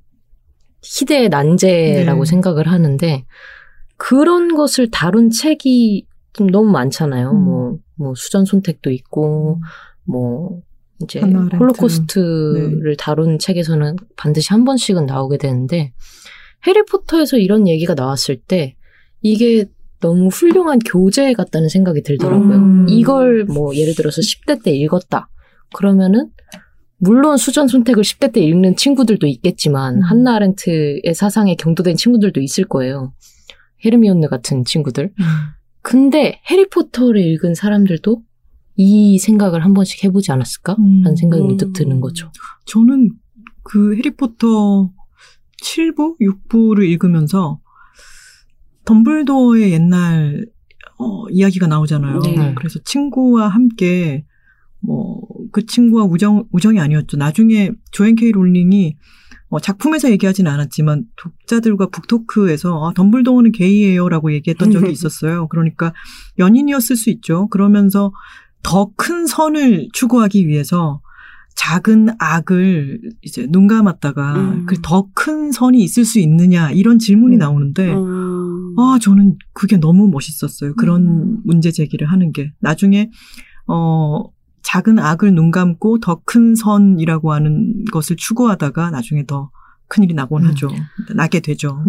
희대의 0.82 1.28
난제라고 1.28 2.24
네. 2.24 2.30
생각을 2.30 2.68
하는데 2.68 3.24
그런 3.96 4.54
것을 4.54 4.90
다룬 4.90 5.30
책이 5.30 6.06
좀 6.32 6.48
너무 6.48 6.70
많잖아요. 6.70 7.30
음. 7.30 7.44
뭐, 7.44 7.78
뭐 7.96 8.14
수전 8.16 8.44
손택도 8.44 8.90
있고 8.90 9.60
뭐 10.04 10.60
이제 11.04 11.20
하나. 11.20 11.48
홀로코스트를 11.56 12.96
다룬 12.96 13.38
책에서는 13.38 13.96
반드시 14.16 14.48
한 14.50 14.64
번씩은 14.64 15.06
나오게 15.06 15.38
되는데 15.38 15.92
해리포터에서 16.66 17.38
이런 17.38 17.68
얘기가 17.68 17.94
나왔을 17.94 18.36
때 18.36 18.76
이게 19.20 19.66
너무 20.00 20.28
훌륭한 20.28 20.80
교재 20.80 21.32
같다는 21.32 21.68
생각이 21.68 22.02
들더라고요. 22.02 22.56
음. 22.56 22.86
이걸 22.88 23.44
뭐 23.44 23.74
예를 23.74 23.94
들어서 23.94 24.20
10대 24.20 24.62
때 24.62 24.70
읽었다. 24.70 25.28
그러면은 25.74 26.30
물론 26.98 27.36
수전 27.36 27.68
선택을 27.68 28.02
10대 28.02 28.32
때 28.32 28.40
읽는 28.40 28.76
친구들도 28.76 29.26
있겠지만 29.26 29.96
음. 29.96 30.02
한나 30.02 30.34
아렌트의 30.36 31.14
사상에 31.14 31.54
경도된 31.54 31.96
친구들도 31.96 32.40
있을 32.40 32.64
거예요. 32.64 33.12
헤르미온느 33.84 34.28
같은 34.28 34.64
친구들. 34.64 35.12
근데 35.82 36.40
해리포터를 36.50 37.20
읽은 37.20 37.54
사람들도 37.54 38.22
이 38.76 39.18
생각을 39.18 39.64
한 39.64 39.74
번씩 39.74 40.04
해보지 40.04 40.32
않았을까? 40.32 40.76
음. 40.78 41.02
라는 41.02 41.16
생각이 41.16 41.42
음. 41.42 41.46
문득 41.48 41.72
드는 41.72 42.00
거죠. 42.00 42.30
저는 42.66 43.10
그 43.62 43.96
해리포터 43.96 44.90
7부, 45.62 46.16
6부를 46.20 46.84
읽으면서 46.84 47.60
덤블도어의 48.84 49.72
옛날 49.72 50.46
어, 50.98 51.28
이야기가 51.30 51.66
나오잖아요. 51.66 52.20
네. 52.20 52.54
그래서 52.54 52.78
친구와 52.84 53.48
함께 53.48 54.24
뭐 54.80 55.24
그 55.54 55.64
친구와 55.64 56.04
우정 56.04 56.48
우정이 56.50 56.80
아니었죠. 56.80 57.16
나중에 57.16 57.70
조앤 57.92 58.16
케이 58.16 58.32
롤링이 58.32 58.96
어, 59.50 59.60
작품에서 59.60 60.10
얘기하진 60.10 60.48
않았지만 60.48 61.04
독자들과 61.16 61.90
북토크에서 61.90 62.88
아, 62.88 62.92
덤블도어는 62.94 63.52
게이예요라고 63.52 64.32
얘기했던 64.32 64.72
적이 64.72 64.90
있었어요. 64.92 65.46
그러니까 65.46 65.92
연인이었을 66.40 66.96
수 66.96 67.10
있죠. 67.10 67.46
그러면서 67.50 68.12
더 68.64 68.90
큰 68.96 69.26
선을 69.26 69.88
추구하기 69.92 70.48
위해서 70.48 71.00
작은 71.54 72.08
악을 72.18 73.00
이제 73.22 73.46
눈 73.48 73.68
감았다가 73.68 74.34
음. 74.34 74.66
그더 74.66 75.08
큰 75.14 75.52
선이 75.52 75.80
있을 75.84 76.04
수 76.04 76.18
있느냐 76.18 76.72
이런 76.72 76.98
질문이 76.98 77.36
음. 77.36 77.38
나오는데 77.38 77.92
음. 77.94 78.74
아 78.76 78.98
저는 79.00 79.38
그게 79.52 79.76
너무 79.76 80.08
멋있었어요. 80.08 80.74
그런 80.74 81.06
음. 81.06 81.38
문제 81.44 81.70
제기를 81.70 82.10
하는 82.10 82.32
게 82.32 82.52
나중에 82.58 83.10
어 83.68 84.24
작은 84.62 84.98
악을 84.98 85.34
눈 85.34 85.52
감고 85.52 86.00
더 86.00 86.22
큰 86.24 86.56
선이라고 86.56 87.32
하는 87.32 87.84
것을 87.92 88.16
추구하다가 88.16 88.90
나중에 88.90 89.24
더 89.26 89.50
큰일이 89.86 90.14
나곤 90.14 90.42
음. 90.42 90.48
하죠. 90.48 90.68
나게 91.14 91.38
되죠. 91.40 91.84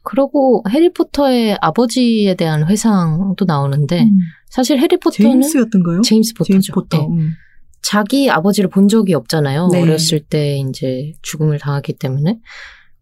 음. 0.00 0.02
음. 0.02 0.04
그러고 0.04 0.64
해리포터의 0.68 1.58
아버지에 1.60 2.34
대한 2.34 2.66
회상도 2.66 3.44
나오는데 3.44 4.08
사실 4.48 4.78
해리포터는 4.78 5.30
음. 5.30 5.42
제임스였던가요? 5.42 6.00
제임스 6.02 6.34
포터죠. 6.34 6.52
제임스 6.52 6.72
포터. 6.72 6.98
네. 6.98 7.06
음. 7.06 7.32
자기 7.82 8.30
아버지를 8.30 8.68
본 8.68 8.88
적이 8.88 9.14
없잖아요. 9.14 9.68
네. 9.72 9.82
어렸을 9.82 10.20
때 10.20 10.58
이제 10.58 11.12
죽음을 11.22 11.58
당했기 11.58 11.94
때문에. 11.94 12.40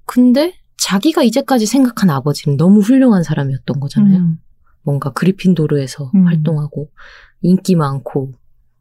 근데 0.05 0.55
자기가 0.79 1.23
이제까지 1.25 1.67
생각한 1.67 2.11
아버지는 2.11 2.57
너무 2.57 2.81
훌륭한 2.81 3.23
사람이었던 3.23 3.81
거잖아요. 3.81 4.19
음. 4.19 4.39
뭔가 4.83 5.13
그리핀도르에서 5.13 6.11
음. 6.15 6.27
활동하고 6.27 6.91
인기 7.43 7.75
많고 7.75 8.33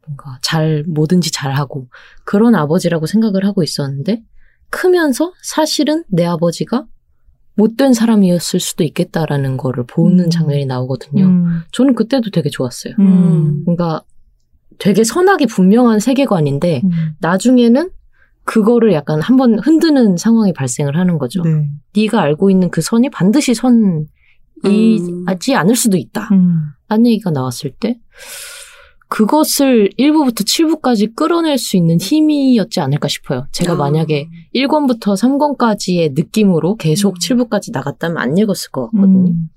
뭔가 0.06 0.38
잘 0.42 0.84
뭐든지 0.88 1.32
잘하고 1.32 1.88
그런 2.24 2.54
아버지라고 2.54 3.06
생각을 3.06 3.44
하고 3.44 3.62
있었는데 3.62 4.22
크면서 4.70 5.32
사실은 5.42 6.04
내 6.08 6.24
아버지가 6.24 6.86
못된 7.58 7.92
사람이었을 7.92 8.60
수도 8.60 8.84
있겠다라는 8.84 9.56
거를 9.56 9.84
보는 9.84 10.26
음. 10.26 10.30
장면이 10.30 10.64
나오거든요. 10.64 11.24
음. 11.24 11.62
저는 11.72 11.96
그때도 11.96 12.30
되게 12.30 12.48
좋았어요. 12.50 12.94
음. 13.00 13.64
뭔가 13.64 14.00
되게 14.78 15.02
선악이 15.02 15.46
분명한 15.46 15.98
세계관인데 15.98 16.82
음. 16.84 16.90
나중에는 17.18 17.90
그거를 18.44 18.92
약간 18.92 19.20
한번 19.20 19.58
흔드는 19.58 20.16
상황이 20.16 20.52
발생을 20.52 20.96
하는 20.96 21.18
거죠. 21.18 21.42
네. 21.42 21.68
네가 21.96 22.22
알고 22.22 22.48
있는 22.48 22.70
그 22.70 22.80
선이 22.80 23.10
반드시 23.10 23.54
선이지 23.54 24.06
않을 25.56 25.74
수도 25.74 25.96
있다. 25.96 26.28
음. 26.30 26.68
라는 26.88 27.06
얘기가 27.08 27.30
나왔을 27.30 27.72
때 27.72 27.98
그것을 29.08 29.90
1부부터 29.98 30.44
7부까지 30.44 31.14
끌어낼 31.16 31.56
수 31.58 31.76
있는 31.76 31.98
힘이었지 32.00 32.80
않을까 32.80 33.08
싶어요. 33.08 33.46
제가 33.52 33.72
아. 33.72 33.76
만약에 33.76 34.28
1권부터 34.54 35.16
3권까지의 35.16 36.14
느낌으로 36.14 36.76
계속 36.76 37.14
음. 37.14 37.18
7부까지 37.18 37.72
나갔다면 37.72 38.18
안 38.18 38.36
읽었을 38.36 38.70
것 38.70 38.90
같거든요. 38.90 39.30
음. 39.30 39.48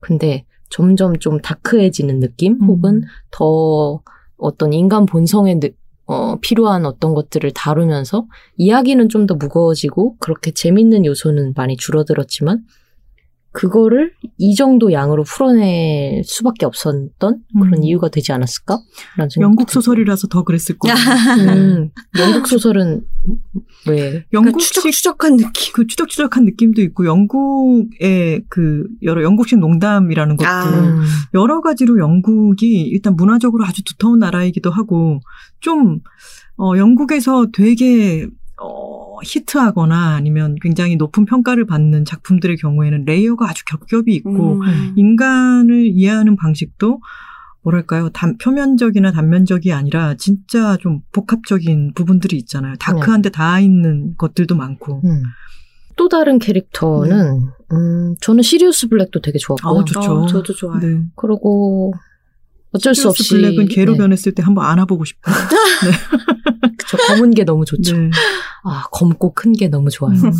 근데 0.00 0.44
점점 0.70 1.18
좀 1.18 1.40
다크해지는 1.40 2.20
느낌 2.20 2.54
음. 2.62 2.66
혹은 2.66 3.02
더 3.30 4.00
어떤 4.38 4.72
인간 4.72 5.06
본성에 5.06 5.60
느- 5.60 5.70
어, 6.06 6.36
필요한 6.40 6.84
어떤 6.84 7.14
것들을 7.14 7.50
다루면서 7.52 8.26
이야기는 8.56 9.08
좀 9.08 9.26
더 9.26 9.34
무거워지고 9.36 10.16
그렇게 10.18 10.50
재밌는 10.50 11.06
요소는 11.06 11.54
많이 11.56 11.76
줄어들었지만 11.76 12.60
그거를 13.54 14.12
이 14.36 14.56
정도 14.56 14.92
양으로 14.92 15.22
풀어낼 15.22 16.22
수밖에 16.24 16.66
없었던 16.66 17.14
그런 17.20 17.72
음. 17.72 17.84
이유가 17.84 18.08
되지 18.08 18.32
않았을까? 18.32 18.80
라는 19.16 19.30
생각이 19.30 19.42
영국. 19.42 19.70
소설이라서 19.70 20.26
더 20.26 20.42
그랬을 20.42 20.76
거예요. 20.76 20.96
음, 21.54 21.90
영국 22.18 22.48
소설은 22.48 23.04
왜? 23.88 24.16
약간 24.16 24.24
영국식 24.32 24.74
추적 24.74 24.90
추적한 24.90 25.36
느낌. 25.36 25.72
그 25.72 25.86
추적 25.86 26.08
추적한 26.08 26.44
느낌도 26.46 26.82
있고 26.82 27.06
영국의 27.06 28.42
그 28.48 28.88
여러 29.02 29.22
영국식 29.22 29.60
농담이라는 29.60 30.36
것도 30.36 30.48
아. 30.48 30.64
음, 30.64 31.04
여러 31.34 31.60
가지로 31.60 32.00
영국이 32.00 32.82
일단 32.82 33.14
문화적으로 33.14 33.64
아주 33.64 33.84
두터운 33.84 34.18
나라이기도 34.18 34.72
하고 34.72 35.20
좀 35.60 36.00
어, 36.56 36.76
영국에서 36.76 37.46
되게 37.52 38.26
어, 38.60 39.03
히트하거나 39.22 40.14
아니면 40.14 40.56
굉장히 40.60 40.96
높은 40.96 41.24
평가를 41.24 41.66
받는 41.66 42.04
작품들의 42.04 42.56
경우에는 42.56 43.04
레이어가 43.04 43.48
아주 43.48 43.64
겹겹이 43.66 44.14
있고 44.16 44.60
음. 44.60 44.92
인간을 44.96 45.86
이해하는 45.86 46.36
방식도 46.36 47.00
뭐랄까요 47.62 48.10
단, 48.10 48.36
표면적이나 48.38 49.12
단면적이 49.12 49.72
아니라 49.72 50.14
진짜 50.16 50.76
좀 50.76 51.00
복합적인 51.12 51.94
부분들이 51.94 52.36
있잖아요. 52.36 52.74
dark한데 52.78 53.30
다 53.30 53.58
있는 53.60 54.14
것들도 54.16 54.54
많고. 54.54 55.00
음. 55.04 55.22
또 55.96 56.08
다른 56.08 56.38
캐릭터는 56.38 57.48
음, 57.72 58.14
저는 58.20 58.42
시리우스 58.42 58.88
블랙도 58.88 59.20
되게 59.20 59.38
좋았고요. 59.38 59.80
아, 59.80 59.84
좋죠. 59.84 60.12
어, 60.12 60.26
저도 60.26 60.52
좋아요. 60.52 60.80
네. 60.80 61.02
그리고 61.14 61.92
어쩔 62.74 62.94
수 62.94 63.08
없이 63.08 63.28
블랙은 63.34 63.68
개로 63.68 63.92
네, 63.92 63.98
변했을 63.98 64.32
때 64.32 64.42
한번 64.42 64.66
안아보고 64.66 65.04
싶어요. 65.04 65.34
그쵸, 66.78 66.96
검은 67.08 67.30
게 67.32 67.44
너무 67.44 67.64
좋죠. 67.64 67.96
네. 67.96 68.10
아 68.64 68.84
검고 68.92 69.32
큰 69.34 69.52
게 69.52 69.68
너무 69.68 69.90
좋아요. 69.90 70.16
음. 70.18 70.32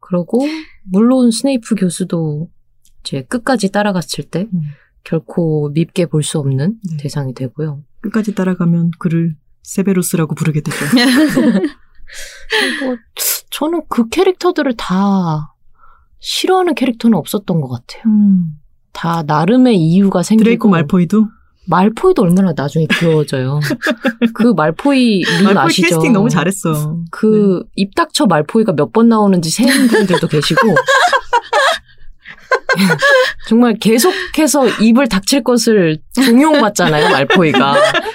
그리고 0.00 0.46
물론 0.84 1.30
스네이프 1.30 1.74
교수도 1.74 2.48
이제 3.00 3.22
끝까지 3.22 3.70
따라갔을 3.72 4.24
때 4.24 4.46
음. 4.52 4.60
결코 5.02 5.70
밉게 5.70 6.06
볼 6.06 6.22
수 6.22 6.38
없는 6.38 6.78
네. 6.90 6.96
대상이 6.98 7.34
되고요. 7.34 7.82
끝까지 8.00 8.34
따라가면 8.34 8.92
그를 8.98 9.34
세베로스라고 9.62 10.34
부르게 10.34 10.60
되죠. 10.60 10.76
그리고 12.50 12.96
저는 13.50 13.82
그 13.88 14.08
캐릭터들을 14.08 14.74
다 14.76 15.54
싫어하는 16.20 16.74
캐릭터는 16.74 17.16
없었던 17.18 17.60
것 17.60 17.68
같아요. 17.68 18.02
음. 18.06 18.58
다 18.92 19.22
나름의 19.24 19.76
이유가 19.76 20.22
생기고 20.22 20.44
드레이코 20.44 20.68
말포이도 20.68 21.26
말포이도 21.66 22.22
얼마나 22.22 22.52
나중에 22.54 22.86
귀여워져요. 22.90 23.60
그 24.34 24.52
말포이 24.54 25.24
밈 25.24 25.44
말포이 25.44 25.64
아시죠? 25.64 25.88
캐스팅 25.88 26.12
너무 26.12 26.28
잘했어. 26.28 26.98
그입 27.10 27.94
닥쳐 27.96 28.26
말포이가 28.26 28.72
몇 28.72 28.92
번 28.92 29.08
나오는지 29.08 29.50
세는 29.50 29.88
분들도 29.88 30.28
계시고 30.28 30.60
정말 33.48 33.74
계속해서 33.80 34.68
입을 34.80 35.08
닥칠 35.08 35.42
것을 35.42 35.98
종용받잖아요 36.14 37.08
말포이가 37.10 37.74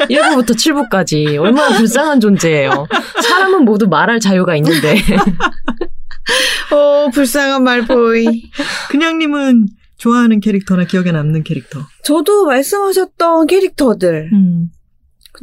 1부부터 0.10 0.52
7부까지 0.52 1.40
얼마나 1.40 1.78
불쌍한 1.78 2.20
존재예요 2.20 2.88
사람은 3.24 3.66
모두 3.66 3.88
말할 3.88 4.20
자유가 4.20 4.56
있는데 4.58 4.98
어, 6.72 7.10
불쌍한 7.12 7.64
말보이. 7.64 8.52
그냥님은 8.90 9.66
좋아하는 10.00 10.40
캐릭터나 10.40 10.86
기억에 10.86 11.12
남는 11.12 11.44
캐릭터. 11.44 11.82
저도 12.04 12.46
말씀하셨던 12.46 13.48
캐릭터들. 13.48 14.30
음. 14.34 14.70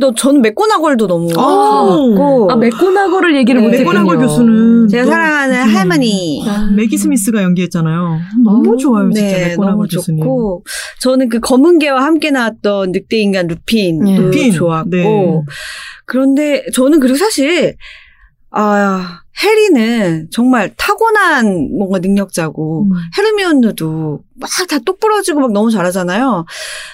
또 0.01 0.13
저는 0.15 0.43
맥고나골도 0.43 1.07
너무 1.07 1.29
아, 1.31 1.33
좋았고. 1.35 2.51
아 2.51 2.57
맥고나거를 2.57 3.37
얘기를 3.37 3.61
네. 3.61 3.67
못했군요 3.69 3.93
맥고나골 4.01 4.19
교수는 4.27 4.89
제가 4.89 5.05
또 5.05 5.11
사랑하는 5.11 5.61
무슨- 5.65 5.77
할머니. 5.77 6.45
아. 6.49 6.71
매기 6.75 6.99
스미스가 6.99 7.43
연기했잖아요. 7.43 8.19
너무 8.45 8.75
어, 8.75 8.77
좋아요, 8.77 9.11
진짜 9.13 9.37
네, 9.37 9.49
맥고나골 9.51 9.71
너무 9.87 9.89
교수님. 9.89 10.25
좋고 10.25 10.65
저는 11.01 11.29
그 11.29 11.39
검은 11.41 11.79
개와 11.79 12.03
함께 12.03 12.31
나왔던 12.31 12.93
늑대 12.93 13.17
인간 13.19 13.47
루핀도 13.47 14.05
네. 14.11 14.19
루핀, 14.19 14.53
좋았고 14.53 14.91
네. 14.91 15.05
그런데 16.05 16.65
저는 16.75 16.99
그리고 17.01 17.17
사실 17.17 17.77
아 18.51 19.21
해리는 19.43 20.29
정말 20.31 20.73
타고난 20.77 21.69
뭔가 21.77 21.99
능력자고 21.99 22.85
음. 22.85 22.91
헤르미온느도 23.17 24.21
막 24.39 24.51
다 24.69 24.79
똑부러지고 24.81 25.41
막 25.41 25.53
너무 25.53 25.71
잘하잖아요. 25.71 26.45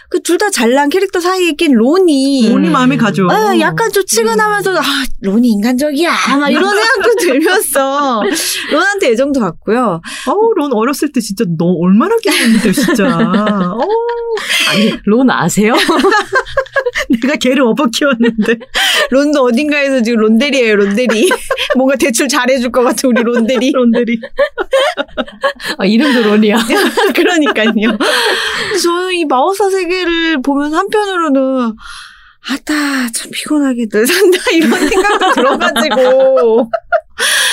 그 0.08 0.20
둘 0.22 0.38
다 0.38 0.50
잘난 0.50 0.88
캐릭터 0.90 1.18
사이에 1.20 1.52
낀 1.52 1.72
론이 1.72 2.48
론이 2.50 2.68
마음에 2.68 2.96
가죠. 2.96 3.26
아, 3.30 3.58
약간 3.58 3.90
좀 3.90 4.04
치근하면서 4.06 4.76
아 4.78 4.82
론이 5.22 5.48
인간적이야 5.48 6.12
막 6.38 6.50
이런 6.50 6.64
생각도 6.76 7.14
들면서 7.20 8.22
론한테 8.70 9.08
애정도 9.10 9.40
갖고요. 9.40 10.00
어우, 10.28 10.52
론 10.54 10.72
어렸을 10.72 11.10
때 11.12 11.20
진짜 11.20 11.44
너 11.58 11.64
얼마나 11.80 12.16
귀여웠는데, 12.18 12.72
진짜. 12.72 13.06
어, 13.18 13.78
아니 14.70 14.92
론 15.04 15.30
아세요? 15.30 15.74
우리가 17.22 17.36
개를 17.36 17.62
업어 17.62 17.86
키웠는데. 17.86 18.58
론도 19.10 19.42
어딘가에서 19.42 20.02
지금 20.02 20.20
론데리예요, 20.20 20.76
론데리. 20.76 21.28
뭔가 21.76 21.96
대출 21.96 22.28
잘해줄 22.28 22.70
것 22.72 22.82
같아, 22.82 23.08
우리 23.08 23.22
론데리. 23.22 23.70
론들이. 23.74 24.20
아, 25.78 25.84
이름도 25.84 26.22
론이야. 26.22 26.56
그러니까요. 27.14 27.72
저는 28.82 29.12
이 29.14 29.24
마법사 29.24 29.70
세계를 29.70 30.42
보면 30.42 30.74
한편으로는 30.74 31.74
아따 32.50 32.74
참 33.14 33.30
피곤하게 33.32 33.86
늘 33.86 34.06
산다 34.06 34.38
이런 34.52 34.88
생각도 34.88 35.32
들어가지고 35.32 36.70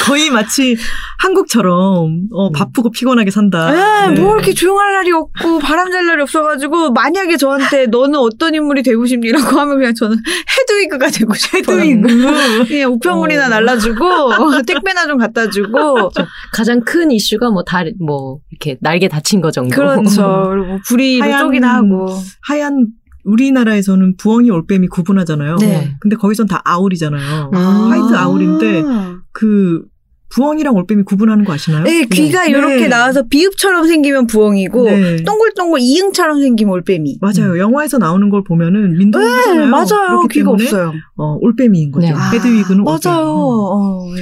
거의 0.06 0.30
마치 0.30 0.78
한국처럼 1.20 2.28
어, 2.32 2.52
바쁘고 2.52 2.92
피곤하게 2.92 3.32
산다. 3.32 4.06
에, 4.06 4.14
네. 4.14 4.22
뭐 4.22 4.36
이렇게 4.36 4.54
조용할 4.54 4.94
날이 4.94 5.12
없고 5.12 5.60
바람 5.60 5.92
잘 5.92 6.06
날이 6.06 6.22
없어가지고 6.22 6.92
만약에 6.92 7.38
저한테 7.38 7.88
너는 7.88 8.18
어떤 8.18 8.56
인물이 8.56 8.84
되고 8.84 9.06
싶니라고 9.06 9.60
하면 9.60 9.78
그냥 9.78 9.94
저는 9.94 10.18
헤드위그가 10.18 11.10
되고 11.10 11.34
싶어요. 11.34 11.80
헤드위그. 11.80 12.66
그냥 12.68 12.92
우편물이나 12.94 13.46
어. 13.46 13.50
날라주고 13.50 14.62
택배나 14.66 15.08
좀 15.08 15.18
갖다주고 15.18 16.12
가장 16.54 16.82
큰 16.82 17.12
이슈가 17.12 17.50
뭐 17.50 17.64
다, 17.64 17.84
뭐, 18.00 18.40
이렇게 18.52 18.78
날개 18.82 19.08
다친 19.08 19.42
거 19.42 19.52
정도. 19.52 19.76
그렇죠. 19.76 20.48
그리고 20.50 20.80
불이 20.88 21.20
하얀 21.20 21.46
쪽이나 21.46 21.76
하고 21.76 22.08
하얀 22.42 22.88
우리나라에서는 23.26 24.16
부엉이 24.18 24.50
올빼미 24.50 24.88
구분하잖아요. 24.88 25.58
네. 25.58 25.96
근데 26.00 26.16
거기선 26.16 26.48
다 26.48 26.62
아울이잖아요. 26.64 27.52
아. 27.54 27.88
화이트 27.90 28.16
아울인데 28.16 28.84
그 29.32 29.86
부엉이랑 30.30 30.76
올빼미 30.76 31.04
구분하는 31.04 31.44
거 31.44 31.54
아시나요? 31.54 31.84
네, 31.84 32.06
귀가 32.06 32.44
네. 32.44 32.52
이렇게 32.52 32.88
나와서 32.88 33.24
비읍처럼 33.24 33.88
생기면 33.88 34.28
부엉이고 34.28 34.84
네. 34.84 35.24
동글동글 35.24 35.80
이응처럼 35.82 36.40
생기면 36.40 36.74
올빼미. 36.74 37.18
맞아요. 37.20 37.58
영화에서 37.58 37.98
나오는 37.98 38.30
걸 38.30 38.44
보면은 38.44 38.98
민둥이잖아요. 38.98 39.66
네, 39.66 39.66
맞아요. 39.66 40.28
귀가 40.30 40.52
없어요. 40.52 40.94
어, 41.16 41.38
올빼미인 41.42 41.92
거죠. 41.92 42.08
네. 42.08 42.14
헤드위그는 42.14 42.88
아, 42.88 42.92
올빼미. 42.92 43.16
맞아요. 43.16 43.28
어, 43.28 44.16
네. 44.16 44.22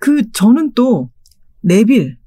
그 0.00 0.30
저는 0.32 0.72
또 0.74 1.10
네빌 1.62 2.18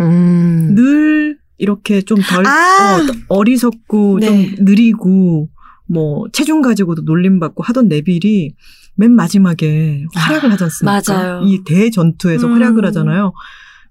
음. 0.00 0.74
늘 0.74 1.38
이렇게 1.58 2.02
좀덜 2.02 2.46
아. 2.46 3.00
어, 3.28 3.44
리석고 3.44 4.20
네. 4.20 4.26
좀 4.26 4.64
느리고 4.64 5.48
뭐 5.86 6.26
체중 6.32 6.62
가지고도 6.62 7.02
놀림받고 7.02 7.62
하던 7.62 7.88
네빌이 7.88 8.54
맨 8.96 9.12
마지막에 9.12 10.04
활약을 10.14 10.52
하지 10.52 10.64
않습니까? 10.64 11.02
맞아요. 11.14 11.42
이 11.44 11.62
대전투에서 11.64 12.46
음. 12.46 12.54
활약을 12.54 12.84
하잖아요. 12.86 13.32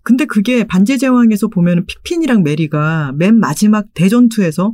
근데 0.02 0.26
그게 0.26 0.66
반지의 0.66 1.00
제왕에서 1.00 1.48
보면 1.48 1.86
피핀이랑 1.86 2.44
메리가 2.44 3.14
맨 3.16 3.40
마지막 3.40 3.94
대전투에서 3.94 4.74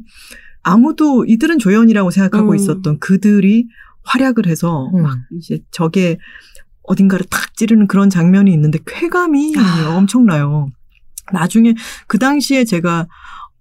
아무도 0.63 1.25
이들은 1.25 1.59
조연이라고 1.59 2.11
생각하고 2.11 2.51
음. 2.51 2.55
있었던 2.55 2.99
그들이 2.99 3.67
활약을 4.03 4.47
해서 4.47 4.89
음. 4.93 5.03
막 5.03 5.17
이제 5.37 5.59
적의 5.71 6.17
어딘가를 6.83 7.25
탁 7.29 7.55
찌르는 7.55 7.87
그런 7.87 8.09
장면이 8.09 8.51
있는데 8.51 8.79
쾌감이 8.85 9.53
아. 9.57 9.95
엄청나요. 9.95 10.69
나중에 11.31 11.75
그 12.07 12.17
당시에 12.17 12.65
제가 12.65 13.07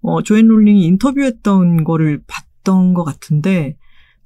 어, 0.01 0.23
조앤 0.23 0.47
롤링이 0.47 0.85
인터뷰했던 0.85 1.83
거를 1.83 2.21
봤던 2.25 2.93
것 2.95 3.03
같은데 3.03 3.77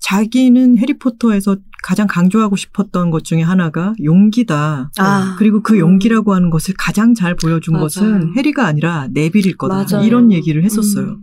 자기는 0.04 0.78
해리포터에서 0.78 1.56
가장 1.82 2.08
강조하고 2.08 2.58
싶었던 2.58 3.10
것 3.10 3.24
중에 3.24 3.41
하나가 3.41 3.93
용기다. 4.04 4.91
아. 4.99 5.36
그리고 5.39 5.64
그 5.64 5.80
용기라고 5.80 6.34
하는 6.34 6.49
것을 6.49 6.74
가장 6.78 7.14
잘 7.14 7.36
보여준 7.36 7.74
맞아요. 7.74 7.84
것은 7.86 8.34
해리가 8.38 8.66
아니라 8.66 9.08
네빌일 9.12 9.56
거다. 9.58 9.86
맞아요. 9.89 10.06
이런 10.06 10.32
얘기를 10.32 10.64
했었어요. 10.64 11.06
음. 11.06 11.18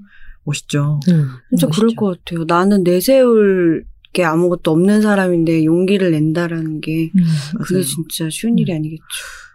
멋있죠. 0.45 1.01
음, 1.09 1.29
진짜 1.51 1.67
멋있죠. 1.67 1.69
그럴 1.71 1.95
것 1.95 2.25
같아요. 2.25 2.45
나는 2.47 2.83
내세울 2.83 3.85
게 4.15 4.25
아무것도 4.25 4.71
없는 4.71 5.03
사람인데 5.03 5.65
용기를 5.65 6.11
낸다라는 6.11 6.81
게 6.81 7.11
그게 7.59 7.75
맞아요. 7.75 7.83
진짜 7.85 8.29
쉬운 8.31 8.59
일이 8.59 8.73
아니겠죠. 8.73 9.05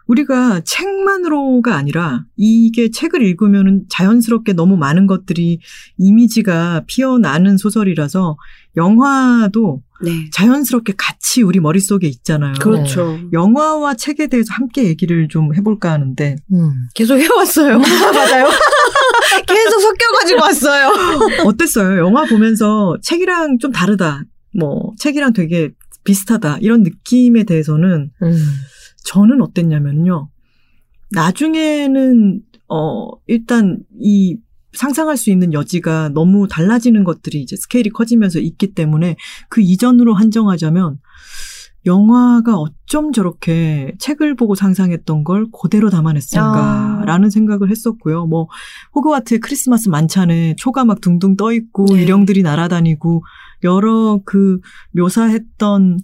우리가 0.07 0.61
책만으로가 0.65 1.75
아니라 1.75 2.25
이게 2.35 2.89
책을 2.91 3.21
읽으면은 3.23 3.85
자연스럽게 3.89 4.53
너무 4.53 4.77
많은 4.77 5.07
것들이 5.07 5.59
이미지가 5.97 6.83
피어나는 6.87 7.57
소설이라서 7.57 8.37
영화도 8.77 9.81
네. 10.03 10.29
자연스럽게 10.31 10.93
같이 10.97 11.41
우리 11.41 11.59
머릿속에 11.59 12.07
있잖아요. 12.07 12.53
그렇죠. 12.59 13.17
영화와 13.31 13.95
책에 13.95 14.27
대해서 14.27 14.53
함께 14.53 14.83
얘기를 14.85 15.27
좀 15.29 15.55
해볼까 15.55 15.91
하는데 15.91 16.35
음. 16.51 16.71
계속 16.93 17.17
해왔어요. 17.17 17.79
맞아요. 17.79 18.49
계속 19.47 19.79
섞여가지고 19.79 20.41
왔어요. 20.41 20.91
어땠어요? 21.47 21.99
영화 21.99 22.25
보면서 22.25 22.97
책이랑 23.01 23.59
좀 23.59 23.71
다르다. 23.71 24.23
뭐 24.53 24.93
책이랑 24.99 25.33
되게 25.33 25.71
비슷하다. 26.03 26.59
이런 26.61 26.83
느낌에 26.83 27.43
대해서는 27.43 28.11
음. 28.21 28.37
저는 29.05 29.41
어땠냐면요. 29.41 30.29
나중에는 31.11 32.41
어 32.67 33.09
일단 33.27 33.79
이 33.99 34.37
상상할 34.73 35.17
수 35.17 35.29
있는 35.29 35.53
여지가 35.53 36.09
너무 36.09 36.47
달라지는 36.47 37.03
것들이 37.03 37.41
이제 37.41 37.55
스케일이 37.55 37.89
커지면서 37.89 38.39
있기 38.39 38.73
때문에 38.73 39.15
그 39.49 39.61
이전으로 39.61 40.13
한정하자면 40.13 40.99
영화가 41.85 42.57
어쩜 42.57 43.11
저렇게 43.11 43.93
책을 43.99 44.35
보고 44.35 44.55
상상했던 44.55 45.23
걸 45.23 45.45
그대로 45.51 45.89
담아냈을까라는 45.91 47.29
생각을 47.29 47.69
했었고요. 47.69 48.25
뭐 48.25 48.47
호그와트의 48.95 49.39
크리스마스 49.39 49.89
만찬에 49.89 50.55
초가 50.57 50.83
막 50.83 50.99
둥둥 50.99 51.37
떠 51.37 51.53
있고 51.53 51.85
네. 51.85 52.01
일령들이 52.01 52.41
날아다니고 52.41 53.23
여러 53.63 54.19
그 54.25 54.59
묘사했던 54.93 55.99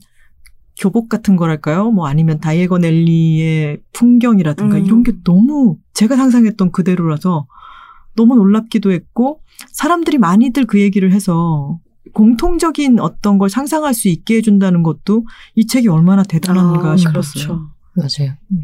교복 0.78 1.10
같은 1.10 1.36
거랄까요? 1.36 1.92
뭐 1.92 2.08
아니면 2.08 2.40
다이에건 2.40 2.84
엘리의 2.84 3.80
풍경이라든가 3.94 4.78
음. 4.78 4.86
이런 4.86 5.04
게 5.04 5.14
너무 5.24 5.78
제가 5.94 6.16
상상했던 6.16 6.72
그대로라서 6.72 7.48
너무 8.16 8.36
놀랍기도 8.36 8.92
했고 8.92 9.42
사람들이 9.72 10.18
많이들 10.18 10.66
그 10.66 10.80
얘기를 10.82 11.12
해서 11.12 11.80
공통적인 12.14 13.00
어떤 13.00 13.38
걸 13.38 13.50
상상할 13.50 13.94
수 13.94 14.08
있게 14.08 14.38
해준다는 14.38 14.84
것도 14.84 15.26
이 15.56 15.66
책이 15.68 15.88
얼마나 15.88 16.24
대단한가 16.24 16.92
아, 16.92 16.98
싶었어요. 16.98 17.70
맞아요. 17.94 18.34
음. 18.52 18.62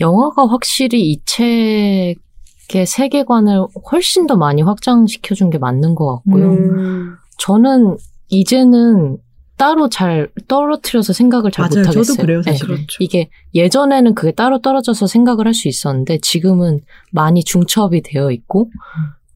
영화가 0.00 0.46
확실히 0.46 1.10
이 1.10 1.20
책의 1.24 2.86
세계관을 2.86 3.66
훨씬 3.92 4.26
더 4.26 4.36
많이 4.36 4.62
확장시켜준 4.62 5.50
게 5.50 5.58
맞는 5.58 5.94
것 5.94 6.16
같고요. 6.16 6.52
음. 6.52 7.14
저는 7.38 7.96
이제는 8.28 9.18
따로 9.58 9.88
잘 9.90 10.28
떨어뜨려서 10.46 11.12
생각을 11.12 11.50
잘 11.50 11.64
맞아요. 11.64 11.80
못하겠어요. 11.80 12.04
저도 12.04 12.22
그래요, 12.22 12.42
사실. 12.42 12.66
그렇죠. 12.66 12.86
이게 13.00 13.28
예전에는 13.54 14.14
그게 14.14 14.32
따로 14.32 14.60
떨어져서 14.60 15.06
생각을 15.06 15.46
할 15.46 15.52
수 15.52 15.68
있었는데 15.68 16.18
지금은 16.22 16.80
많이 17.10 17.42
중첩이 17.44 18.02
되어 18.02 18.30
있고 18.30 18.70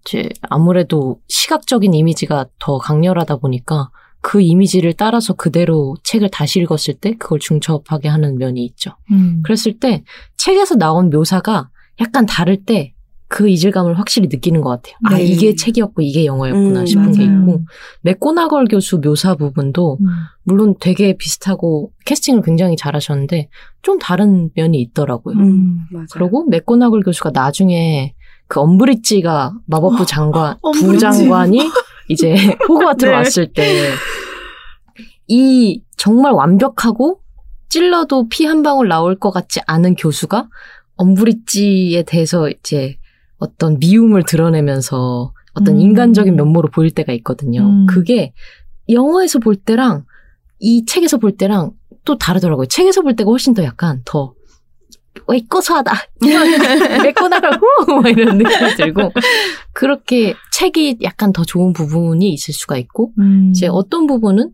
이제 0.07 0.29
아무래도 0.43 1.19
시각적인 1.29 1.93
이미지가 1.93 2.47
더 2.59 2.79
강렬하다 2.79 3.37
보니까 3.37 3.91
그 4.21 4.41
이미지를 4.41 4.93
따라서 4.95 5.33
그대로 5.33 5.97
책을 6.05 6.31
다시 6.31 6.61
읽었을 6.61 6.95
때 6.95 7.17
그걸 7.19 7.41
중첩하게 7.41 8.09
하는 8.09 8.39
면이 8.39 8.65
있죠. 8.67 8.93
음. 9.11 9.43
그랬을 9.43 9.81
때 9.81 10.05
책에서 10.37 10.77
나온 10.77 11.11
묘사가 11.11 11.71
약간 12.01 12.25
다를 12.27 12.65
때 12.65 12.95
그 13.35 13.49
이질감을 13.49 13.99
확실히 13.99 14.29
느끼는 14.29 14.61
것 14.61 14.69
같아요. 14.69 14.95
아, 15.05 15.17
네. 15.17 15.25
이게 15.25 15.55
책이었고 15.55 16.03
이게 16.03 16.27
영화였구나 16.27 16.81
음, 16.81 16.87
싶은 16.87 17.13
게 17.13 17.27
맞아요. 17.27 17.41
있고 17.41 17.61
맥고나걸 18.03 18.67
교수 18.67 19.01
묘사 19.01 19.35
부분도 19.37 19.97
음. 20.03 20.07
물론 20.43 20.75
되게 20.79 21.17
비슷하고 21.17 21.93
캐스팅을 22.05 22.43
굉장히 22.43 22.77
잘하셨는데 22.77 23.49
좀 23.81 23.99
다른 23.99 24.51
면이 24.55 24.79
있더라고요. 24.83 25.37
음. 25.39 25.79
그리고 26.13 26.45
맥고나걸 26.45 27.01
교수가 27.03 27.31
나중에 27.33 28.15
그 28.49 28.61
엄브리지가 28.61 29.55
마법부 29.67 30.05
장관 30.05 30.57
엄브리지. 30.63 30.87
부장관이 30.87 31.59
이제 32.11 32.35
호그와트로 32.69 33.13
네. 33.13 33.17
왔을 33.17 33.53
때 33.53 33.93
이 35.29 35.83
정말 35.97 36.33
완벽하고 36.33 37.21
찔러도 37.69 38.29
피 38.29 38.45
한 38.45 38.63
방울 38.63 38.89
나올 38.89 39.19
것 39.19 39.31
같지 39.31 39.61
않은 39.67 39.95
교수가 39.95 40.49
엄브리지에 40.97 42.03
대해서 42.03 42.51
이제 42.51 42.97
어떤 43.43 43.81
미움을 43.81 44.23
드러내면서 44.23 45.33
어떤 45.53 45.75
음. 45.75 45.81
인간적인 45.81 46.37
면모로 46.37 46.71
보일 46.71 46.93
때가 46.93 47.13
있거든요. 47.15 47.63
음. 47.63 47.87
그게 47.87 48.33
영화에서 48.89 49.41
볼 49.41 49.57
때랑 49.57 50.05
이 50.61 50.85
책에서 50.87 51.19
볼 51.19 51.37
때랑 51.37 51.73
또 52.05 52.17
다르더라고요. 52.17 52.67
책에서 52.67 53.03
볼 53.03 53.17
때가 53.17 53.29
훨씬 53.29 53.53
더 53.53 53.65
약간 53.65 54.01
더왜 54.05 55.41
고소하다. 55.51 55.93
메꿔 57.03 57.27
나가고 57.27 57.67
막 58.01 58.09
이런 58.09 58.39
느낌이 58.39 58.77
들고 58.77 59.13
그렇게 59.73 60.35
책이 60.53 60.99
약간 61.03 61.33
더 61.33 61.45
좋은 61.45 61.73
부분이 61.73 62.33
있을 62.33 62.55
수가 62.55 62.77
있고 62.79 63.11
음. 63.19 63.51
이제 63.51 63.67
어떤 63.67 64.07
부분은 64.07 64.53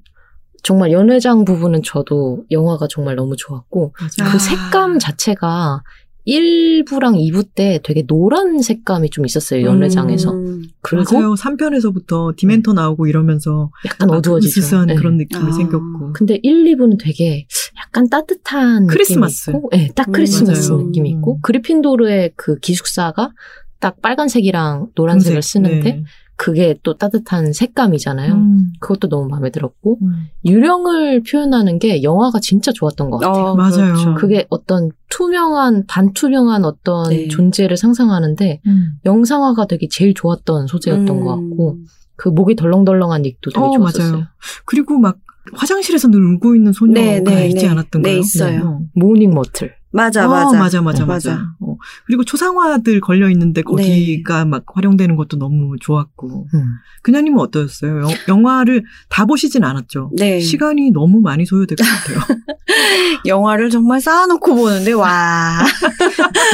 정말 0.62 0.92
연회장 0.92 1.44
부분은 1.44 1.82
저도 1.82 2.44
영화가 2.50 2.86
정말 2.88 3.16
너무 3.16 3.36
좋았고 3.36 3.92
맞아요. 3.98 4.30
그 4.30 4.36
아. 4.36 4.38
색감 4.38 4.98
자체가 4.98 5.82
1부랑 6.28 7.16
2부 7.16 7.48
때 7.54 7.80
되게 7.82 8.02
노란 8.06 8.60
색감이 8.60 9.08
좀 9.10 9.24
있었어요, 9.24 9.64
연회장에서. 9.66 10.32
음. 10.32 10.62
그리고 10.82 11.18
맞아요. 11.18 11.34
3편에서부터 11.34 12.36
디멘터 12.36 12.74
나오고 12.74 13.06
이러면서 13.06 13.70
약간 13.86 14.10
어두워지죠. 14.10 14.60
으스스한 14.60 14.86
네. 14.88 14.94
그런 14.94 15.16
느낌이 15.16 15.42
아. 15.48 15.52
생겼고. 15.52 16.12
근데 16.12 16.38
1, 16.42 16.64
2부는 16.76 16.98
되게 17.00 17.46
약간 17.78 18.08
따뜻한 18.10 18.86
크리스마스. 18.88 19.50
느낌이 19.50 19.58
있고, 19.58 19.70
네, 19.72 19.88
딱 19.94 20.08
음, 20.08 20.12
크리스마스 20.12 20.70
맞아요. 20.72 20.84
느낌이 20.86 21.08
있고, 21.10 21.36
음. 21.36 21.40
그리핀도르의 21.42 22.32
그 22.36 22.58
기숙사가 22.58 23.30
딱 23.80 24.00
빨간색이랑 24.02 24.88
노란색을 24.94 25.36
금색. 25.36 25.50
쓰는데, 25.50 25.92
네. 25.92 26.04
그게 26.38 26.78
또 26.84 26.96
따뜻한 26.96 27.52
색감이잖아요. 27.52 28.32
음. 28.32 28.72
그것도 28.78 29.08
너무 29.08 29.28
마음에 29.28 29.50
들었고, 29.50 29.98
음. 30.00 30.28
유령을 30.44 31.24
표현하는 31.24 31.80
게 31.80 32.04
영화가 32.04 32.38
진짜 32.38 32.70
좋았던 32.72 33.10
것 33.10 33.18
같아요. 33.18 33.44
어, 33.44 33.56
맞아요. 33.56 33.92
그렇죠. 33.92 34.14
그게 34.14 34.46
어떤 34.48 34.92
투명한, 35.10 35.86
반투명한 35.88 36.64
어떤 36.64 37.10
네. 37.10 37.26
존재를 37.26 37.76
상상하는데, 37.76 38.60
음. 38.66 38.92
영상화가 39.04 39.66
되게 39.66 39.88
제일 39.90 40.14
좋았던 40.14 40.68
소재였던 40.68 41.08
음. 41.08 41.24
것 41.24 41.34
같고, 41.34 41.78
그 42.14 42.28
목이 42.28 42.54
덜렁덜렁한 42.54 43.22
닉도 43.22 43.50
되게 43.50 43.60
어, 43.60 43.72
좋았었어요. 43.72 44.12
맞아요. 44.12 44.26
그리고 44.64 44.96
막 44.98 45.18
화장실에서 45.54 46.06
늘 46.06 46.24
울고 46.24 46.54
있는 46.54 46.72
소녀가 46.72 47.00
네, 47.00 47.20
네, 47.20 47.48
있지 47.48 47.64
네. 47.64 47.68
않았던가요? 47.68 48.12
네, 48.12 48.18
있어요. 48.20 48.82
모닝 48.94 49.34
머틀. 49.34 49.72
맞아, 49.90 50.26
어, 50.26 50.30
맞아. 50.30 50.56
맞아, 50.56 50.82
맞아, 50.82 51.04
맞아. 51.04 51.30
맞아. 51.34 51.46
어. 51.78 52.04
그리고 52.06 52.24
초상화들 52.24 53.00
걸려 53.00 53.30
있는데 53.30 53.62
거기가 53.62 54.44
막 54.44 54.64
활용되는 54.72 55.16
것도 55.16 55.38
너무 55.38 55.76
좋았고. 55.80 56.48
음. 56.54 56.64
그냥님은 57.02 57.38
어떠셨어요? 57.40 58.00
영, 58.00 58.08
영화를 58.28 58.84
다 59.08 59.24
보시진 59.24 59.64
않았죠. 59.64 60.10
네. 60.16 60.40
시간이 60.40 60.90
너무 60.90 61.20
많이 61.20 61.46
소요될 61.46 61.76
것 61.76 61.84
같아요. 61.84 62.38
영화를 63.26 63.70
정말 63.70 64.00
쌓아놓고 64.00 64.54
보는데, 64.54 64.92
와. 64.92 65.64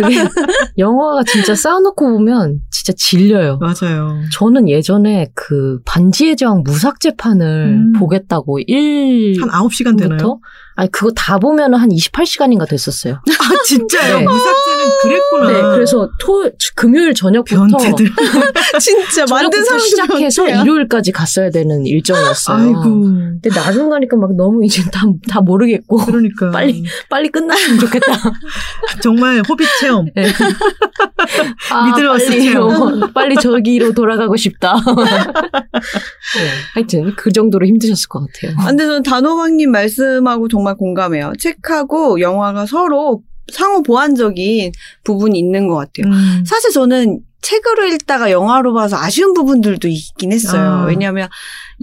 그게 0.03 0.17
영화가 0.79 1.25
진짜 1.25 1.55
쌓아놓고 1.55 2.13
보면 2.13 2.61
진짜 2.71 2.93
질려요. 2.97 3.59
맞아요. 3.59 4.21
저는 4.33 4.69
예전에 4.69 5.29
그 5.35 5.81
반지의 5.85 6.37
제왕 6.37 6.63
무삭 6.65 7.01
재판을 7.01 7.75
음. 7.75 7.93
보겠다고 7.93 8.59
1한 8.61 9.51
9시간 9.51 9.99
되나요? 9.99 10.41
아니 10.77 10.91
그거 10.91 11.11
다 11.13 11.39
보면은 11.39 11.79
한 11.79 11.89
28시간인가 11.89 12.69
됐었어요. 12.69 13.15
아, 13.41 13.63
진짜요? 13.65 14.19
네. 14.19 14.25
무삭제는 14.25 14.89
그랬구나. 15.03 15.51
네, 15.51 15.63
그래서 15.75 16.09
토 16.21 16.51
금요일 16.75 17.15
저녁부터 17.15 17.67
변태들. 17.67 18.11
진짜 18.81 19.25
만든 19.31 19.65
사람들 19.65 19.87
시작해서 19.89 20.49
일요일까지 20.49 21.13
갔어야 21.13 21.51
되는 21.51 21.87
일정이었어요. 21.87 22.57
아이고. 22.57 22.83
근데 22.83 23.51
나중 23.51 23.89
가니까 23.89 24.17
막 24.17 24.35
너무 24.37 24.65
이제 24.65 24.83
다, 24.91 25.07
다 25.29 25.41
모르겠고 25.41 25.97
그러니까. 26.05 26.51
빨리 26.51 26.85
빨리 27.09 27.29
끝났으면 27.29 27.79
좋겠다. 27.79 28.07
정말 29.03 29.43
호빗 29.49 29.69
체험. 29.81 30.07
네. 30.15 30.27
아, 31.71 31.87
미들어스 31.87 32.27
빨리, 32.27 32.43
체험. 32.43 33.03
어, 33.03 33.11
빨리 33.15 33.37
저기로 33.37 33.93
돌아가고 33.93 34.37
싶다. 34.37 34.75
네, 34.75 36.49
하여튼 36.75 37.15
그 37.17 37.31
정도로 37.33 37.67
힘드셨을 37.67 38.09
것 38.09 38.27
같아요. 38.27 38.57
아, 38.59 38.67
근데 38.67 38.85
저는 38.85 39.03
단호박님 39.03 39.71
말씀하고 39.71 40.49
정말 40.65 40.77
공감해요. 40.77 41.35
책하고 41.39 42.21
영화가 42.21 42.65
서로 42.65 43.23
상호 43.53 43.83
보완적인 43.83 44.73
부분이 45.05 45.39
있는 45.39 45.69
것 45.69 45.77
같아요. 45.77 46.11
음. 46.11 46.45
사실 46.47 46.71
저는 46.73 47.21
책으로 47.45 47.87
읽다가 47.87 48.31
영화로 48.31 48.73
봐서 48.75 48.97
아쉬운 48.97 49.35
부분들도 49.35 49.87
있긴 49.89 50.33
했어요. 50.33 50.63
아. 50.63 50.85
왜냐하면 50.87 51.29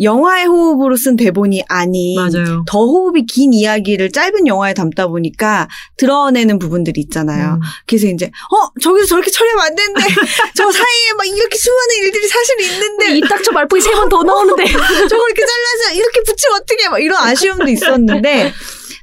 영화의 0.02 0.46
호흡으로 0.48 0.96
쓴 0.98 1.16
대본이 1.18 1.64
아닌 1.68 2.16
맞아요. 2.16 2.64
더 2.66 2.80
호흡이 2.86 3.26
긴 3.26 3.54
이야기를 3.54 4.12
짧은 4.12 4.48
영화에 4.48 4.74
담다 4.74 5.08
보니까 5.08 5.68
드러내는 5.98 6.60
부분들이 6.60 7.02
있잖아요. 7.02 7.56
음. 7.56 7.60
그래서 7.86 8.08
이제 8.08 8.26
어 8.28 8.72
저기서 8.82 9.06
저렇게 9.08 9.30
처리하면 9.30 9.66
안 9.66 9.76
되는데 9.76 10.02
저 10.56 10.72
사이에 10.72 11.14
막 11.18 11.28
이렇게 11.28 11.58
수많은 11.58 11.96
일들이 12.04 12.28
사실 12.28 12.62
있는데 12.62 13.18
이 13.18 13.22
딱저 13.22 13.52
말풍이 13.52 13.82
세 13.82 13.92
번 13.92 14.10
더 14.10 14.24
나오는데. 14.24 14.66
저걸 14.66 15.30
이렇게 15.30 15.42
잘라서 15.46 15.94
이렇게 15.96 16.22
붙이면 16.24 16.58
어떻게 16.62 16.90
막 16.90 17.00
이런 17.00 17.18
아쉬움도 17.22 17.68
있었는데 17.68 18.52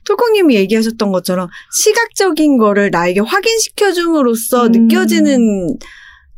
톨콩님이 0.07 0.55
얘기하셨던 0.57 1.13
것처럼 1.13 1.49
시각적인 1.83 2.57
거를 2.59 2.91
나에게 2.91 3.21
확인시켜줌으로써 3.21 4.67
음. 4.67 4.73
느껴지는 4.73 5.79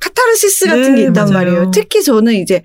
카타르시스 0.01 0.66
같은 0.66 0.94
네, 0.94 1.03
게 1.03 1.09
있단 1.09 1.30
맞아요. 1.30 1.32
말이에요. 1.32 1.70
특히 1.72 2.03
저는 2.03 2.34
이제 2.34 2.62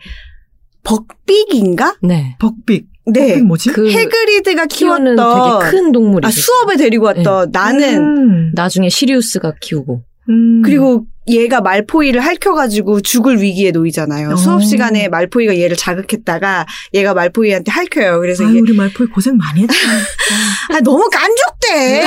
벅빅인가? 0.83 1.97
네. 2.01 2.35
벅빅. 2.39 2.87
네. 3.07 3.27
벅빅 3.27 3.45
뭐지? 3.45 3.69
그 3.71 3.91
해그리드가 3.91 4.65
키웠던 4.65 5.15
되게 5.15 5.69
큰 5.71 5.91
동물이 5.91 6.27
아, 6.27 6.31
수업에 6.31 6.77
데리고 6.77 7.05
왔던 7.05 7.51
나는 7.51 7.97
음. 7.97 8.51
나중에 8.55 8.89
시리우스가 8.89 9.53
키우고. 9.61 10.03
음. 10.29 10.61
그리고 10.63 11.05
얘가 11.27 11.59
말포이를 11.61 12.21
핥혀가지고 12.21 13.01
죽을 13.01 13.41
위기에 13.41 13.71
놓이잖아요. 13.71 14.29
어. 14.29 14.35
수업 14.35 14.63
시간에 14.63 15.07
말포이가 15.09 15.57
얘를 15.57 15.75
자극했다가 15.75 16.67
얘가 16.93 17.13
말포이한테 17.15 17.71
핥혀요. 17.71 18.19
그래서 18.19 18.43
아유, 18.43 18.51
이게 18.51 18.59
우리 18.61 18.73
말포이 18.73 19.07
고생 19.07 19.35
많이 19.35 19.61
했다. 19.61 19.73
아, 20.73 20.79
너무 20.81 21.09
깐족대. 21.09 22.05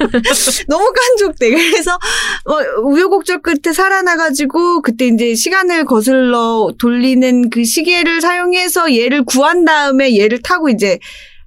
너무 0.68 0.90
깐족대. 0.90 1.50
그래서 1.50 1.98
뭐 2.46 2.60
우여곡절 2.84 3.42
끝에 3.42 3.74
살아나가지고 3.74 4.80
그때 4.80 5.06
이제 5.06 5.34
시간을 5.34 5.84
거슬러 5.84 6.70
돌리는 6.78 7.50
그 7.50 7.64
시계를 7.64 8.22
사용해서 8.22 8.96
얘를 8.96 9.24
구한 9.24 9.66
다음에 9.66 10.16
얘를 10.16 10.40
타고 10.40 10.70
이제 10.70 10.98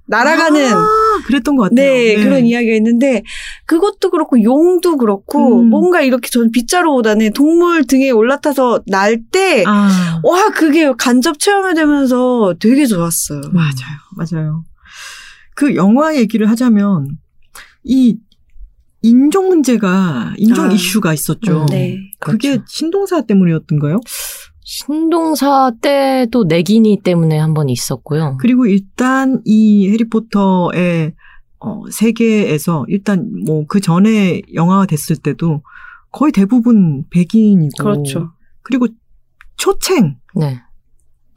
날아가는 0.09 0.73
아, 0.73 0.87
그랬던 1.25 1.55
것 1.55 1.69
같아요. 1.69 1.75
네, 1.75 2.15
그런 2.15 2.45
이야기가 2.45 2.75
있는데 2.75 3.23
그것도 3.65 4.09
그렇고 4.09 4.41
용도 4.43 4.97
그렇고 4.97 5.61
음. 5.61 5.69
뭔가 5.69 6.01
이렇게 6.01 6.29
저는 6.29 6.51
빗자루보다는 6.51 7.33
동물 7.33 7.85
등에 7.85 8.09
올라타서 8.09 8.81
날때 8.87 9.63
아, 9.67 10.19
와, 10.23 10.49
그게 10.49 10.91
간접 10.97 11.39
체험이 11.39 11.75
되면서 11.75 12.55
되게 12.59 12.85
좋았어요. 12.87 13.41
맞아요. 13.51 13.71
맞아요. 14.17 14.65
그 15.55 15.75
영화 15.75 16.15
얘기를 16.15 16.49
하자면 16.49 17.17
이 17.83 18.17
인종 19.01 19.49
문제가 19.49 20.33
인종 20.37 20.65
아. 20.65 20.71
이슈가 20.71 21.13
있었죠. 21.13 21.61
음, 21.61 21.65
네. 21.67 21.97
그게 22.19 22.49
그렇죠. 22.51 22.65
신동사 22.67 23.21
때문이었던가요? 23.21 23.99
신동사 24.71 25.71
때도 25.81 26.43
내기니 26.43 27.01
때문에 27.03 27.39
한 27.39 27.55
번 27.55 27.69
있었고요. 27.69 28.37
그리고 28.39 28.67
일단 28.67 29.41
이 29.43 29.89
해리포터의 29.89 31.13
어, 31.59 31.81
세계에서 31.89 32.85
일단 32.87 33.31
뭐 33.47 33.65
그 33.67 33.79
전에 33.81 34.41
영화가 34.53 34.85
됐을 34.85 35.15
때도 35.17 35.63
거의 36.11 36.31
대부분 36.31 37.03
백인이고 37.09 37.83
그렇죠. 37.83 38.31
그리고 38.61 38.85
초챙 39.57 40.19
네. 40.35 40.59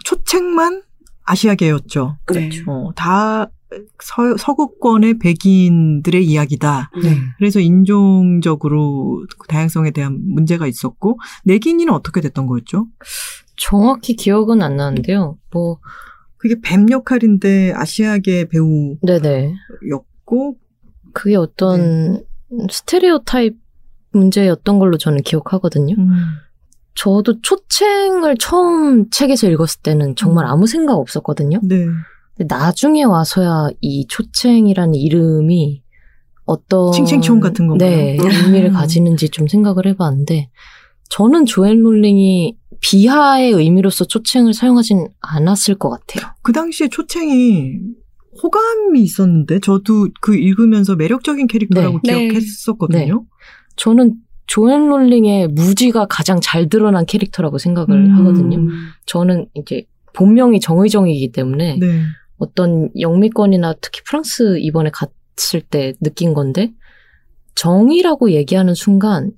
초챙만 0.05 0.83
아시아계였죠. 1.25 2.19
네. 2.35 2.51
어, 2.67 2.91
다 2.95 3.47
서, 4.03 4.37
서구권의 4.37 5.19
백인들의 5.19 6.25
이야기다. 6.25 6.91
네. 7.03 7.17
그래서 7.39 7.61
인종적으로 7.61 9.25
그 9.39 9.49
다양성에 9.49 9.91
대한 9.91 10.19
문제가 10.23 10.67
있었고 10.67 11.19
내긴이는 11.45 11.93
어떻게 11.93 12.21
됐던 12.21 12.47
거였죠? 12.47 12.87
정확히 13.57 14.17
기억은 14.17 14.63
안 14.63 14.77
나는데요. 14.77 15.39
뭐, 15.51 15.79
그게 16.37 16.57
뱀 16.63 16.91
역할인데 16.91 17.73
아시아계 17.75 18.49
배우였고. 18.49 20.57
그게 21.13 21.37
어떤 21.37 22.25
스테레오 22.71 23.25
타입 23.25 23.57
문제였던 24.13 24.79
걸로 24.79 24.99
저는 24.99 25.23
기억하거든요. 25.23 25.95
음, 25.99 26.11
저도 26.95 27.41
초챙을 27.41 28.37
처음 28.39 29.11
책에서 29.11 29.49
읽었을 29.49 29.81
때는 29.83 30.17
정말 30.17 30.47
아무 30.47 30.67
생각 30.67 30.95
없었거든요. 30.95 31.61
네. 31.63 31.87
근데 32.43 32.55
나중에 32.55 33.05
와서야 33.05 33.69
이 33.81 34.07
초챙이라는 34.09 34.95
이름이 34.95 35.83
어떤 36.45 36.93
칭칭총 36.93 37.41
같은 37.41 37.69
건가요? 37.69 37.89
네, 37.89 38.19
의미를 38.21 38.71
음. 38.71 38.73
가지는지 38.73 39.29
좀 39.29 39.47
생각을 39.47 39.87
해봤는데 39.87 40.51
저는 41.09 41.47
조앤 41.47 41.83
롤링이 41.83 42.57
비하의 42.81 43.53
의미로서 43.53 44.07
초챙을 44.07 44.55
사용하진 44.55 45.09
않았을 45.21 45.77
것 45.77 45.91
같아요. 45.91 46.33
그 46.43 46.53
당시에 46.53 46.89
초챙이 46.89 47.75
호감이 48.43 49.01
있었는데 49.01 49.61
저도 49.61 50.09
그 50.21 50.35
읽으면서 50.35 50.97
매력적인 50.97 51.47
캐릭터라고 51.47 52.01
네. 52.03 52.29
기억했었거든요. 52.29 53.25
저는 53.77 54.17
조앤 54.47 54.89
롤링의 54.89 55.49
무지가 55.49 56.07
가장 56.07 56.41
잘 56.43 56.69
드러난 56.69 57.07
캐릭터라고 57.07 57.59
생각을 57.59 57.95
음. 57.95 58.17
하거든요. 58.17 58.59
저는 59.07 59.47
이제 59.55 59.85
본명이 60.15 60.61
정의정이기 60.61 61.33
때문에 61.33 61.79
네. 61.79 62.03
어떤 62.43 62.91
영미권이나 62.99 63.75
특히 63.81 64.01
프랑스 64.05 64.59
이번에 64.59 64.91
갔을 64.91 65.61
때 65.61 65.95
느낀 66.01 66.35
건데 66.35 66.73
정이라고 67.55 68.33
얘기하는 68.33 68.75
순간 68.75 69.31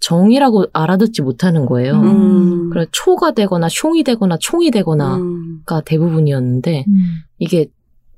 정이라고 0.00 0.66
알아듣지 0.72 1.20
못하는 1.20 1.66
거예요. 1.66 1.94
음. 1.94 2.70
그래 2.70 2.86
초가 2.92 3.32
되거나 3.32 3.66
숑이 3.68 4.04
되거나 4.06 4.38
총이 4.38 4.70
되거나가 4.70 5.16
음. 5.18 5.62
대부분이었는데 5.84 6.84
음. 6.88 6.98
이게 7.38 7.66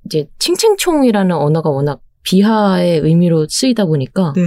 이제 0.05 0.29
칭칭총이라는 0.39 1.35
언어가 1.35 1.71
워낙 1.71 2.01
비하의 2.23 3.01
의미로 3.01 3.47
쓰이다 3.49 3.87
보니까 3.87 4.35
네. 4.37 4.43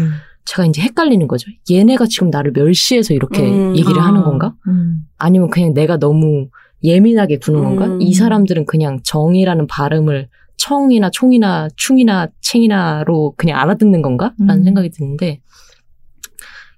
제가 0.46 0.66
이제 0.68 0.82
헷갈리는 0.82 1.28
거죠. 1.28 1.52
얘네가 1.70 2.06
지금 2.08 2.30
나를 2.30 2.54
멸시해서 2.54 3.14
이렇게 3.14 3.42
음. 3.44 3.76
얘기를 3.76 4.00
아. 4.00 4.06
하는 4.06 4.24
건가? 4.24 4.54
음. 4.68 5.02
아니면 5.18 5.50
그냥 5.50 5.74
내가 5.74 5.98
너무 5.98 6.48
예민하게 6.84 7.38
구는 7.38 7.62
건가? 7.62 7.86
음. 7.86 8.02
이 8.02 8.14
사람들은 8.14 8.66
그냥 8.66 9.00
정이라는 9.04 9.68
발음을 9.68 10.28
청이나 10.58 11.10
총이나 11.10 11.70
충이나 11.76 12.28
챙이나로 12.42 13.34
그냥 13.38 13.60
알아듣는 13.60 14.02
건가? 14.02 14.34
라는 14.40 14.62
음. 14.62 14.64
생각이 14.64 14.90
드는데 14.90 15.42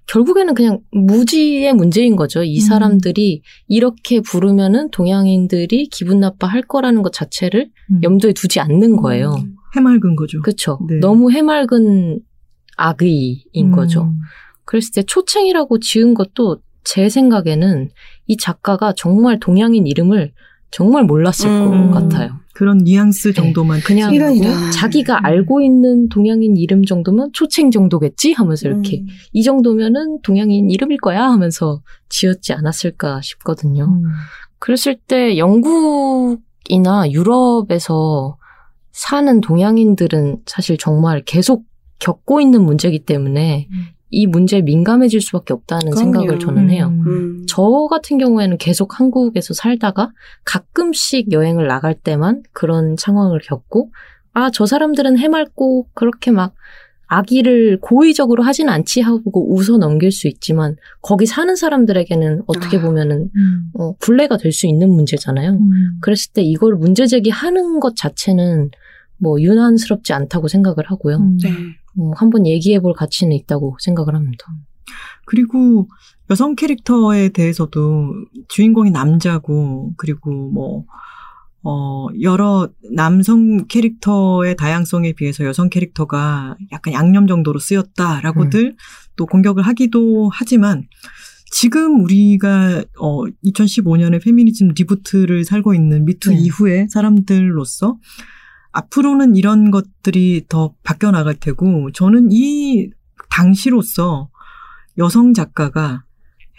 결국에는 0.06 0.54
그냥 0.54 0.80
무지의 0.92 1.72
문제인 1.74 2.16
거죠. 2.16 2.42
이 2.42 2.58
음. 2.58 2.60
사람들이 2.60 3.42
이렇게 3.68 4.20
부르면은 4.20 4.90
동양인들이 4.90 5.88
기분 5.88 6.20
나빠할 6.20 6.62
거라는 6.62 7.02
것 7.02 7.12
자체를 7.12 7.70
음. 7.90 8.00
염두에 8.02 8.32
두지 8.32 8.60
않는 8.60 8.96
거예요. 8.96 9.34
해맑은 9.76 10.16
거죠. 10.16 10.40
그렇죠. 10.42 10.78
네. 10.88 10.98
너무 11.00 11.30
해맑은 11.30 12.20
악의인 12.76 13.44
음. 13.56 13.72
거죠. 13.72 14.12
그랬을 14.64 14.92
때 14.94 15.02
초챙이라고 15.02 15.78
지은 15.80 16.14
것도 16.14 16.58
제 16.84 17.08
생각에는 17.08 17.90
이 18.26 18.36
작가가 18.36 18.92
정말 18.96 19.40
동양인 19.40 19.86
이름을 19.86 20.32
정말 20.70 21.04
몰랐을 21.04 21.46
음. 21.46 21.90
것 21.90 22.00
같아요. 22.00 22.40
그런 22.52 22.78
뉘앙스 22.78 23.32
정도만 23.32 23.80
그냥 23.80 24.14
이런이다. 24.14 24.48
뭐 24.48 24.70
자기가 24.70 25.26
알고 25.26 25.60
있는 25.60 26.08
동양인 26.08 26.56
이름 26.56 26.84
정도면 26.84 27.30
초챙 27.32 27.70
정도겠지 27.70 28.32
하면서 28.32 28.68
이렇게 28.68 29.00
음. 29.00 29.06
이 29.32 29.42
정도면은 29.42 30.20
동양인 30.22 30.70
이름일 30.70 30.98
거야 30.98 31.24
하면서 31.24 31.82
지었지 32.08 32.52
않았을까 32.52 33.20
싶거든요. 33.22 33.84
음. 33.84 34.04
그랬을 34.60 34.96
때 34.96 35.36
영국이나 35.36 37.10
유럽에서 37.10 38.36
사는 38.92 39.40
동양인들은 39.40 40.42
사실 40.46 40.78
정말 40.78 41.22
계속 41.24 41.64
겪고 41.98 42.40
있는 42.40 42.62
문제이기 42.62 43.00
때문에 43.00 43.68
음. 43.70 43.86
이 44.14 44.26
문제에 44.26 44.62
민감해질 44.62 45.20
수밖에 45.20 45.52
없다는 45.52 45.90
그럼요. 45.90 45.96
생각을 45.98 46.38
저는 46.38 46.70
해요. 46.70 46.88
음. 46.92 47.06
음. 47.06 47.46
저 47.48 47.62
같은 47.90 48.18
경우에는 48.18 48.58
계속 48.58 48.98
한국에서 49.00 49.54
살다가 49.54 50.10
가끔씩 50.44 51.32
여행을 51.32 51.66
나갈 51.66 51.94
때만 51.94 52.42
그런 52.52 52.96
상황을 52.98 53.40
겪고 53.40 53.90
아, 54.32 54.50
저 54.52 54.66
사람들은 54.66 55.18
해맑고 55.18 55.88
그렇게 55.94 56.30
막 56.30 56.54
악의를 57.06 57.78
고의적으로 57.80 58.42
하진 58.42 58.68
않지 58.68 59.00
하고 59.02 59.54
웃어 59.54 59.76
넘길 59.78 60.10
수 60.10 60.26
있지만 60.26 60.76
거기 61.02 61.26
사는 61.26 61.54
사람들에게는 61.54 62.42
어떻게 62.46 62.78
아. 62.78 62.80
보면은 62.80 63.30
음. 63.36 63.70
어, 63.78 63.92
굴레가 64.00 64.38
될 64.38 64.52
수 64.52 64.66
있는 64.66 64.90
문제잖아요. 64.90 65.50
음. 65.52 65.98
그랬을 66.00 66.32
때 66.32 66.42
이걸 66.42 66.74
문제 66.76 67.06
제기하는 67.06 67.78
것 67.80 67.94
자체는 67.96 68.70
뭐 69.18 69.40
유난스럽지 69.40 70.12
않다고 70.12 70.48
생각을 70.48 70.84
하고요. 70.86 71.16
음. 71.16 71.38
네. 71.42 71.50
어, 71.98 72.10
한번 72.16 72.46
얘기해 72.46 72.80
볼 72.80 72.92
가치는 72.92 73.34
있다고 73.36 73.76
생각을 73.80 74.14
합니다. 74.14 74.46
그리고 75.26 75.88
여성 76.30 76.54
캐릭터에 76.54 77.30
대해서도 77.30 78.14
주인공이 78.48 78.90
남자고 78.90 79.92
그리고 79.96 80.50
뭐 80.50 80.84
어, 81.62 82.08
여러 82.20 82.68
남성 82.94 83.66
캐릭터의 83.66 84.54
다양성에 84.56 85.12
비해서 85.12 85.44
여성 85.44 85.70
캐릭터가 85.70 86.56
약간 86.72 86.92
양념 86.92 87.26
정도로 87.26 87.58
쓰였다라고들 87.58 88.76
또 89.16 89.26
공격을 89.26 89.62
하기도 89.62 90.30
하지만 90.32 90.86
지금 91.50 92.02
우리가 92.02 92.84
어 92.98 93.22
2015년에 93.46 94.22
페미니즘 94.22 94.70
리부트를 94.76 95.44
살고 95.44 95.72
있는 95.72 96.04
미투 96.04 96.30
네. 96.30 96.36
이후의 96.36 96.88
사람들로서 96.90 97.96
앞으로는 98.74 99.36
이런 99.36 99.70
것들이 99.70 100.44
더 100.48 100.74
바뀌어 100.82 101.12
나갈 101.12 101.34
테고 101.34 101.92
저는 101.92 102.28
이 102.32 102.90
당시로서 103.30 104.28
여성 104.98 105.32
작가가 105.32 106.02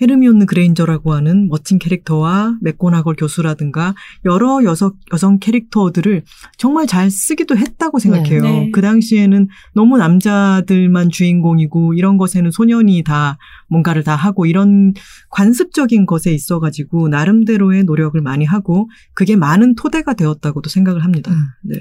헤르미온느 0.01 0.45
그레인저라고 0.45 1.13
하는 1.13 1.47
멋진 1.47 1.79
캐릭터와 1.79 2.57
맥고나걸 2.61 3.15
교수라든가 3.15 3.95
여러 4.25 4.63
여성, 4.63 4.91
여성 5.13 5.39
캐릭터들을 5.39 6.23
정말 6.57 6.85
잘 6.85 7.09
쓰기도 7.09 7.55
했다고 7.55 7.99
생각해요. 7.99 8.41
네. 8.41 8.51
네. 8.51 8.71
그 8.71 8.81
당시에는 8.81 9.47
너무 9.73 9.97
남자들만 9.97 11.11
주인공이고 11.11 11.93
이런 11.93 12.17
것에는 12.17 12.51
소년이 12.51 13.03
다 13.03 13.37
뭔가를 13.69 14.03
다 14.03 14.15
하고 14.15 14.45
이런 14.45 14.93
관습적인 15.29 16.05
것에 16.05 16.33
있어가지고 16.33 17.07
나름대로의 17.07 17.85
노력을 17.85 18.19
많이 18.21 18.43
하고 18.43 18.89
그게 19.13 19.37
많은 19.37 19.75
토대가 19.75 20.13
되었다고도 20.13 20.69
생각을 20.69 21.05
합니다. 21.05 21.31
음. 21.31 21.37
네. 21.63 21.79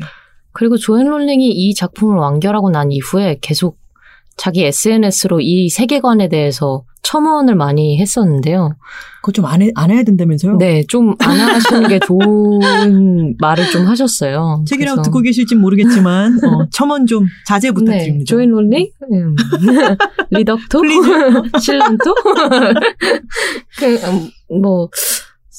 그리고 0.55 0.77
조앤 0.79 1.09
롤링이 1.09 1.51
이 1.51 1.75
작품을 1.75 2.17
완결하고 2.17 2.71
난 2.71 2.91
이후에 2.91 3.39
계속 3.43 3.77
자기 4.37 4.65
SNS로 4.65 5.41
이 5.41 5.69
세계관에 5.69 6.29
대해서 6.29 6.85
첨언을 7.03 7.55
많이 7.55 7.99
했었는데요. 7.99 8.75
그거 9.21 9.33
좀 9.33 9.58
안 9.58 9.74
안 9.74 9.91
해야 9.91 10.03
된다면서요? 10.03 10.57
네, 10.57 10.83
좀 10.89 11.15
안 11.21 11.39
하시는 11.39 11.87
게 11.89 11.99
좋은 11.99 13.37
말을 13.39 13.71
좀 13.71 13.87
하셨어요. 13.87 14.65
책이라고 14.67 15.03
듣고 15.03 15.21
계실진 15.21 15.61
모르겠지만 15.61 16.39
어, 16.45 16.67
첨언 16.71 17.07
좀 17.07 17.27
자제 17.47 17.73
부탁드립니다. 17.73 18.19
네, 18.21 18.25
조앤 18.25 18.51
롤링, 18.51 18.89
음. 19.13 19.37
리덕토, 20.31 20.83
실런토, 21.61 22.15
그, 23.79 23.87
음, 24.07 24.61
뭐 24.63 24.89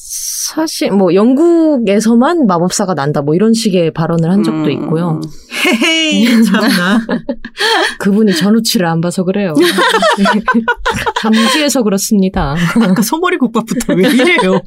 사실 0.07 0.91
뭐 0.91 1.15
영국에서만 1.15 2.45
마법사가 2.45 2.93
난다 2.93 3.23
뭐 3.23 3.33
이런 3.33 3.53
식의 3.53 3.91
발언을 3.91 4.29
한 4.29 4.43
적도 4.43 4.65
음. 4.65 4.71
있고요. 4.71 5.19
헤헤이 5.65 6.43
참나. 6.43 6.99
그분이 7.97 8.35
전우치를 8.35 8.85
안 8.85 9.01
봐서 9.01 9.23
그래요. 9.23 9.55
감지해서 11.17 11.81
그렇습니다. 11.81 12.55
아까 12.81 13.01
소머리 13.01 13.37
국밥부터 13.37 13.95
왜 13.95 14.07
이래요? 14.07 14.61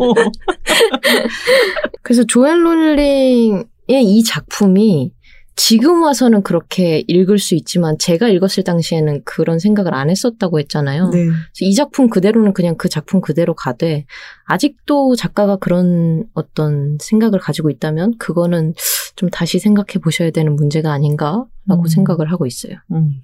그래서 2.03 2.25
조앤 2.25 2.59
롤링의 2.59 3.65
이 3.89 4.25
작품이 4.25 5.13
지금 5.59 6.05
와서는 6.05 6.45
그렇게 6.45 7.03
읽을 7.09 7.41
수 7.41 7.57
있지만 7.57 7.99
제가 7.99 8.29
읽었을 8.29 8.63
당시에는 8.63 9.23
그런 9.25 9.59
생각을 9.59 9.93
안 9.93 10.09
했었다고 10.09 10.61
했잖아요. 10.61 11.11
네. 11.11 11.27
이 11.63 11.75
작품 11.75 12.09
그대로는 12.09 12.53
그냥 12.53 12.77
그 12.77 12.89
작품 12.89 13.21
그대로 13.21 13.55
가되 13.55 14.07
아직도 14.45 15.17
작가가 15.17 15.57
그런 15.57 16.27
어떤 16.35 16.97
생각을 17.01 17.41
가지고 17.41 17.71
있다면 17.71 18.19
그거는 18.19 18.75
좀 19.17 19.31
다시 19.31 19.59
생각해 19.59 19.95
보셔야 20.01 20.31
되는 20.31 20.55
문제가 20.55 20.93
아닌가라고 20.93 21.49
음. 21.69 21.87
생각을 21.89 22.31
하고 22.31 22.47
있어요. 22.47 22.75
음. 22.93 23.21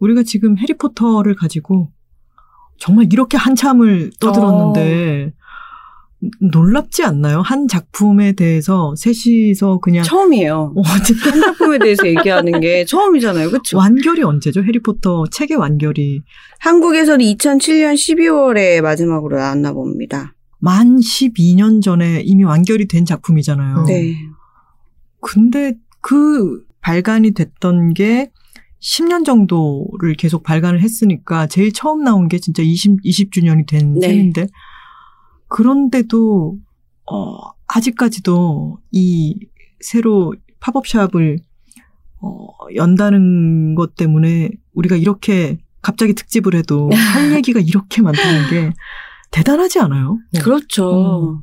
우리가 0.00 0.24
지금 0.24 0.58
해리포터를 0.58 1.36
가지고 1.36 1.92
정말 2.76 3.06
이렇게 3.12 3.36
한참을 3.36 4.10
떠들었는데 4.18 5.32
놀랍지 6.40 7.02
않나요? 7.02 7.40
한 7.40 7.66
작품에 7.66 8.32
대해서 8.32 8.94
셋이서 8.96 9.78
그냥 9.80 10.04
처음이에요. 10.04 10.74
어, 10.76 10.82
한 10.82 11.02
작품에 11.02 11.78
대해서 11.78 12.06
얘기하는 12.06 12.60
게 12.60 12.84
처음이잖아요. 12.84 13.50
그렇죠? 13.50 13.78
완결이 13.78 14.22
언제죠? 14.22 14.62
해리포터 14.62 15.26
책의 15.30 15.56
완결이 15.56 16.22
한국에서는 16.58 17.24
2007년 17.24 17.94
12월에 17.94 18.82
마지막으로 18.82 19.38
나왔나 19.38 19.72
봅니다. 19.72 20.34
만 20.58 20.98
12년 20.98 21.82
전에 21.82 22.20
이미 22.24 22.44
완결이 22.44 22.86
된 22.86 23.06
작품이잖아요. 23.06 23.84
네. 23.86 24.14
근데 25.20 25.74
그 26.02 26.62
발간이 26.82 27.32
됐던 27.32 27.94
게 27.94 28.30
10년 28.80 29.24
정도를 29.24 30.14
계속 30.16 30.42
발간을 30.42 30.80
했으니까 30.80 31.46
제일 31.46 31.72
처음 31.72 32.02
나온 32.02 32.28
게 32.28 32.38
진짜 32.38 32.62
20, 32.62 33.02
20주년이 33.04 33.66
된 33.66 33.94
네. 33.94 34.08
셈인데 34.08 34.46
그런데도 35.50 36.56
어 37.10 37.38
아직까지도 37.66 38.78
이 38.92 39.38
새로 39.80 40.34
pop-up 40.60 40.96
shop을 40.96 41.38
어 42.22 42.48
연다는 42.74 43.74
것 43.74 43.94
때문에 43.96 44.50
우리가 44.72 44.96
이렇게 44.96 45.58
갑자기 45.82 46.14
특집을 46.14 46.54
해도 46.54 46.90
할 46.94 47.32
얘기가 47.34 47.60
이렇게 47.60 48.00
많다는 48.00 48.50
게 48.50 48.72
대단하지 49.30 49.80
않아요? 49.80 50.18
네. 50.32 50.40
그렇죠. 50.40 51.42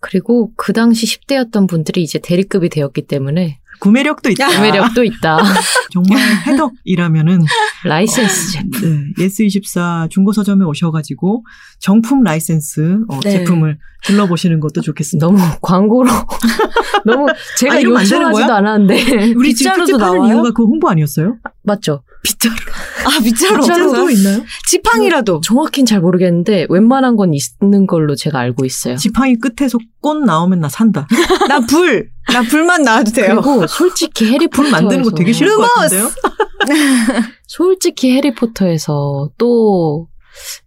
그리고 0.00 0.52
그 0.56 0.72
당시 0.72 1.06
10대였던 1.06 1.68
분들이 1.68 2.02
이제 2.02 2.18
대리급이 2.18 2.68
되었기 2.68 3.06
때문에 3.06 3.60
구매력도 3.78 4.30
있다. 4.30 4.48
구매력도 4.48 5.04
있다. 5.04 5.38
정말 5.92 6.18
해덕이라면은 6.46 7.40
라이센스제. 7.84 8.62
네, 8.62 9.24
예스24 9.26 10.10
중고 10.10 10.32
서점에 10.32 10.64
오셔가지고 10.64 11.44
정품 11.80 12.22
라이센스 12.22 12.98
어, 13.08 13.20
네. 13.20 13.30
제품을 13.30 13.78
둘러보시는 14.04 14.60
것도 14.60 14.80
좋겠습니다. 14.80 15.26
너무 15.26 15.38
광고로 15.62 16.10
너무 17.04 17.26
제가 17.58 17.74
아, 17.76 17.82
요청하지도? 17.82 18.52
않았는데 18.52 19.32
우리 19.34 19.50
특집하는 19.50 19.96
나와요? 19.96 20.26
이유가 20.26 20.50
그 20.52 20.64
홍보 20.64 20.88
아니었어요? 20.88 21.36
맞죠? 21.62 22.02
빗자루. 22.26 22.54
아, 23.04 23.20
빗자루 23.22 23.54
없어요? 23.56 24.10
있나요? 24.10 24.42
지팡이라도. 24.68 25.40
정확히는 25.42 25.86
잘 25.86 26.00
모르겠는데 26.00 26.66
웬만한 26.68 27.14
건 27.16 27.32
있는 27.34 27.86
걸로 27.86 28.16
제가 28.16 28.38
알고 28.40 28.64
있어요. 28.64 28.96
지팡이 28.96 29.36
끝에서 29.36 29.78
꽃 30.00 30.18
나오면 30.24 30.60
나 30.60 30.68
산다. 30.68 31.06
나 31.48 31.60
불. 31.60 32.10
나 32.32 32.42
불만 32.42 32.82
나와도 32.82 33.12
돼요. 33.12 33.40
그리고 33.42 33.66
솔직히 33.68 34.26
해리포터 34.32 34.62
불 34.62 34.70
만드는 34.72 35.02
거 35.04 35.10
되게 35.12 35.32
싫을 35.32 35.54
것 35.56 35.62
같은데요? 35.74 36.10
솔직히 37.46 38.10
해리포터에서 38.16 39.30
또 39.38 40.08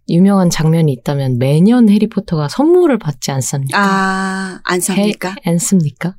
유명한 0.08 0.48
장면이 0.50 0.90
있다면 0.92 1.38
매년 1.38 1.88
해리포터가 1.90 2.48
선물을 2.48 2.98
받지 2.98 3.30
않습니까? 3.30 3.78
아, 3.78 4.60
안 4.64 4.80
삽니까? 4.80 5.28
해- 5.30 5.34
않습니까? 5.50 6.16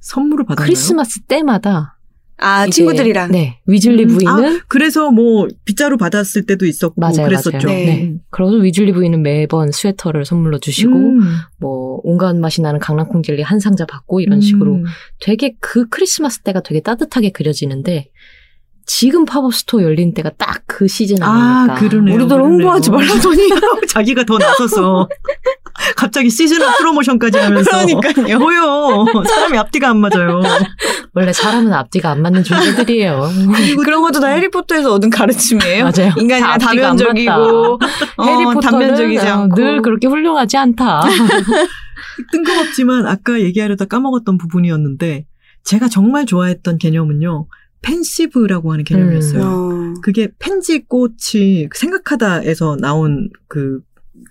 선물을 0.00 0.44
받았나요? 0.46 0.66
크리스마스 0.66 1.20
때마다 1.22 1.91
아, 2.42 2.66
친구들이랑. 2.66 3.30
네 3.30 3.58
위즐리 3.66 4.04
음, 4.04 4.08
부인은 4.08 4.60
그래서 4.68 5.10
뭐 5.10 5.48
빗자루 5.64 5.96
받았을 5.96 6.46
때도 6.46 6.66
있었고 6.66 7.00
맞아요, 7.00 7.24
그랬었죠. 7.24 7.66
맞아요. 7.66 7.78
네. 7.78 7.84
네. 7.86 8.14
그래서 8.30 8.56
위즐리 8.56 8.92
부인은 8.92 9.22
매번 9.22 9.70
스웨터를 9.70 10.24
선물로 10.24 10.58
주시고 10.58 10.94
음. 10.94 11.20
뭐 11.58 12.00
온갖 12.02 12.36
맛이 12.36 12.60
나는 12.60 12.80
강낭콩 12.80 13.22
젤리 13.22 13.42
한 13.42 13.60
상자 13.60 13.86
받고 13.86 14.20
이런 14.20 14.40
식으로 14.40 14.74
음. 14.76 14.84
되게 15.20 15.54
그 15.60 15.88
크리스마스 15.88 16.40
때가 16.40 16.62
되게 16.62 16.80
따뜻하게 16.80 17.30
그려지는데 17.30 18.08
지금 18.84 19.24
pop-up 19.24 19.54
store 19.54 19.82
열린 19.82 20.12
때가 20.12 20.30
딱 20.36 20.62
그 20.82 20.88
시즌 20.88 21.22
아닙니까? 21.22 21.74
아, 21.74 21.78
그러네요. 21.78 22.16
우리들 22.16 22.40
홍보하지. 22.40 22.90
말라더니. 22.90 23.48
자기가 23.88 24.24
더 24.24 24.38
나서서 24.38 25.06
갑자기 25.96 26.30
seasonal 26.30 26.76
프로모션까지 26.78 27.38
하면서 27.38 27.70
그러니까요. 27.70 28.38
뭐요? 28.38 29.06
사람이 29.26 29.56
앞뒤가 29.58 29.90
안 29.90 29.98
맞아요. 29.98 30.42
원래 31.14 31.32
사람은 31.32 31.72
앞뒤가 31.72 32.10
안 32.10 32.22
맞는 32.22 32.44
존재들이에요. 32.44 33.28
그런 33.84 34.02
것도 34.02 34.20
다 34.20 34.28
해리포터에서 34.28 34.92
얻은 34.94 35.10
가르침이에요. 35.10 35.84
맞아요. 35.84 36.12
인간이랑 36.16 36.58
다 36.58 36.58
다면적이고, 36.58 37.32
어, 37.32 38.24
해리포터는 38.24 38.60
단면적이지 38.60 39.26
어, 39.26 39.32
않고. 39.32 39.56
늘 39.56 39.82
그렇게 39.82 40.06
훌륭하지 40.06 40.56
않다. 40.56 41.02
뜬금없지만 42.32 43.06
아까 43.06 43.40
얘기하려다 43.40 43.84
까먹었던 43.86 44.38
부분이었는데 44.38 45.26
제가 45.64 45.88
정말 45.88 46.26
좋아했던 46.26 46.78
개념은요. 46.78 47.46
펜시브라고 47.82 48.72
하는 48.72 48.84
개념이었어요. 48.84 49.42
어. 49.44 49.94
그게 50.02 50.28
팬지 50.38 50.84
꽃이 50.86 51.68
생각하다에서 51.74 52.76
나온 52.80 53.28
그 53.48 53.80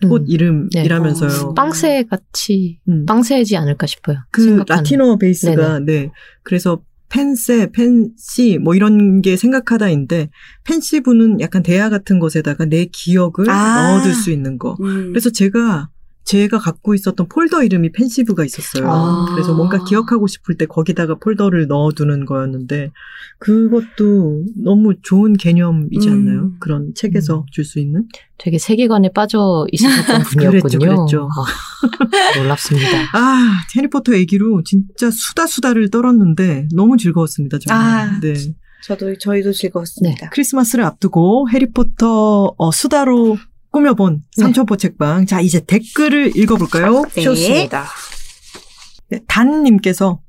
꽃 0.08 0.22
음. 0.22 0.26
이름이라면서요. 0.28 1.30
네. 1.30 1.54
팡세 1.56 2.04
같이 2.04 2.80
음. 2.88 3.06
팡세지 3.06 3.58
않을까 3.58 3.88
싶어요. 3.88 4.18
그 4.32 4.42
생각하는. 4.44 4.84
라틴어 4.84 5.18
베이스가 5.18 5.80
네 5.80 6.12
그래서 6.44 6.82
펜세, 7.10 7.72
펜시 7.72 8.58
뭐 8.58 8.74
이런 8.74 9.22
게 9.22 9.36
생각하다인데 9.36 10.30
펜시브는 10.64 11.42
약간 11.42 11.62
대야 11.62 11.90
같은 11.90 12.20
것에다가 12.20 12.66
내 12.66 12.86
기억을 12.86 13.50
아. 13.50 13.92
넣어둘 13.92 14.14
수 14.14 14.32
있는 14.32 14.58
거. 14.58 14.78
음. 14.82 15.10
그래서 15.10 15.30
제가 15.30 15.90
제가 16.24 16.60
갖고 16.60 16.94
있었던 16.94 17.28
폴더 17.28 17.64
이름이 17.64 17.92
펜시브가 17.92 18.46
있었어요. 18.46 18.90
아. 18.90 19.26
그래서 19.34 19.54
뭔가 19.54 19.84
기억하고 19.84 20.28
싶을 20.28 20.56
때 20.56 20.66
거기다가 20.66 21.16
폴더를 21.16 21.68
넣어두는 21.68 22.26
거였는데 22.26 22.92
그것도 23.40 24.44
너무 24.64 24.94
좋은 25.02 25.34
개념이지 25.34 26.08
음. 26.08 26.14
않나요? 26.14 26.52
그런 26.60 26.94
책에서 26.96 27.46
줄수 27.52 27.80
있는? 27.80 28.06
되게 28.38 28.58
세계관에 28.58 29.10
빠져 29.14 29.66
있었던 29.72 30.24
그랬죠, 30.38 30.78
분이었군요. 30.80 30.96
그랬죠. 30.96 31.30
아, 31.32 32.38
놀랍습니다. 32.40 32.88
아, 33.14 33.62
해리포터 33.76 34.14
얘기로 34.16 34.64
진짜 34.64 35.10
수다 35.12 35.48
수다를 35.48 35.90
떨었는데 35.90 36.68
너무 36.74 36.98
즐거웠습니다. 36.98 37.58
정말. 37.60 37.86
아. 38.10 38.20
네. 38.22 38.34
저도, 38.84 39.16
저희도 39.18 39.54
즐거웠습니다. 39.54 40.30
크리스마스를 40.32 40.84
앞두고 40.86 41.50
해리포터 41.52 42.56
어, 42.58 42.72
수다로 42.72 43.38
꾸며본 43.72 44.22
네. 44.38 44.44
삼천포 44.44 44.78
책방. 44.78 45.26
자, 45.26 45.42
이제 45.42 45.62
댓글을 45.66 46.36
읽어볼까요? 46.36 47.04
네. 47.14 47.22
좋습니다. 47.22 47.86
네, 49.10 49.20
단님께서 49.28 50.20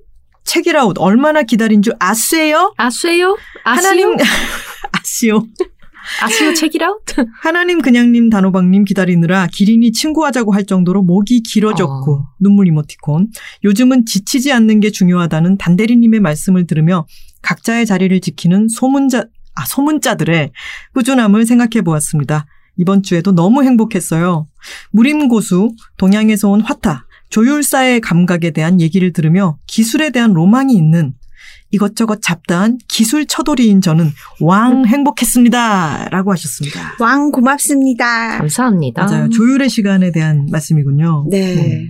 책이라웃 0.45 0.97
얼마나 0.99 1.43
기다린 1.43 1.83
줄 1.83 1.95
아세요? 2.01 2.73
아세요? 2.77 3.37
아시오? 3.65 3.83
하나님 3.91 4.17
아시오. 4.93 5.47
아시오 6.21 6.53
책이라웃? 6.55 7.01
하나님 7.43 7.81
그냥님 7.81 8.29
단호박님 8.29 8.85
기다리느라 8.85 9.47
기린이 9.53 9.93
친구하자고 9.93 10.53
할 10.53 10.65
정도로 10.67 11.03
목이 11.03 11.43
길어졌고 11.43 12.13
어. 12.15 12.29
눈물 12.41 12.67
이모티콘. 12.67 13.29
요즘은 13.63 14.07
지치지 14.07 14.53
않는 14.53 14.81
게 14.81 14.91
중요하다는 14.91 15.59
단대리님의 15.59 16.19
말씀을 16.19 16.67
들으며 16.67 17.07
각자의 17.43 17.87
자리를 17.87 18.21
지키는 18.21 18.67
소문자 18.69 19.27
아 19.55 19.65
소문자들의 19.65 20.51
꾸준함을 20.95 21.47
생각해 21.47 21.83
보았습니다. 21.85 22.47
이번 22.77 23.03
주에도 23.03 23.33
너무 23.33 23.63
행복했어요. 23.63 24.47
무림고수 24.91 25.75
동양에서 25.99 26.49
온 26.49 26.61
화타 26.61 27.07
조율사의 27.31 28.01
감각에 28.01 28.51
대한 28.51 28.81
얘기를 28.81 29.13
들으며 29.13 29.59
기술에 29.67 30.11
대한 30.11 30.33
로망이 30.33 30.75
있는 30.75 31.15
이것저것 31.71 32.21
잡다한 32.21 32.79
기술 32.87 33.27
처돌이인 33.27 33.81
저는 33.81 34.11
왕 34.41 34.85
행복했습니다. 34.85 36.09
라고 36.11 36.31
하셨습니다. 36.33 36.97
왕 37.01 37.31
고맙습니다. 37.31 38.39
감사합니다. 38.39 39.05
맞아요. 39.05 39.29
조율의 39.31 39.71
시간에 39.71 40.13
대한 40.13 40.47
말씀이군요. 40.51 41.27
네. 41.31 41.89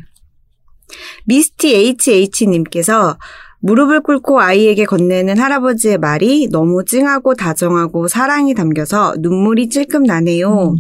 미스티 1.24 1.96
HH님께서 2.06 3.18
무릎을 3.62 4.02
꿇고 4.02 4.40
아이에게 4.40 4.84
건네는 4.84 5.38
할아버지의 5.38 5.98
말이 5.98 6.48
너무 6.50 6.84
찡하고 6.84 7.34
다정하고 7.34 8.08
사랑이 8.08 8.54
담겨서 8.54 9.14
눈물이 9.20 9.68
찔끔 9.68 10.02
나네요. 10.02 10.72
음. 10.72 10.76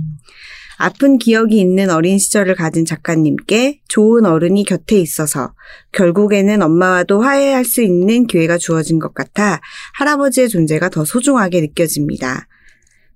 아픈 0.78 1.16
기억이 1.16 1.60
있는 1.60 1.90
어린 1.90 2.18
시절을 2.18 2.56
가진 2.56 2.84
작가님께 2.84 3.82
좋은 3.86 4.26
어른이 4.26 4.64
곁에 4.64 4.98
있어서 4.98 5.54
결국에는 5.92 6.60
엄마와도 6.60 7.22
화해할 7.22 7.64
수 7.64 7.82
있는 7.82 8.26
기회가 8.26 8.58
주어진 8.58 8.98
것 8.98 9.14
같아 9.14 9.60
할아버지의 9.94 10.48
존재가 10.48 10.88
더 10.88 11.04
소중하게 11.04 11.60
느껴집니다. 11.60 12.48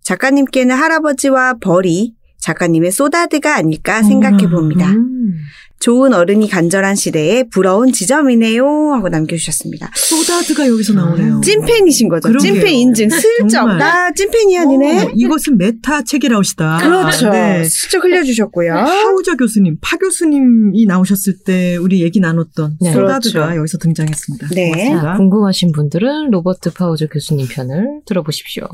작가님께는 0.03 0.77
할아버지와 0.77 1.55
벌이 1.55 2.14
작가님의 2.39 2.93
saudade가 2.93 3.57
아닐까 3.57 4.05
생각해 4.05 4.49
봅니다. 4.49 4.89
음. 4.93 5.35
좋은 5.79 6.14
어른이 6.14 6.49
간절한 6.49 6.97
시대에 6.97 7.45
부러운 7.45 7.93
지점이네요. 7.93 8.64
하고 8.95 9.09
남겨주셨습니다. 9.09 9.91
saudade가 9.95 10.67
여기서 10.68 10.95
나오네요. 10.95 11.41
찐팬이신 11.45 12.09
거죠. 12.09 12.29
그러게요. 12.29 12.53
찐팬 12.55 12.72
인증. 12.74 13.09
슬쩍. 13.11 13.49
정말. 13.49 13.79
나 13.79 14.11
찐팬이 14.12 14.59
아니네. 14.59 15.05
어, 15.05 15.11
이것은 15.14 15.59
메타 15.59 16.03
책읽아웃이다. 16.03 16.79
그렇죠. 16.79 17.31
네. 17.31 17.64
슬쩍 17.64 18.03
흘려주셨고요. 18.05 18.72
파우저 18.75 19.37
교수님, 19.37 19.77
파 19.81 19.97
교수님이 19.97 20.87
나오셨을 20.87 21.45
때 21.45 21.77
우리 21.77 22.03
얘기 22.03 22.20
나눴던 22.20 22.79
네. 22.81 22.93
saudade가 22.93 23.41
그렇죠. 23.45 23.59
여기서 23.59 23.79
등장했습니다. 23.79 24.49
네. 24.55 24.70
고맙습니다. 24.70 25.03
자, 25.03 25.16
궁금하신 25.16 25.72
분들은 25.72 26.31
로버트 26.31 26.72
파우저 26.72 27.07
교수님 27.07 27.47
편을 27.49 28.01
들어보십시오. 28.07 28.66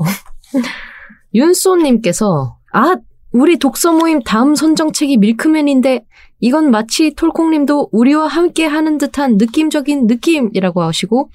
윤소님께서 1.35 2.57
아 2.71 2.95
우리 3.31 3.57
독서 3.57 3.91
모임 3.91 4.21
다음 4.21 4.55
선정책이 4.55 5.17
밀크맨인데 5.17 6.05
이건 6.45 6.71
마치 6.71 7.13
톨콩님도 7.15 7.87
우리와 7.93 8.27
함께 8.27 8.65
하는 8.65 8.97
듯한 8.97 9.37
느낌적인 9.37 10.07
느낌이라고 10.07 10.81
하시고 10.81 11.29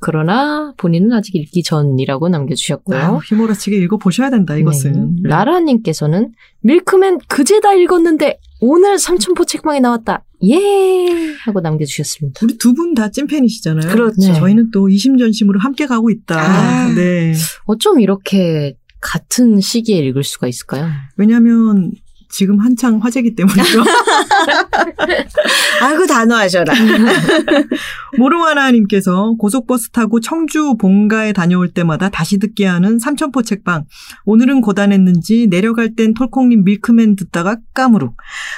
그러나 0.00 0.72
본인은 0.78 1.12
아직 1.12 1.34
읽기 1.36 1.62
전이라고 1.62 2.30
남겨주셨고요. 2.30 2.98
아유, 2.98 3.16
휘몰아치게 3.28 3.76
읽어보셔야 3.76 4.30
된다, 4.30 4.56
이것은. 4.56 5.16
네. 5.22 5.28
라라님께서는 5.28 6.32
밀크맨 6.62 7.18
그제 7.28 7.60
다 7.60 7.74
읽었는데 7.74 8.38
오늘 8.62 8.98
삼천포 8.98 9.44
책방에 9.44 9.80
나왔다. 9.80 10.24
예 10.46 11.34
하고 11.44 11.60
남겨주셨습니다. 11.60 12.40
우리 12.42 12.56
두 12.56 12.72
분 12.72 12.94
다 12.94 13.10
찐팬이시잖아요. 13.10 13.92
그렇죠. 13.92 14.16
네. 14.18 14.32
저희는 14.32 14.70
또 14.72 14.88
이심전심으로 14.88 15.60
함께 15.60 15.86
가고 15.86 16.08
있다. 16.08 16.40
아. 16.40 16.94
네. 16.94 17.34
어쩜 17.66 18.00
이렇게 18.00 18.78
같은 19.02 19.60
시기에 19.60 19.98
읽을 19.98 20.24
수가 20.24 20.46
있을까요? 20.46 20.88
왜냐면 21.18 21.92
지금 22.34 22.58
한창 22.58 22.98
화제기 22.98 23.36
때문이죠. 23.36 23.84
아이고, 25.80 26.04
단호하셔라. 26.04 26.74
모르와나님께서 28.18 29.36
고속버스 29.38 29.90
타고 29.90 30.18
청주 30.18 30.74
본가에 30.76 31.32
다녀올 31.32 31.70
때마다 31.70 32.08
다시 32.08 32.40
듣게 32.40 32.66
하는 32.66 32.98
삼천포 32.98 33.42
책방. 33.42 33.84
오늘은 34.24 34.62
고단했는지 34.62 35.46
내려갈 35.48 35.94
땐 35.94 36.12
톨콩님 36.12 36.64
밀크맨 36.64 37.14
듣다가 37.14 37.58
까무룩. 37.72 38.16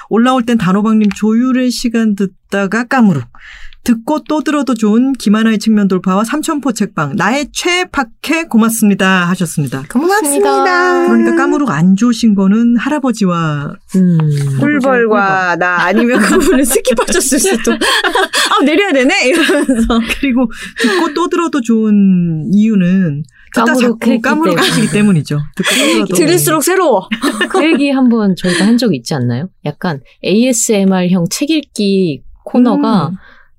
올라올 0.08 0.44
땐 0.44 0.56
단호박님 0.56 1.10
조율의 1.14 1.70
시간 1.70 2.14
듣다가 2.14 2.84
까무룩. 2.84 3.24
듣고 3.86 4.24
또 4.28 4.42
들어도 4.42 4.74
좋은 4.74 5.12
김하나의 5.12 5.58
측면 5.60 5.86
돌파와 5.86 6.24
삼천포 6.24 6.72
책방. 6.72 7.14
나의 7.14 7.46
최박해 7.52 8.48
고맙습니다. 8.50 9.28
하셨습니다. 9.28 9.84
고맙습니다. 9.88 11.06
그러니까 11.06 11.36
까무룩 11.36 11.70
안 11.70 11.94
좋으신 11.94 12.34
거는 12.34 12.76
할아버지와 12.78 13.76
음. 13.94 14.18
꿀벌과 14.58 15.56
나 15.60 15.84
아니면 15.84 16.18
그분을 16.20 16.64
skip하셨을 16.64 17.38
수도. 17.38 17.72
아, 18.50 18.64
내려야 18.64 18.92
되네? 18.92 19.28
이러면서. 19.28 20.00
그리고 20.18 20.50
듣고 20.80 21.14
또 21.14 21.28
들어도 21.28 21.60
좋은 21.60 22.50
이유는 22.52 23.22
듣다 23.54 23.66
자꾸 23.66 23.98
까무룩했기 24.00 24.22
까무룩하시기 24.22 24.90
때문이죠. 24.90 25.38
듣고 25.54 25.70
들어도. 25.70 26.14
들을수록 26.16 26.64
새로워. 26.64 27.08
그 27.50 27.64
얘기 27.64 27.92
한번 27.92 28.34
저희가 28.36 28.66
한 28.66 28.78
적이 28.78 28.96
있지 28.96 29.14
않나요? 29.14 29.48
약간 29.64 30.00
ASMR형 30.24 31.26
책 31.30 31.50
읽기 31.50 32.22
코너가 32.44 33.08
음. 33.10 33.16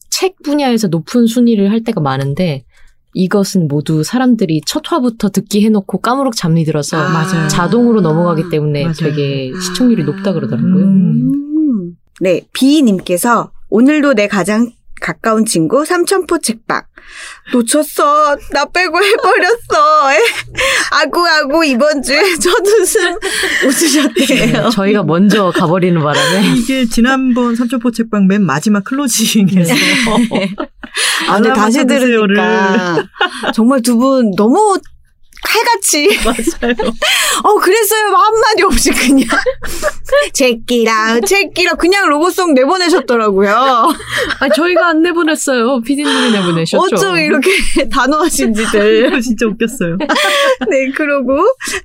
책 0.10 0.42
분야에서 0.44 0.88
높은 0.88 1.28
순위를 1.28 1.72
할 1.72 1.84
때가 1.84 2.02
많은데 2.02 2.66
이것은 3.14 3.68
모두 3.68 4.04
사람들이 4.04 4.62
첫 4.66 4.84
화부터 4.86 5.30
듣기 5.30 5.66
해놓고 5.66 6.00
까무룩 6.00 6.36
잠이 6.36 6.66
들어서 6.66 6.98
아. 6.98 7.48
자동으로 7.48 8.02
넘어가기 8.02 8.50
때문에 8.50 8.84
맞아요. 8.84 8.94
되게 8.94 9.52
시청률이 9.60 10.04
높다 10.04 10.34
그러더라고요. 10.34 10.86
음. 10.86 11.32
음. 11.34 11.98
네, 12.22 12.42
비님께서 12.54 13.52
오늘도 13.70 14.14
내 14.14 14.28
가장 14.28 14.72
가까운 15.02 15.46
친구 15.46 15.86
삼천포 15.86 16.40
책방 16.40 16.82
놓쳤어 17.54 18.36
나 18.52 18.66
빼고 18.66 18.98
해버렸어 19.04 20.14
에? 20.14 20.18
아구 20.92 21.26
아구 21.28 21.66
이번 21.66 22.02
주에 22.02 22.22
첫 22.38 22.54
웃음 22.68 23.16
웃으셨대요. 23.66 24.70
저희가 24.70 25.04
먼저 25.04 25.52
가버리는 25.52 26.02
바람에 26.02 26.48
이게 26.58 26.86
지난번 26.86 27.56
삼천포 27.56 27.92
책방 27.92 28.28
맨 28.28 28.44
마지막 28.44 28.84
클로징에서 28.84 29.74
아, 31.28 31.36
근데 31.36 31.54
다시. 31.54 31.86
들으니까 31.86 33.04
정말 33.54 33.82
두 33.82 33.98
분 33.98 34.32
너무 34.36 34.78
칼같이 35.44 36.10
맞아요. 36.26 36.74
어 37.44 37.56
그랬어요 37.56 38.08
한마디 38.16 38.64
없이 38.64 38.90
그냥 38.92 39.28
제끼라 40.34 41.20
제끼라 41.22 41.74
그냥 41.76 42.10
로고송 42.10 42.54
내보내셨더라고요. 42.54 43.50
아 44.40 44.50
저희가 44.56 44.90
안 44.90 45.02
내보냈어요. 45.04 45.82
피디님이 45.82 46.32
내보내셨죠. 46.32 46.96
어쩜 46.96 47.18
이렇게 47.18 47.50
단호하신지들. 47.92 49.22
진짜 49.22 49.46
웃겼어요. 49.48 49.98
네, 50.70 50.90
그러고 50.96 51.38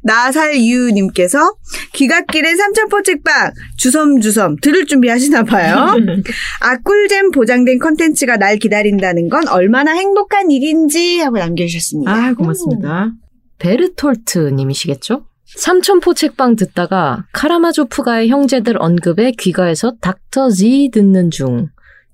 나살유님께서 0.02 1.54
귀갓길에 1.92 2.56
삼천포 2.56 3.02
책방 3.02 3.52
주섬주섬 3.76 4.56
들을 4.60 4.86
준비하시나 4.86 5.44
봐요. 5.44 5.94
아꿀잼 6.60 7.30
보장된 7.32 7.78
컨텐츠가 7.78 8.36
날 8.36 8.56
기다린다는 8.58 9.28
건 9.28 9.48
얼마나 9.48 9.92
행복한 9.92 10.50
일인지 10.50 11.20
하고 11.20 11.38
남겨주셨습니다. 11.38 12.12
아 12.12 12.34
고맙습니다. 12.34 13.12
베르톨트 13.62 14.38
님이시겠죠? 14.54 15.22
삼천포 15.46 16.14
책방 16.14 16.56
듣다가 16.56 17.26
카라마조프가의 17.32 18.28
형제들 18.28 18.76
언급에 18.82 19.30
귀가해서 19.38 19.92
닥터 20.00 20.50
Z 20.50 20.90
듣는 20.92 21.30
중. 21.30 21.68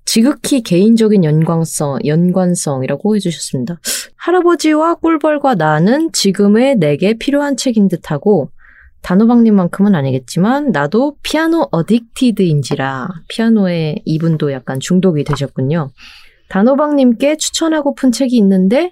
지극히 0.05 0.61
개인적인 0.61 1.23
연관성, 1.23 1.99
연관성이라고 2.05 3.15
해주셨습니다. 3.15 3.79
할아버지와 4.17 4.95
꿀벌과 4.95 5.55
나는 5.55 6.11
지금의 6.11 6.75
내게 6.75 7.15
필요한 7.15 7.57
책인 7.57 7.87
듯하고 7.87 8.51
단호박님만큼은 9.01 9.95
아니겠지만 9.95 10.71
나도 10.71 11.15
피아노 11.23 11.67
어딕티드인지라 11.71 13.07
피아노에 13.27 13.95
이분도 14.05 14.51
약간 14.51 14.79
중독이 14.79 15.23
되셨군요. 15.23 15.89
단호박님께 16.49 17.37
추천하고픈 17.37 18.11
책이 18.11 18.35
있는데 18.37 18.91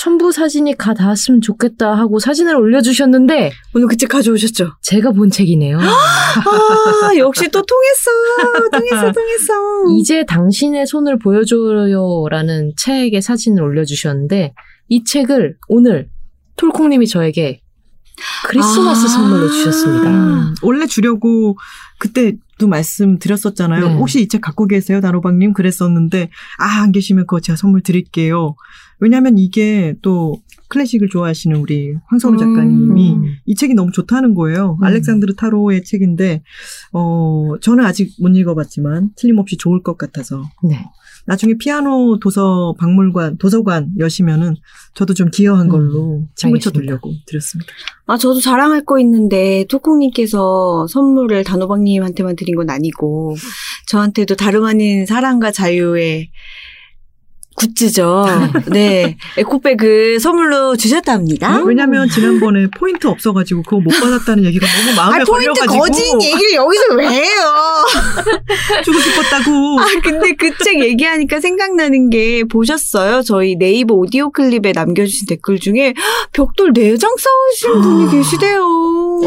첨부 0.00 0.32
사진이 0.32 0.78
가 0.78 0.94
닿았으면 0.94 1.42
좋겠다 1.42 1.92
하고 1.92 2.18
사진을 2.18 2.56
올려주셨는데 2.56 3.52
오늘 3.74 3.86
그책 3.86 4.08
가져오셨죠? 4.08 4.72
제가 4.80 5.12
본 5.12 5.28
책이네요. 5.30 5.76
아, 5.78 7.10
역시 7.18 7.50
또 7.50 7.60
통했어. 7.62 8.70
통했어, 8.72 9.12
통했어. 9.12 9.52
이제 9.98 10.24
당신의 10.24 10.86
손을 10.86 11.18
보여줘요라는 11.18 12.72
책의 12.78 13.20
사진을 13.20 13.62
올려주셨는데 13.62 14.54
이 14.88 15.04
책을 15.04 15.56
오늘 15.68 16.08
톨콩님이 16.56 17.06
저에게 17.06 17.60
크리스마스 18.46 19.04
아. 19.04 19.08
선물로 19.08 19.50
주셨습니다. 19.50 20.08
음, 20.08 20.54
원래 20.62 20.86
주려고 20.86 21.58
그때도 21.98 22.68
말씀드렸었잖아요. 22.68 23.86
네. 23.88 23.94
혹시 23.96 24.22
이 24.22 24.28
책 24.28 24.40
갖고 24.40 24.66
계세요, 24.66 25.02
단호박님? 25.02 25.52
그랬었는데 25.52 26.30
아 26.58 26.80
안 26.82 26.90
계시면 26.92 27.26
그거 27.26 27.40
제가 27.40 27.56
선물 27.56 27.82
드릴게요. 27.82 28.54
왜냐하면 29.00 29.38
이게 29.38 29.94
또 30.02 30.40
클래식을 30.68 31.08
좋아하시는 31.08 31.56
우리 31.56 31.94
황선우 32.06 32.38
작가님이 32.38 33.12
음. 33.14 33.24
이 33.46 33.54
책이 33.54 33.74
너무 33.74 33.90
좋다는 33.92 34.34
거예요. 34.34 34.78
음. 34.80 34.84
알렉산드르 34.84 35.34
타로의 35.34 35.84
책인데 35.84 36.42
어 36.92 37.54
저는 37.60 37.84
아직 37.84 38.14
못 38.20 38.28
읽어봤지만 38.28 39.10
틀림없이 39.16 39.56
좋을 39.56 39.82
것 39.82 39.98
같아서 39.98 40.42
네. 40.62 40.84
나중에 41.26 41.54
피아노 41.58 42.18
도서 42.18 42.74
박물관 42.78 43.38
도서관 43.38 43.90
여시면은 43.98 44.56
저도 44.94 45.14
좀 45.14 45.30
기여한 45.30 45.66
음, 45.66 45.70
걸로 45.70 46.24
침 46.34 46.48
알겠습니다. 46.48 46.70
붙여두려고 46.70 47.12
드렸습니다. 47.26 47.72
아, 48.06 48.16
저도 48.16 48.40
자랑할 48.40 48.84
거 48.84 48.98
있는데, 48.98 49.64
토콩님께서 49.68 50.88
선물을 50.88 51.44
단호박님한테만 51.44 52.34
드린 52.34 52.56
건 52.56 52.68
아니고, 52.68 53.36
저한테도 53.86 54.34
다름 54.34 54.64
아닌 54.64 55.06
사랑과 55.06 55.52
자유의 55.52 56.30
굿즈죠. 57.56 58.24
네. 58.68 59.16
에코백을 59.36 60.18
선물로 60.18 60.76
주셨답니다. 60.76 61.62
왜냐면 61.64 62.08
지난번에 62.08 62.68
포인트 62.78 63.06
없어가지고 63.06 63.62
그거 63.64 63.80
못 63.80 63.90
받았다는 63.90 64.44
얘기가 64.44 64.66
너무 64.66 64.96
마음에 64.96 65.16
아, 65.20 65.24
포인트 65.24 65.30
걸려가지고 65.52 65.78
거진 65.78 66.22
얘기를 66.22 66.54
여기서 66.54 66.94
왜 66.94 67.08
해요? 67.08 67.42
주고 68.84 68.98
싶었다고. 68.98 69.80
아, 69.80 69.84
근데 70.02 70.32
그 70.34 70.50
책 70.64 70.80
얘기하니까 70.80 71.40
생각나는 71.40 72.10
게 72.10 72.44
보셨어요? 72.44 73.22
저희 73.22 73.56
네이버 73.56 73.94
오디오 73.94 74.30
클립에 74.30 74.72
남겨주신 74.74 75.26
댓글 75.26 75.58
중에 75.58 75.94
벽돌 76.32 76.72
내장 76.74 77.10
쌓으신 77.16 77.80
분이 77.82 78.10
계시대요. 78.12 78.62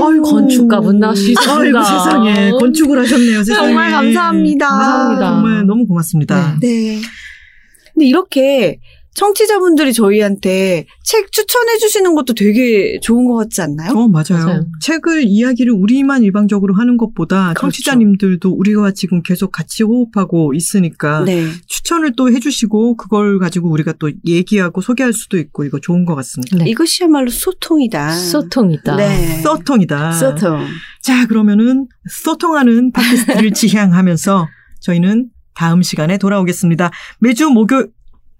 아이고. 0.03 0.23
건축가분 0.23 0.99
나시습니다. 0.99 1.53
아이고 1.59 1.83
세상에 1.83 2.51
건축을 2.51 2.99
하셨네요. 2.99 3.43
세상에. 3.43 3.67
정말 3.67 3.91
감사합니다. 3.91 4.67
감사합니다. 4.67 5.29
정말 5.29 5.65
너무 5.65 5.85
고맙습니다. 5.87 6.57
네. 6.61 6.99
근데 7.93 8.07
이렇게 8.07 8.79
청취자분들이 9.15 9.93
저희한테 9.93 10.85
책 11.03 11.31
추천해 11.31 11.77
주시는 11.77 12.15
것도 12.15 12.33
되게 12.33 12.99
좋은 12.99 13.27
것 13.27 13.35
같지 13.35 13.61
않나요? 13.61 13.91
어 13.91 14.07
맞아요. 14.07 14.43
맞아요. 14.45 14.65
책을 14.81 15.23
이야기를 15.25 15.71
우리만 15.71 16.23
일방적으로 16.23 16.73
하는 16.73 16.97
것보다 16.97 17.49
그렇죠. 17.49 17.61
청취자님들도 17.61 18.49
우리가 18.49 18.91
지금 18.91 19.21
계속 19.21 19.51
같이 19.51 19.83
호흡하고 19.83 20.53
있으니까 20.55 21.23
네. 21.25 21.45
추천을 21.67 22.13
또 22.17 22.31
해주시고 22.31 22.97
그걸 22.97 23.37
가지고 23.37 23.69
우리가 23.69 23.93
또 23.99 24.11
얘기하고 24.25 24.81
소개할 24.81 25.13
수도 25.13 25.37
있고 25.37 25.63
이거 25.63 25.79
좋은 25.79 26.05
것 26.05 26.15
같습니다. 26.15 26.57
네. 26.57 26.69
이것이야말로 26.71 27.29
소통이다. 27.29 28.15
소통이다. 28.15 28.95
네. 28.95 29.41
써통이다. 29.43 30.11
소통. 30.13 30.65
자, 31.03 31.27
그러면은 31.27 31.87
소통하는 32.09 32.91
팟캐스트를 32.91 33.51
지향하면서 33.53 34.47
저희는 34.81 35.29
다음 35.55 35.81
시간에 35.81 36.17
돌아오겠습니다. 36.17 36.91
매주 37.19 37.49
목요일 37.49 37.87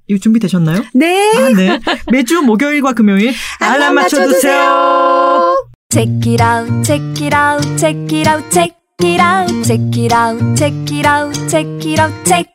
이거 0.07 0.19
준비되셨나요? 0.19 0.83
네. 0.93 1.31
아, 1.37 1.49
네. 1.55 1.79
매주 2.11 2.41
목요일과 2.41 2.93
금요일 2.93 3.33
알람 3.59 3.95
맞춰주세요. 3.95 5.55
Check 5.89 6.33
it 6.33 6.43
out, 6.43 6.83
check 6.83 7.25
it 7.25 7.35
out, 7.35 7.77
check 7.77 8.17
it 8.17 8.27
out, 8.27 8.49
check 8.49 8.75
it 9.03 9.21
out, 9.21 9.63
check 9.63 9.81
it 9.95 10.13
out, 10.13 10.55
check 10.55 10.73
it 10.91 11.07
out, 11.07 11.47
check 11.47 11.67
it 11.85 12.01
out, 12.01 12.25
check. 12.25 12.53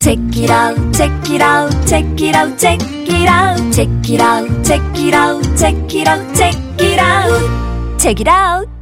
Check 0.00 0.18
it 0.36 0.50
out, 0.50 0.76
check 0.92 1.10
it 1.28 1.42
out, 1.42 1.70
check 1.86 2.04
it 2.20 2.34
out, 2.34 2.56
check 2.56 2.80
it 2.80 3.28
out, 3.28 3.58
check 3.72 3.88
it 4.08 4.20
out, 4.20 4.64
check 4.64 4.80
it 4.96 5.12
out, 5.12 5.56
check 5.56 5.74
it 5.92 6.06
out, 6.06 6.36
check 6.36 6.54
it 6.80 6.98
out, 6.98 7.98
check 7.98 8.20
it 8.20 8.28
out. 8.28 8.77